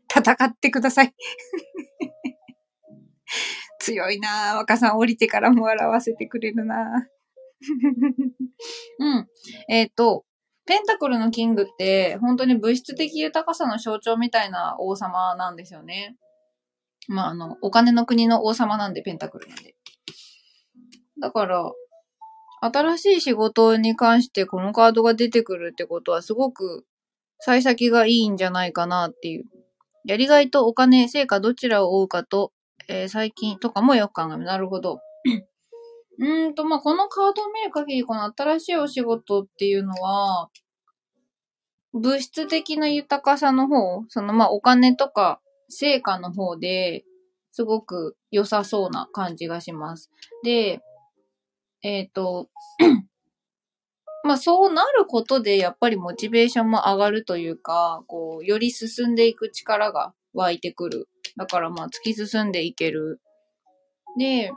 [0.09, 1.15] 戦ってください。
[3.79, 4.57] 強いなぁ。
[4.57, 6.79] 若さん降りてからも笑わせてくれるなぁ。
[8.99, 9.28] うん。
[9.69, 10.24] えっ、ー、と、
[10.66, 16.16] ペンタクルのキングって、本当に物質的豊かさの象徴みたいな王様なんですよね。
[17.09, 19.74] まあ、あの、お金の国の王様なんで、ペンタクルなんで。
[21.20, 21.73] だから、
[22.73, 26.86] 新しい仕事に関してこのカードが出てくるってことはすごく
[27.39, 29.45] 幸先がいいんじゃないかなっていう。
[30.07, 32.53] やりがいとお金、成果どちらを追うかと、
[32.89, 34.45] えー、最近とかもよく考える。
[34.45, 35.01] なるほど。
[36.19, 40.51] うんと、まあ、このカードを見る限り、この新しいお仕事っていうのは、
[41.93, 47.05] 物質的な豊かさの方、そのまあ、お金とか成果の方で、
[47.53, 50.11] すごく良さそうな感じがします。
[50.43, 50.81] で、
[51.85, 52.49] えっ、ー、と、
[54.24, 61.09] まあそうなることでやっぱりモチベーションも上がるというか、こう、より進んでいく力が湧いてくる。
[61.36, 63.20] だからまあ突き進んでいける。
[64.19, 64.51] で、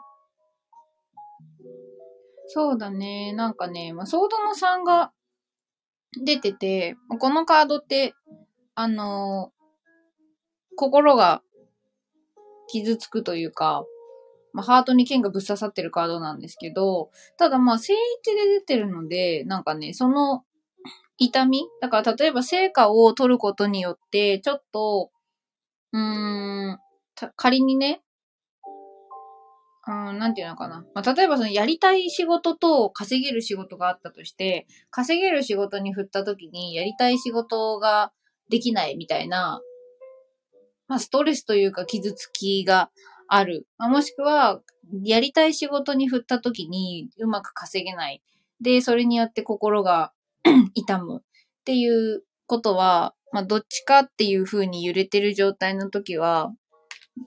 [2.48, 3.34] そうだね。
[3.34, 5.12] なんかね、まあ、ソードの3が
[6.24, 8.14] 出てて、このカードって、
[8.76, 11.42] あのー、心が
[12.68, 13.84] 傷つくというか、
[14.54, 20.44] まあ、ハートに剣がぶっ刺さってるカードなんですけど、ただまあ、聖一で出てるので、なんかね、その
[21.18, 25.12] 痛みだから例えば成果を取ることによって、ちょっと、
[25.92, 26.02] うー
[26.72, 26.80] ん、
[27.36, 28.02] 仮にね、
[29.88, 30.86] うん、なんていうのかな。
[30.94, 38.12] まあ、例えばそのやりたい仕事と稼げる仕事があったとして、稼げる仕事に振った時にやりたい仕事が
[38.50, 39.62] できないみたいな、
[40.88, 42.90] まあ、ストレスというか傷つきが
[43.30, 43.66] ある。
[43.78, 44.62] まあ、もしくは、
[45.04, 48.22] やりたい仕事に振った時にうまく稼げない。
[48.62, 50.14] で、それによって心が
[50.76, 51.24] 痛むっ
[51.66, 56.54] ていうことは、まあ、どっちかっていう風に揺れてる状態の時は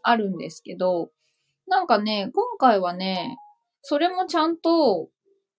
[0.02, 1.10] あるんですけど、
[1.70, 3.38] なんかね、今回はね、
[3.82, 5.08] それもちゃんと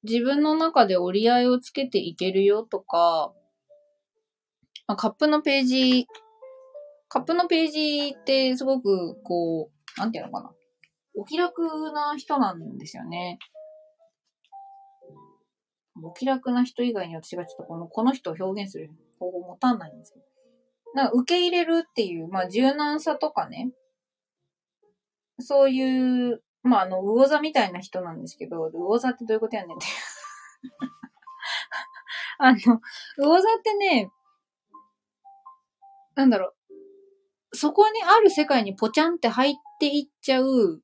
[0.04, 3.32] 自分の中で折り合いをつけていけるよとか、
[4.88, 6.08] ま、カップのページ、
[7.08, 10.52] カップのページってすごくこう、なんていうのかな。
[11.16, 11.62] お気楽
[11.94, 13.40] な人なんですよね。
[16.04, 20.22] お気楽な人以外に私がちょっとこの、この人を表現する方法持たないんですよ。
[20.94, 23.72] なんか受け入れるっていう、まあ柔軟さとかね、
[25.42, 29.88] そういう、まああの、魚座みたいな人なんですけど、魚座ってどういうことやねんって
[32.40, 32.60] あの、
[33.18, 34.12] 魚座ってね、
[36.16, 36.56] なんだろう、
[37.54, 40.82] そこにある世界にポチャンって入っていっちゃう、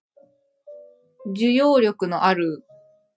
[1.32, 2.66] 受容力のある、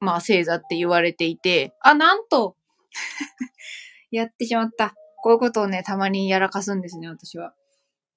[0.01, 2.57] まあ星座って言われていて、あ、なんと
[4.11, 4.95] やってしまった。
[5.23, 7.55] こういうことをね、たまにやらかすんですね、私は。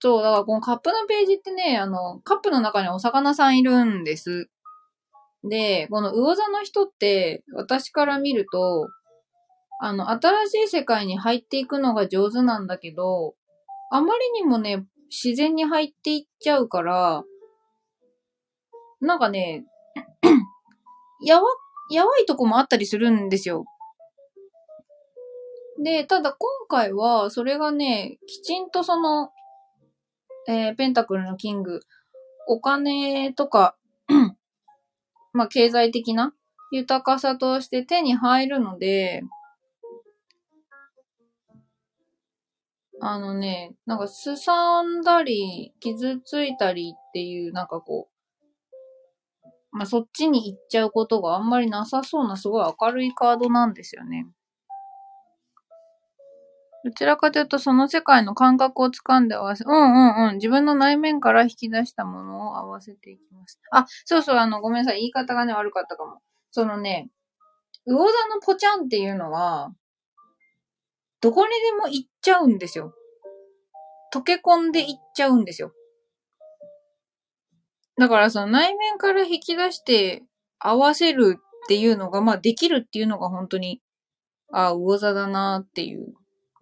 [0.03, 4.49] そう、だからこのカップのページってね、あの、カップの中にお魚さんいるんです。
[5.49, 8.89] で、この魚座の人って、私から見ると、
[9.79, 13.35] あの、新しい世界に入っていくのが上手なんだけど、
[13.91, 17.23] あまりにもね、自然に入っていっちゃうから、
[18.99, 19.63] なんかね、
[21.25, 21.49] やわ、
[21.89, 23.63] やわいとこもあったりするんですよ。
[25.81, 29.29] で、ただ今回は、それがね、きちんとその、
[30.47, 31.79] えー、ペンタクルのキング、
[32.47, 33.75] お金とか
[35.33, 36.33] まあ、経済的な
[36.71, 39.23] 豊かさとして手に入るので、
[42.99, 48.13] あのね、なんかすさんだり、傷ついたりっていう、なんかこう、
[49.77, 54.27] まあ、そっちに行っちゃうことがあんまりなさそうなすごい明るいカードなんですよね。
[56.83, 60.35] どちらかというと、その世界の感覚をつかんで合わせ、うんうんうん。
[60.35, 63.59] 自分の内面から引き出したものを合わせていきます。
[63.71, 64.99] あ、そうそう、あの、ごめんなさい。
[64.99, 66.21] 言い方がね、悪かったかも。
[66.51, 67.09] そのね、
[67.85, 69.73] 魚座のポチャンっていうのは、
[71.21, 72.93] どこにでも行っちゃうんですよ。
[74.13, 75.73] 溶け込んでいっちゃうんですよ。
[77.97, 80.23] だからその内面から引き出して
[80.59, 83.81] 合わせるっていうのが、まあできるっていうのが本当に、
[84.51, 86.13] ああ、魚座だなっていう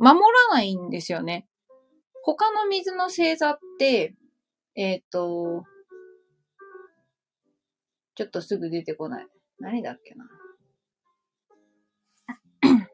[0.02, 0.20] 守
[0.50, 1.48] らないんですよね。
[2.24, 4.16] 他の水の星座って、
[4.76, 5.64] えっ、ー、と、
[8.16, 9.28] ちょっとすぐ出てこない。
[9.60, 10.26] 何だっけな。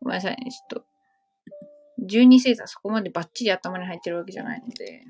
[0.00, 0.86] ごめんなさいね、ちょっと。
[2.06, 5.04] 12星座そこまでバッチリ頭に入ってるわけじゃないので。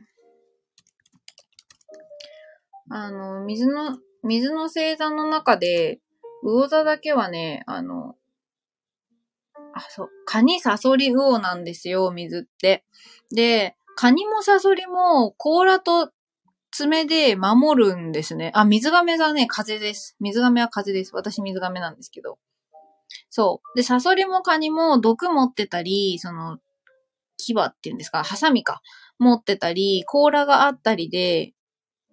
[2.90, 6.00] あの、水の、水の星座の中で、
[6.42, 8.16] 魚座だけはね、あの、
[9.74, 10.08] あ、そう。
[10.24, 12.84] カニサソリ魚なんですよ、水って。
[13.34, 16.10] で、カニもサソリも甲羅と
[16.70, 18.50] 爪で守るんですね。
[18.54, 20.16] あ、水亀がね、風です。
[20.20, 21.14] 水亀は風です。
[21.14, 22.38] 私水亀なんですけど。
[23.30, 23.76] そう。
[23.76, 26.58] で、サソリもカニも毒持ってたり、その、
[27.36, 28.80] 牙っていうんですか、ハサミか。
[29.18, 31.52] 持ってたり、甲羅があったりで、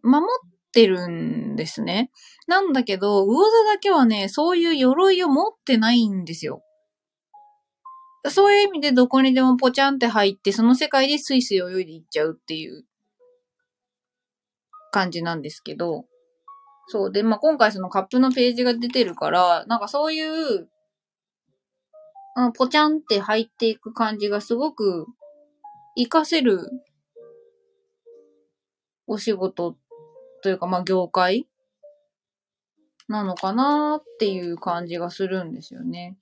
[0.03, 2.11] 守ってるんですね。
[2.47, 6.63] なんだけど、魚座だけはね、そういう鎧を持ってないんですよ。
[8.29, 12.85] そういう意味でどこにでもポチャンって入って、その世界でスイスイ泳いでいっちゃうっていう
[14.91, 16.05] 感じなんですけど、
[16.87, 17.11] そう。
[17.11, 20.67] で、まあ、今回そのカップのページが出てるから、なんかそういう、
[22.35, 25.07] うん、ポチャンって入っていく感じがすごく
[25.95, 26.59] 活かせる
[29.07, 29.77] お仕事
[30.43, 31.47] というか、まあ、業界
[33.07, 36.17] なのかなっていう感じがするんですよね。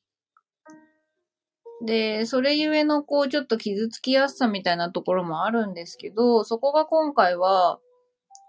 [1.86, 7.80] で、それゆえのこうちょっと傷つきやすさみたいなところもあるんですけど、そこが今回は、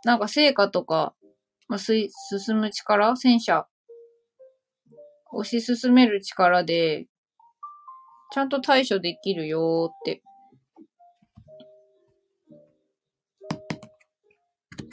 [0.04, 1.14] なんか成果とか、
[1.68, 2.10] まあ、進
[2.56, 3.66] む力戦車
[5.32, 7.06] 押し進める力で、
[8.32, 10.22] ちゃんと対処できるよーって。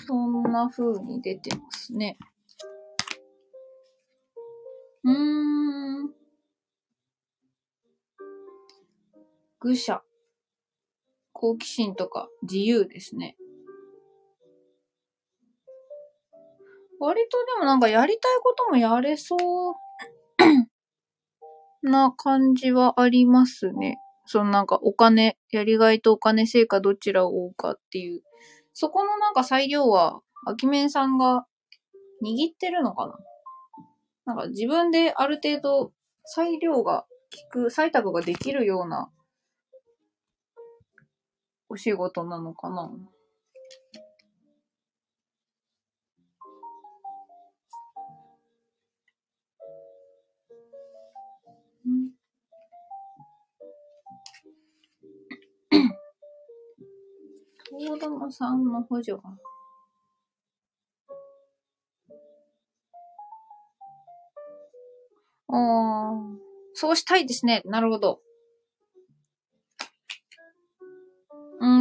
[0.06, 2.18] そんな風に出てますね。
[5.04, 6.27] うーん。
[9.68, 10.02] 愚者、
[11.34, 13.35] 好奇心とか自由ですね。
[16.99, 19.76] 割とでもなんかやりたいこともやれそう
[21.84, 23.98] な感じはありますね。
[24.26, 28.23] そのなんかお金、やりがいとお金成果どちらを追うかっていう。
[28.73, 31.45] そこのなんか裁量は、アキメンさんが
[32.23, 33.07] 握ってるのか
[34.26, 34.34] な？
[34.34, 35.91] なんか自分である程度
[36.26, 37.06] 裁量が
[37.52, 39.11] 効く、採択ができるような
[41.69, 42.89] お仕事なのかな？
[57.80, 59.22] 東玉さんの補助が。
[65.49, 66.14] ああ、
[66.73, 67.61] そうしたいですね。
[67.65, 68.22] なるほど。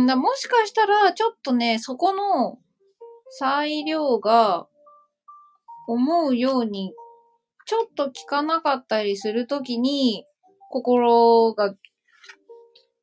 [0.07, 2.59] だ、もしかしたら、ちょっとね、そこの
[3.31, 4.69] 裁量が
[5.89, 6.93] 思うように、
[7.67, 10.25] ちょっと効かなかったりするときに、
[10.71, 11.75] 心が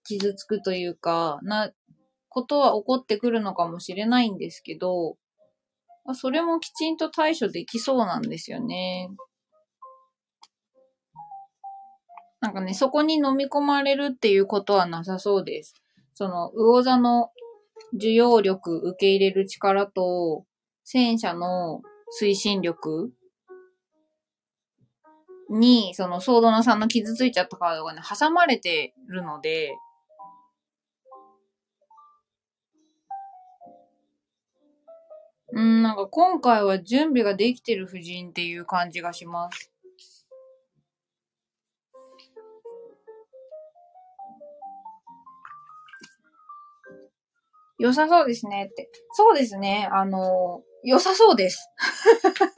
[0.06, 1.72] 傷つくというか、な、
[2.30, 5.18] ことは起こってくるのかもしれないんですけど、
[6.14, 9.10] それもきちんと対処できそうなんですよね。
[12.42, 15.83] なんかね、そこに飲み込まれるっていうことはなさそうです。
[16.14, 17.32] その、魚座の
[17.94, 20.46] 受容力、受け入れる力と、
[20.84, 21.82] 戦車の
[22.22, 23.12] 推進力
[25.50, 29.76] に、その、ソードの3の傷ついちゃったカードがね、挟まれてるので、
[35.56, 39.73] うん、なんか今回は準備ができてる夫人っていう感じがします。
[47.84, 48.90] 良さそうですねって。
[49.12, 49.90] そうですね。
[49.92, 51.70] あの、良さそうです。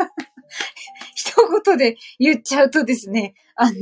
[1.15, 1.33] 一
[1.65, 3.79] 言で言っちゃうとですね、あの、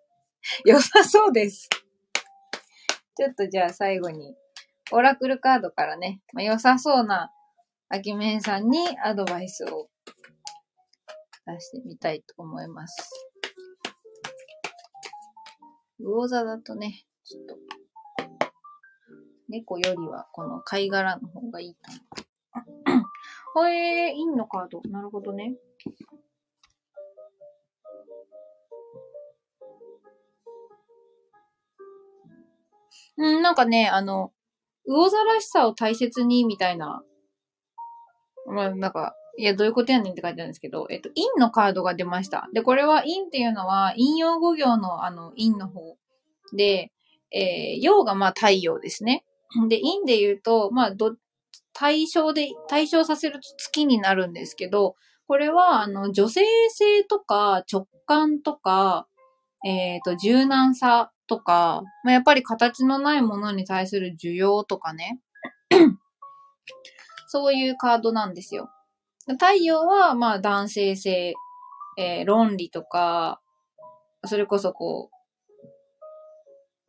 [0.64, 1.68] 良さそうです。
[3.18, 4.34] ちょっとじゃあ最後に、
[4.90, 7.34] オラクルカードからね、まあ、良さそうな
[7.90, 9.90] アキメンさんにアドバイスを
[11.44, 12.96] 出してみたいと思います。
[15.98, 17.77] 魚座だとね、ちょっと
[19.48, 21.90] 猫よりはこの貝殻の方がいいと
[23.54, 23.68] 思う。
[23.68, 24.82] えー、インのカード。
[24.88, 25.56] なるほどね。
[33.16, 34.32] うん、なんかね、あの、
[34.86, 37.02] 魚座らしさを大切にみたいな。
[38.46, 42.48] まあ、なんか、いや、どういうことやねんって書いてあるんですけど、えっと、陰のカードが出ました。
[42.52, 45.96] で、これは陰っていうのは、陰陽語行のあの、陰の方
[46.56, 46.92] で、
[47.30, 49.24] えー、陽がまあ太陽ですね。
[49.68, 51.16] で、陰で言うと、まあ、ど、
[51.72, 54.96] 対象で、対象させると月になるんですけど、
[55.26, 59.06] これは、あの、女性性とか直感とか、
[59.64, 65.20] えっ、ー、と、柔軟さとか、まあ、やっぱり形のないものに対する需要とかね。
[67.28, 68.70] そういうカードなんですよ。
[69.26, 71.34] 太陽は、まあ、男性性、
[71.98, 73.40] えー、論理とか、
[74.24, 75.17] それこそこう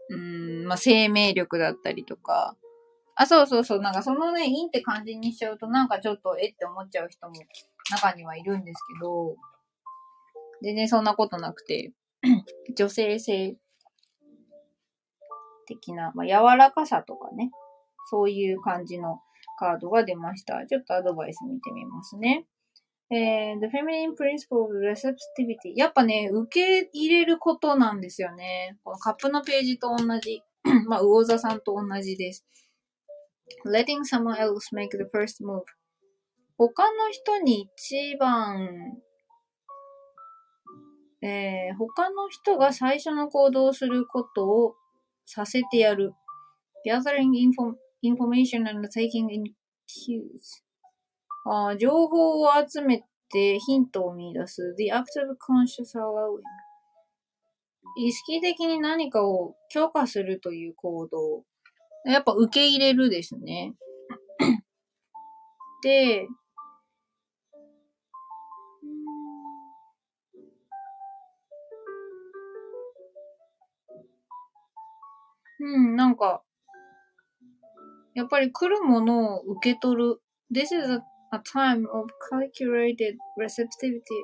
[0.10, 2.56] う、ん、まあ、生命力だったりとか。
[3.16, 3.82] あ、そうそうそう。
[3.82, 7.34] なんかそのね、いいって感じにしちゃうとなんかちょっとえって思っちゃう人も
[7.92, 9.36] 中にはいるんですけど、
[10.62, 11.92] 全然そんなことなくて、
[12.76, 13.56] 女性性
[15.68, 17.52] 的な、まあ、柔らかさとかね、
[18.10, 19.20] そういう感じの
[19.60, 20.66] カードが出ました。
[20.66, 22.46] ちょっとアドバイス見てみますね。
[23.12, 25.74] えー、the feminine principle of receptivity.
[25.76, 28.78] やっぱね、受け入れることなんですよね。
[28.84, 30.44] このカップのページと同じ。
[30.88, 32.46] まあ、魚座さんと同じです。
[33.66, 35.64] letting someone else make the first move.
[36.58, 38.98] 他の人に一番、
[41.22, 44.76] えー、他の人が最初の行動をすることを
[45.26, 46.14] させてやる。
[46.86, 49.44] gathering info information and taking in
[49.88, 50.64] cues.
[51.46, 54.76] あ情報を集めてヒントを見出す。
[54.78, 56.42] The act of conscious allowing.
[57.98, 61.44] 意識的に何かを許可するという行動。
[62.06, 63.74] やっぱ受け入れるですね。
[65.84, 66.28] で、
[75.62, 76.42] うん、なんか、
[78.14, 80.22] やっぱり来るものを受け取る。
[80.52, 84.24] This is a a time of calculated receptivity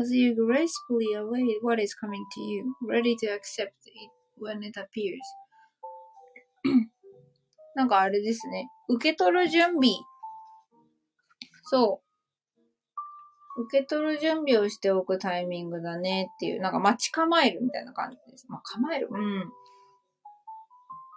[0.00, 4.78] as you gracefully await what is coming to you, ready to accept it when it
[4.78, 5.20] appears.
[7.76, 8.68] なんかあれですね。
[8.88, 9.90] 受け取る準備。
[11.64, 12.00] そ
[13.56, 13.62] う。
[13.62, 18.46] 受け取る準備をしておくタイミングだねっていう、なんか待ち構えるみたいな感じです。
[18.48, 19.08] まあ、構える。
[19.10, 19.52] うん。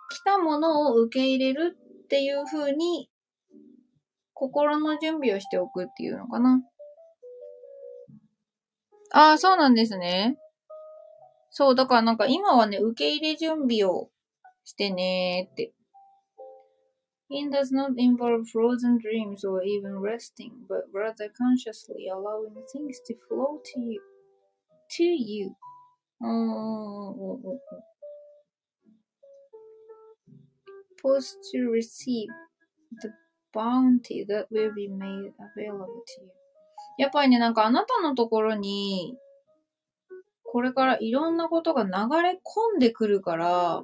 [0.10, 3.10] 来たものを受け入れるっていう風に
[4.40, 6.62] 心の準備をしておくっていうのかな。
[9.12, 10.38] ああ、そうなんですね。
[11.50, 14.12] そう、だからなんか今はね、受け入れ準備を
[14.64, 15.74] してねーって。
[17.30, 23.60] It does not involve frozen dreams or even resting, but rather consciously allowing things to flow
[23.74, 24.00] to you.
[24.98, 25.52] To you.
[26.22, 26.38] うん。
[31.04, 32.28] Pause to receive
[33.02, 33.12] the
[33.54, 36.32] bounty that will be made available to you.
[36.98, 39.16] やっぱりね、なんかあなたのところに、
[40.44, 41.90] これからいろんなことが流
[42.24, 43.84] れ込んでくるから、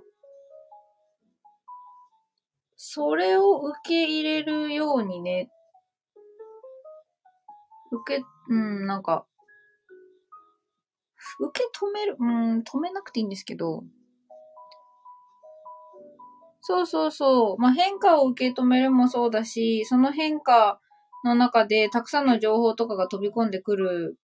[2.75, 5.49] それを受け入れるようにね、
[7.91, 9.25] 受け、うん、なんか、
[11.39, 13.83] 受け止める、うん、止めなくていいんですけど、
[16.65, 17.61] そうそうそう。
[17.61, 20.79] まあ、変化を受け止めるもそうだし、その変化
[21.25, 24.17] の中でたくさんの情報とかが飛び込んでくる、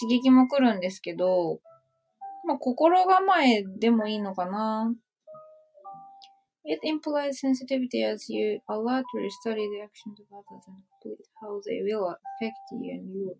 [0.00, 1.58] 刺激も来るんですけど、
[2.46, 4.94] まあ、心構えでもいいのかな。
[6.64, 11.82] It implies sensitivity as you allow to study the actions of others and complete how they
[11.82, 13.36] will affect you and you.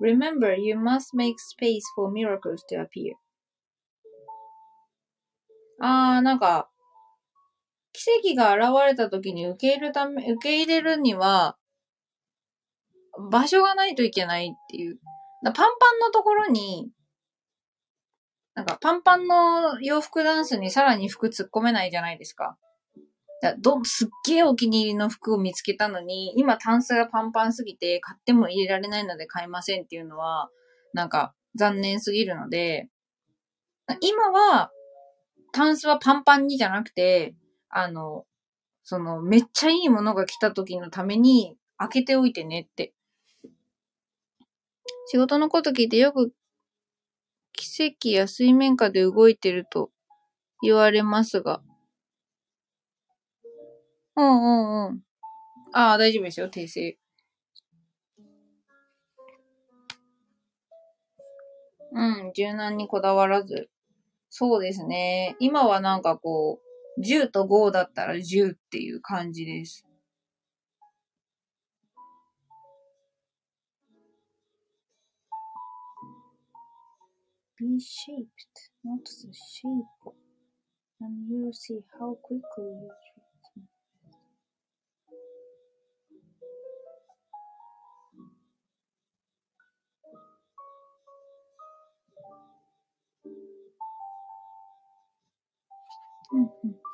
[0.00, 3.14] Remember, you must make space for miracles to appear.
[5.78, 6.68] あー、なんか、
[7.92, 11.56] 奇跡が現れた時に受け入れるため、受け入れるには、
[13.30, 14.98] 場所がないといけないっていう。
[15.44, 15.64] パンパン
[16.00, 16.90] のところに、
[18.54, 22.58] なんかパンパンの洋服ダンスにさらに服突っ込めないじゃないですか。
[23.40, 30.50] だどすっげえお気に入りの服を見つけたのに、今タンスがパンパンすぎて買っても入れられないので買いませんっていうのは、
[30.92, 32.88] なんか残念すぎるので、
[34.00, 34.70] 今は
[35.52, 37.34] タンスはパンパンにじゃなくて、
[37.70, 38.26] あの、
[38.82, 42.92] そのめっちゃいいものが来た時のために開けておいてねって。
[45.06, 46.32] 仕事のこと聞いてよく
[47.52, 49.90] 奇跡や水面下で動いてると
[50.62, 51.62] 言われますが。
[54.16, 55.00] うんうんうん。
[55.72, 56.98] ああ、大丈夫ですよ、訂正。
[61.92, 63.68] うん、柔軟にこだわらず。
[64.28, 65.36] そうですね。
[65.40, 66.69] 今はなんかこう、
[67.00, 69.84] 10と5だったら10っていう感じです。
[77.60, 80.14] be shaped, not the shape,
[81.02, 84.30] and you'll see how quickly your dreams manifest.
[96.32, 96.89] うん、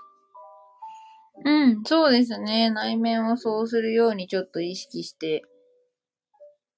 [1.46, 2.70] うんそうですね。
[2.70, 5.44] 内面をそうするようにちょっと意識して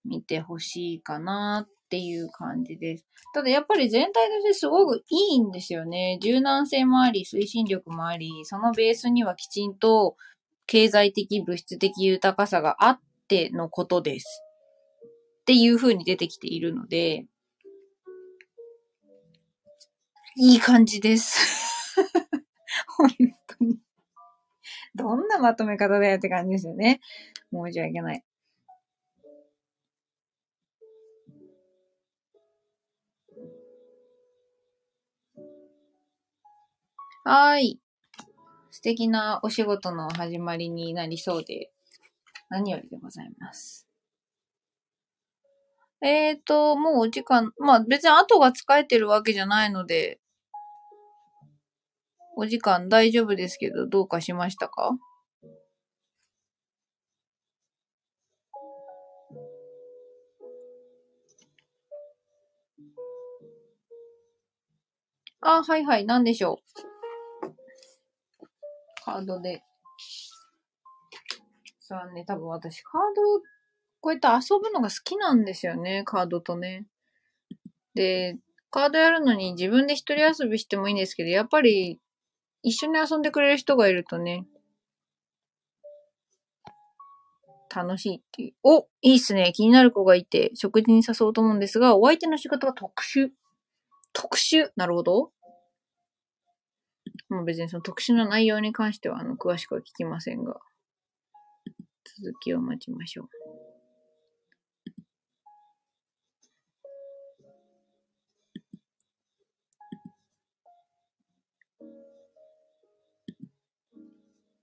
[0.05, 3.07] みてほしいかなっていう感じです。
[3.33, 6.19] ただやっぱり全体としてすごくいいんですよね。
[6.23, 10.17] 柔軟性もあり、推進力もあり、そのベースにはきちんと
[10.67, 14.43] 経済的、物質的豊かさがあってのことです。
[15.41, 17.25] っていう風に出てきているので、
[20.37, 22.05] いい感じです。
[24.99, 27.01] どんなまとめ方だよって感じですよね。
[27.53, 28.25] 申し訳ない。
[37.25, 37.81] はーい。
[38.71, 41.71] 素敵なお仕事の始まりになりそうで、
[42.49, 43.87] 何よりでございます。
[46.01, 50.21] えーと、もうお時間、まあ別に後が使えてるわけじゃないので、
[52.41, 54.97] お時間大丈夫ですけど、どうかしましたか？
[65.41, 67.49] あ、はいはい、なんでしょう？
[69.05, 69.65] カードで。
[71.81, 73.41] さあね、多分私カード、
[74.01, 76.87] こうやって遊ぶのが好きなんですよね、カードとね。
[77.97, 78.39] で、
[78.71, 82.01] カードやるのに自分で一人遊びしてもいいんですけど、やっぱり
[82.63, 84.47] 一緒に遊んでくれる人がいるとね、
[87.75, 88.55] 楽しいっていう。
[88.63, 89.53] おいいっすね。
[89.55, 93.31] 気になる子がいて、食事に誘おうと思うんですが、お相手の仕事は特殊。
[94.13, 94.71] 特殊？
[94.77, 95.33] なるほど。
[97.29, 100.59] まあ別にその特殊な内容に関してはあの詳しくは聞きませんが、
[102.23, 103.29] 続きを待ちましょう。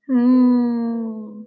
[0.07, 1.45] うん。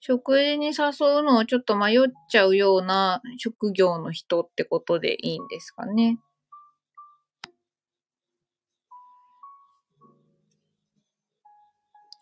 [0.00, 2.00] 食事に誘うのをちょっと迷っ
[2.30, 6.18] ちゃうような職業の人ってことでいいんですかね。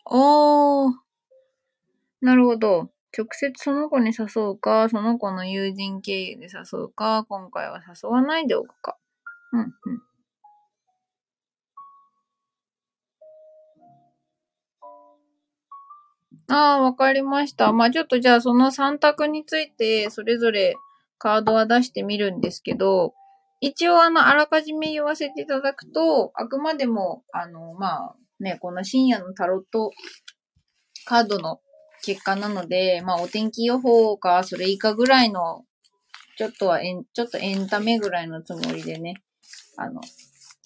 [0.05, 1.03] ああ。
[2.21, 2.91] なるほど。
[3.17, 8.97] 直接その子に誘うか、その子の友人経由で誘うか、今回は誘わないでおくか。
[9.53, 9.69] うん、うん。
[16.49, 17.71] ああ、わかりました。
[17.71, 20.75] まあちょっとじゃあその3択について、それぞれ
[21.19, 23.13] カードは出してみるんですけど、
[23.61, 29.91] 一応あの、あらかじめ言わせていただくと、あくまでも、あの、まあ、ね、この深夜のタロット
[31.05, 31.59] カードの
[32.03, 35.65] 結果なので、まあお天気予報か、それ以下ぐらいの、
[36.37, 39.15] ちょっとはエン、ちょっとエンタメぐらいのつもりでね、
[39.77, 40.01] あの、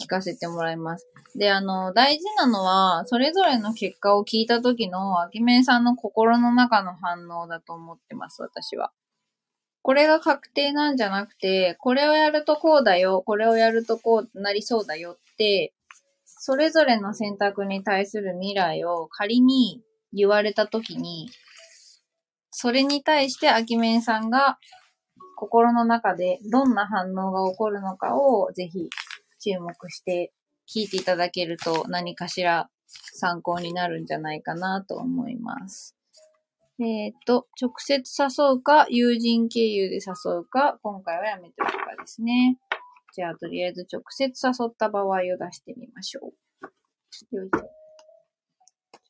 [0.02, 1.08] 聞かせてもらいます。
[1.36, 8.92] で、あの、大事なのは、それぞれの結果を聞いた時の、アキメンさんの心の中の反応だと思ってます、私は。
[9.82, 15.74] これが確定なんじゃなくて、これをやるとこうだよ、これをやるとこうなりそうだよって、
[16.26, 19.82] それぞれの選択に対する未来を仮に
[20.14, 21.30] 言われたときに、
[22.52, 24.58] それに対してアキメンさんが
[25.36, 28.90] 心の中でどんな反応が起こるのかをぜひ
[29.44, 30.32] 注目して
[30.74, 35.96] 聞いていただけると何かしら参考になるんじゃないかなと思います。
[36.80, 42.58] えっ、ー、と、直接誘うか、友人経由で誘うか、今回はやめておくかですね。
[43.14, 46.34] じゃあ、とりあえず直接誘った場合を出してみましょ
[47.32, 47.36] う。
[47.36, 47.70] よいしょ。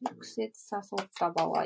[0.03, 1.65] 直接誘った場合。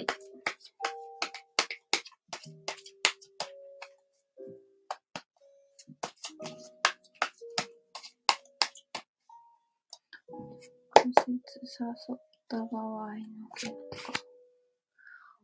[11.14, 14.28] 接誘った場合の結果。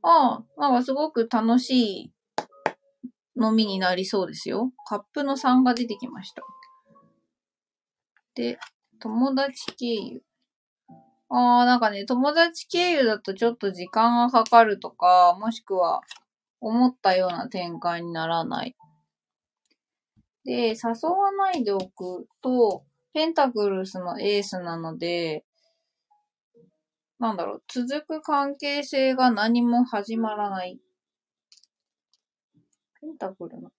[0.03, 1.72] ああ、なんかすごく楽し
[2.02, 2.14] い
[3.41, 4.72] 飲みになりそうですよ。
[4.85, 6.44] カップの3が出てきました。
[8.35, 8.60] で、
[8.99, 10.23] 友達経由。
[11.30, 16.02] ああ、なんかね、友達経由だとちょっと時間がかかるとか、もしくは
[16.61, 18.76] 思ったような展開にならない。
[20.45, 22.84] で、誘わないでおくと、
[23.14, 25.45] ペンタクルスのエースなので、
[27.24, 30.78] なんだろう、続く関係性が何も始まらない。
[33.00, 33.72] ペンタクルの。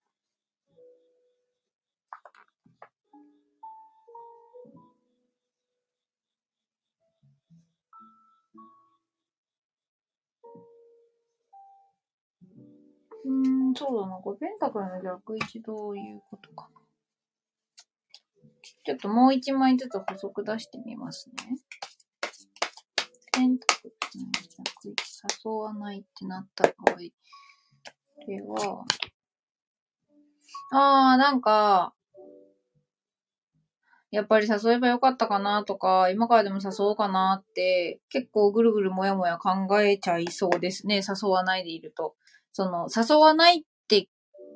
[13.26, 14.16] うん、そうだな。
[14.22, 16.80] これペンタクルの逆位置どういうことかな。
[18.86, 21.58] ちょっともう一枚ずつ補足出してみますね。
[23.34, 24.26] 選択肢の
[24.64, 26.96] 逆誘わないってなった場合
[28.26, 28.84] では、
[30.72, 31.94] あー、なんか、
[34.12, 39.50] やっぱり誘えばよかったかなとか、今からでも誘おうかなって、結構ぐるぐるもやもや考
[39.80, 41.02] えちゃいそうですね。
[41.06, 42.14] 誘わないでいると。
[42.52, 44.08] その、誘わないって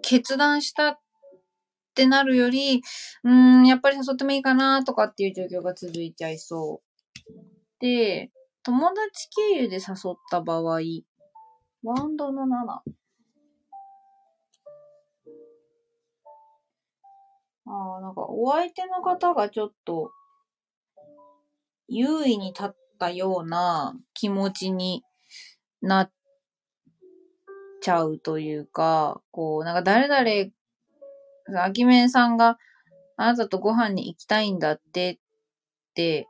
[0.03, 0.99] 決断したっ
[1.95, 2.83] てなるより、
[3.25, 3.33] うー
[3.63, 7.81] ん、やっぱり誘ってもいいかなとかっていう状況が続いちゃいそう。
[7.81, 8.31] で、
[8.69, 10.81] 友達経由で誘った場合、
[11.83, 12.83] ワンドの7。
[17.65, 20.11] ああ、なんかお相手の方がちょっと
[21.89, 25.03] 優位に立ったような気持ちに
[25.81, 26.13] なっ
[27.81, 32.59] ちゃうというか、こう、なんか誰々、アキメンさんが
[33.17, 35.19] あなたとご飯に行きたいんだってっ
[35.95, 36.29] て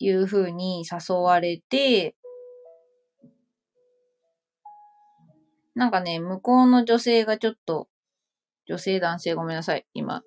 [0.00, 2.16] いう風に誘われて、
[5.74, 7.88] なんかね、向こうの女性がちょっと、
[8.66, 9.86] 女性男性ごめんなさい。
[9.94, 10.22] 今、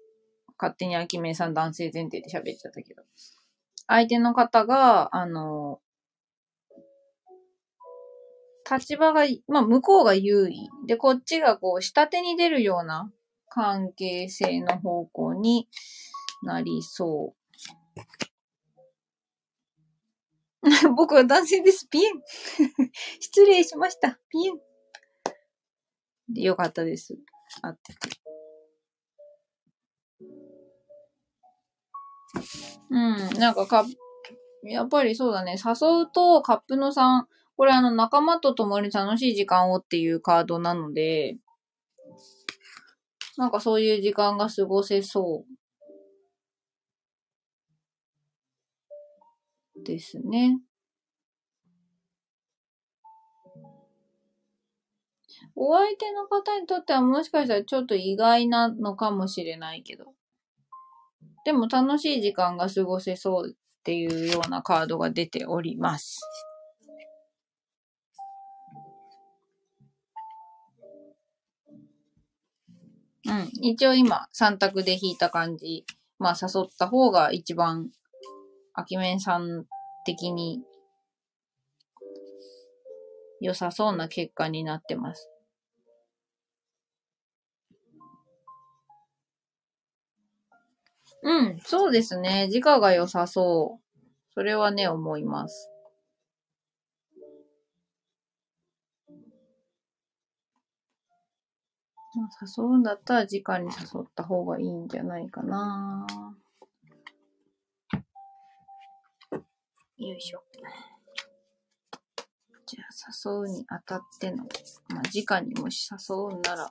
[0.57, 3.03] 勝手に秋めさん男性前提で喋っちゃったけど。
[3.87, 5.79] 相手の方が、あの、
[8.69, 10.69] 立場が、まあ、向こうが優位。
[10.87, 13.11] で、こっちがこう、下手に出るような
[13.49, 15.67] 関係性の方向に
[16.43, 18.32] なりそう。
[20.95, 21.87] 僕は男性です。
[21.89, 22.13] ピエン。
[23.19, 24.19] 失礼しました。
[24.29, 26.41] ピエン。
[26.41, 27.17] よかったです。
[27.61, 28.23] あってて。
[32.89, 33.85] うん、なんかか、
[34.63, 35.55] やっぱりそうだね。
[35.63, 37.23] 誘うとカップの3、
[37.57, 41.37] これあの仲間と共に楽しい時間をっていうカードなので、
[43.37, 45.45] なんかそういう時間が過ごせそ
[49.75, 50.59] うですね。
[55.55, 60.13] お相手の方にとってはもしかしたらちょっと意外なのかもしれないけど。
[61.45, 66.21] でも楽しい時間が過ごせそうっていうようなカードが出ております。
[73.25, 73.49] うん。
[73.61, 75.85] 一応今3択で引いた感じ。
[76.17, 77.89] まあ誘った方が一番
[78.73, 79.65] アキメンさん
[80.05, 80.61] 的に
[83.41, 85.32] 良さそうな結果になってます。
[91.23, 92.49] うん、そうですね。
[92.51, 93.99] 時価が良さそう。
[94.33, 95.69] それはね、思います。
[102.15, 106.05] まあ、誘うんだったら直に誘った方がいいんじゃないかな。
[109.97, 110.43] よいしょ。
[112.65, 114.43] じゃあ、誘うにあたっての、
[114.89, 116.69] まあ、直にもし誘うんなら、よ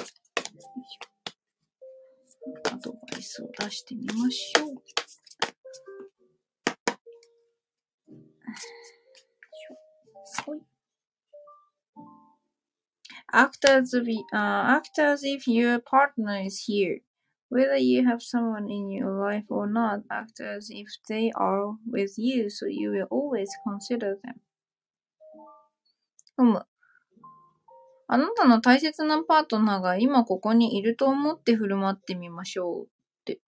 [0.00, 1.15] いしょ。
[2.71, 4.75] アドバイスを出してみましょう。
[10.45, 10.61] ほい。
[13.33, 17.01] act as if, uh, act as if your partner is here.
[17.49, 22.17] Whether you have someone in your life or not, act as if they are with
[22.17, 24.35] you, so you will always consider them.
[26.37, 26.65] うむ。
[28.08, 32.88] あなたの大切なパートナーが今ここにいると思って振る舞ってみましょうっ
[33.24, 33.40] て。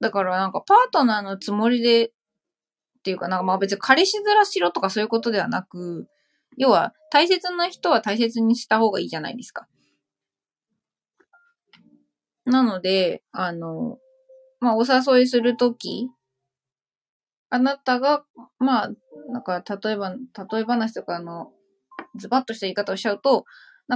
[0.00, 2.10] だからなんかパートナーのつもりでっ
[3.02, 6.06] ていうかなんかまあ別に彼氏面しろとかそういうことではなく、
[6.56, 9.68] 要は、大切な人は大切にした方がいいじゃないですか。
[12.44, 13.98] なので、あの、
[14.60, 16.10] まあ、お誘いするとき、
[17.50, 18.24] あなたが、
[18.58, 18.90] まあ、
[19.28, 21.52] なんか、例えば、例え話とかの、
[22.16, 23.44] ズバッとした言い方をしちゃうと、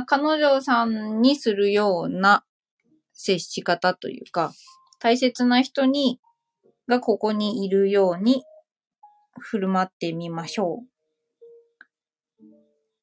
[0.06, 2.44] 彼女さんにするような
[3.12, 4.52] 接し方というか、
[4.98, 6.20] 大切な人に、
[6.88, 8.44] がここにいるように
[9.40, 10.96] 振る舞ってみましょう。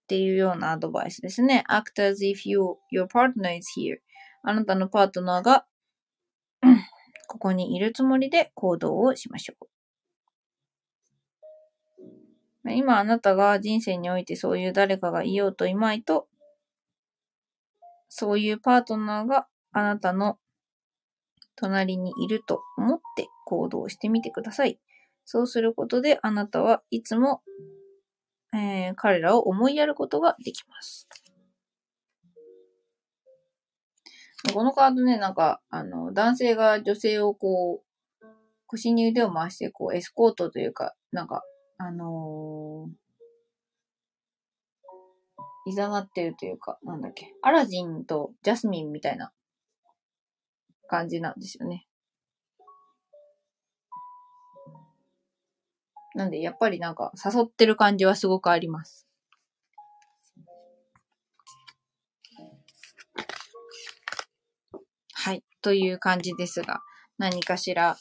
[0.03, 1.64] っていうようなアドバイスですね。
[1.69, 3.98] act as if you, your partner is here.
[4.44, 5.65] あなたのパートナーが、
[7.27, 9.73] ここにいるつもりで行動をしましょう。
[12.72, 16.27] 今あなたが人生においてそういう誰かがいようといまいと、
[18.10, 20.38] そういうパートナーがあなたの
[21.56, 24.80] 隣にいると思って行動してみてください。
[25.26, 27.41] そうすることであなたはいつも
[28.53, 31.10] えー、彼らを思いやることができます。
[34.53, 37.81] このカードね、なんか、あの、男性が女性をこ
[38.22, 38.26] う、
[38.68, 41.44] 腰に腕を回して、こう、エスコートというか、なんか、
[41.85, 49.34] あのー、いざなってるというか、なんだっけ、アラジンとジャスミンみたいな
[50.88, 51.85] 感じなんですよね。
[56.15, 59.05] なんで、やっぱりなんか、誘ってる感じはすごくあります。
[65.11, 65.43] はい。
[65.61, 66.80] という感じですが、
[67.18, 67.97] 何かしら、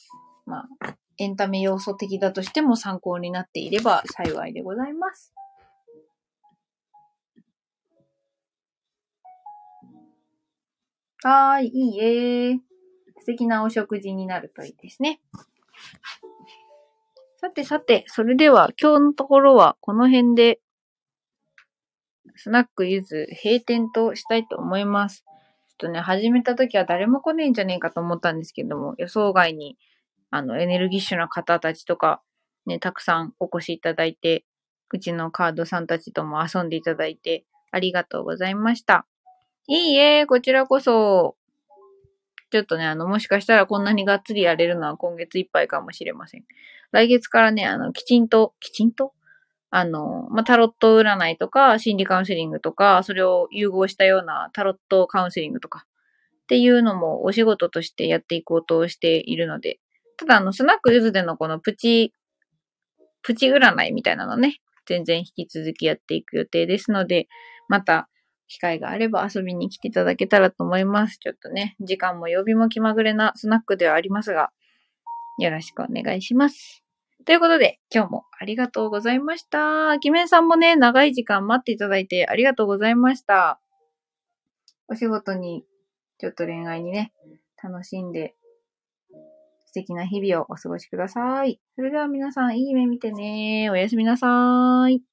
[0.47, 5.33] まあ、エンタメ要素的だとしても参考になっていれば幸いでございます。
[11.23, 12.61] はーい、いいえ
[13.21, 15.21] 素敵なお食事になるといいですね。
[17.37, 20.59] さてさて、それでは今日のところはこの辺で、
[22.35, 25.25] スナックゆず閉店としたいと思います。
[25.69, 29.79] ちょっとね、始めた時は誰も来ねえんじゃねえかと思ったんですけども、予想外に、
[30.33, 32.23] あの、エネルギッシュな方たちとか、
[32.67, 34.45] ね、たくさんお越しいただいて、
[34.91, 39.07] うちのカードさんたちとも遊んでいただいて、ありがとうございました。
[39.69, 41.37] いいえ、こちらこそ、
[42.51, 46.45] ちょっとね、あの、もしかしたらこんなにがっつりやれるのは今月いっぱいかもしれません。
[46.93, 49.13] 来月からね、あの、きちんと、きちんと？
[49.71, 55.87] あの、まあ、タロット占いとか、心理カウンセリングとか、それを融合したようなタロットカウンセリングとか、
[56.45, 59.81] っていうのもお仕事としてやっていこうとしているので、
[60.23, 62.13] ただあの、スナックゆずでのこのプチ、
[63.23, 67.27] プチ占いみたいなのね、全然引き続きやっていく予定ですので、
[67.69, 68.09] また、
[68.47, 71.19] 機会があれば遊びに来ていただけたらと思います。
[71.19, 74.51] ちょっとね、時間も曜日も気まぐれなスナックではありますが、
[75.39, 76.85] よろしくお願いします。
[77.25, 79.99] ということで、今日もありがとうございました。
[80.01, 83.59] キメンさんもね、長い時間待っていただいてありがとうございました。
[84.89, 85.65] お仕事に、
[86.19, 87.13] ちょっと恋愛にね、
[87.63, 88.35] 楽しんで、
[89.73, 91.59] 素敵な日々をお過ごしください。
[91.77, 93.71] それでは皆さん、いい夢見てね。
[93.71, 95.12] おやすみなさい。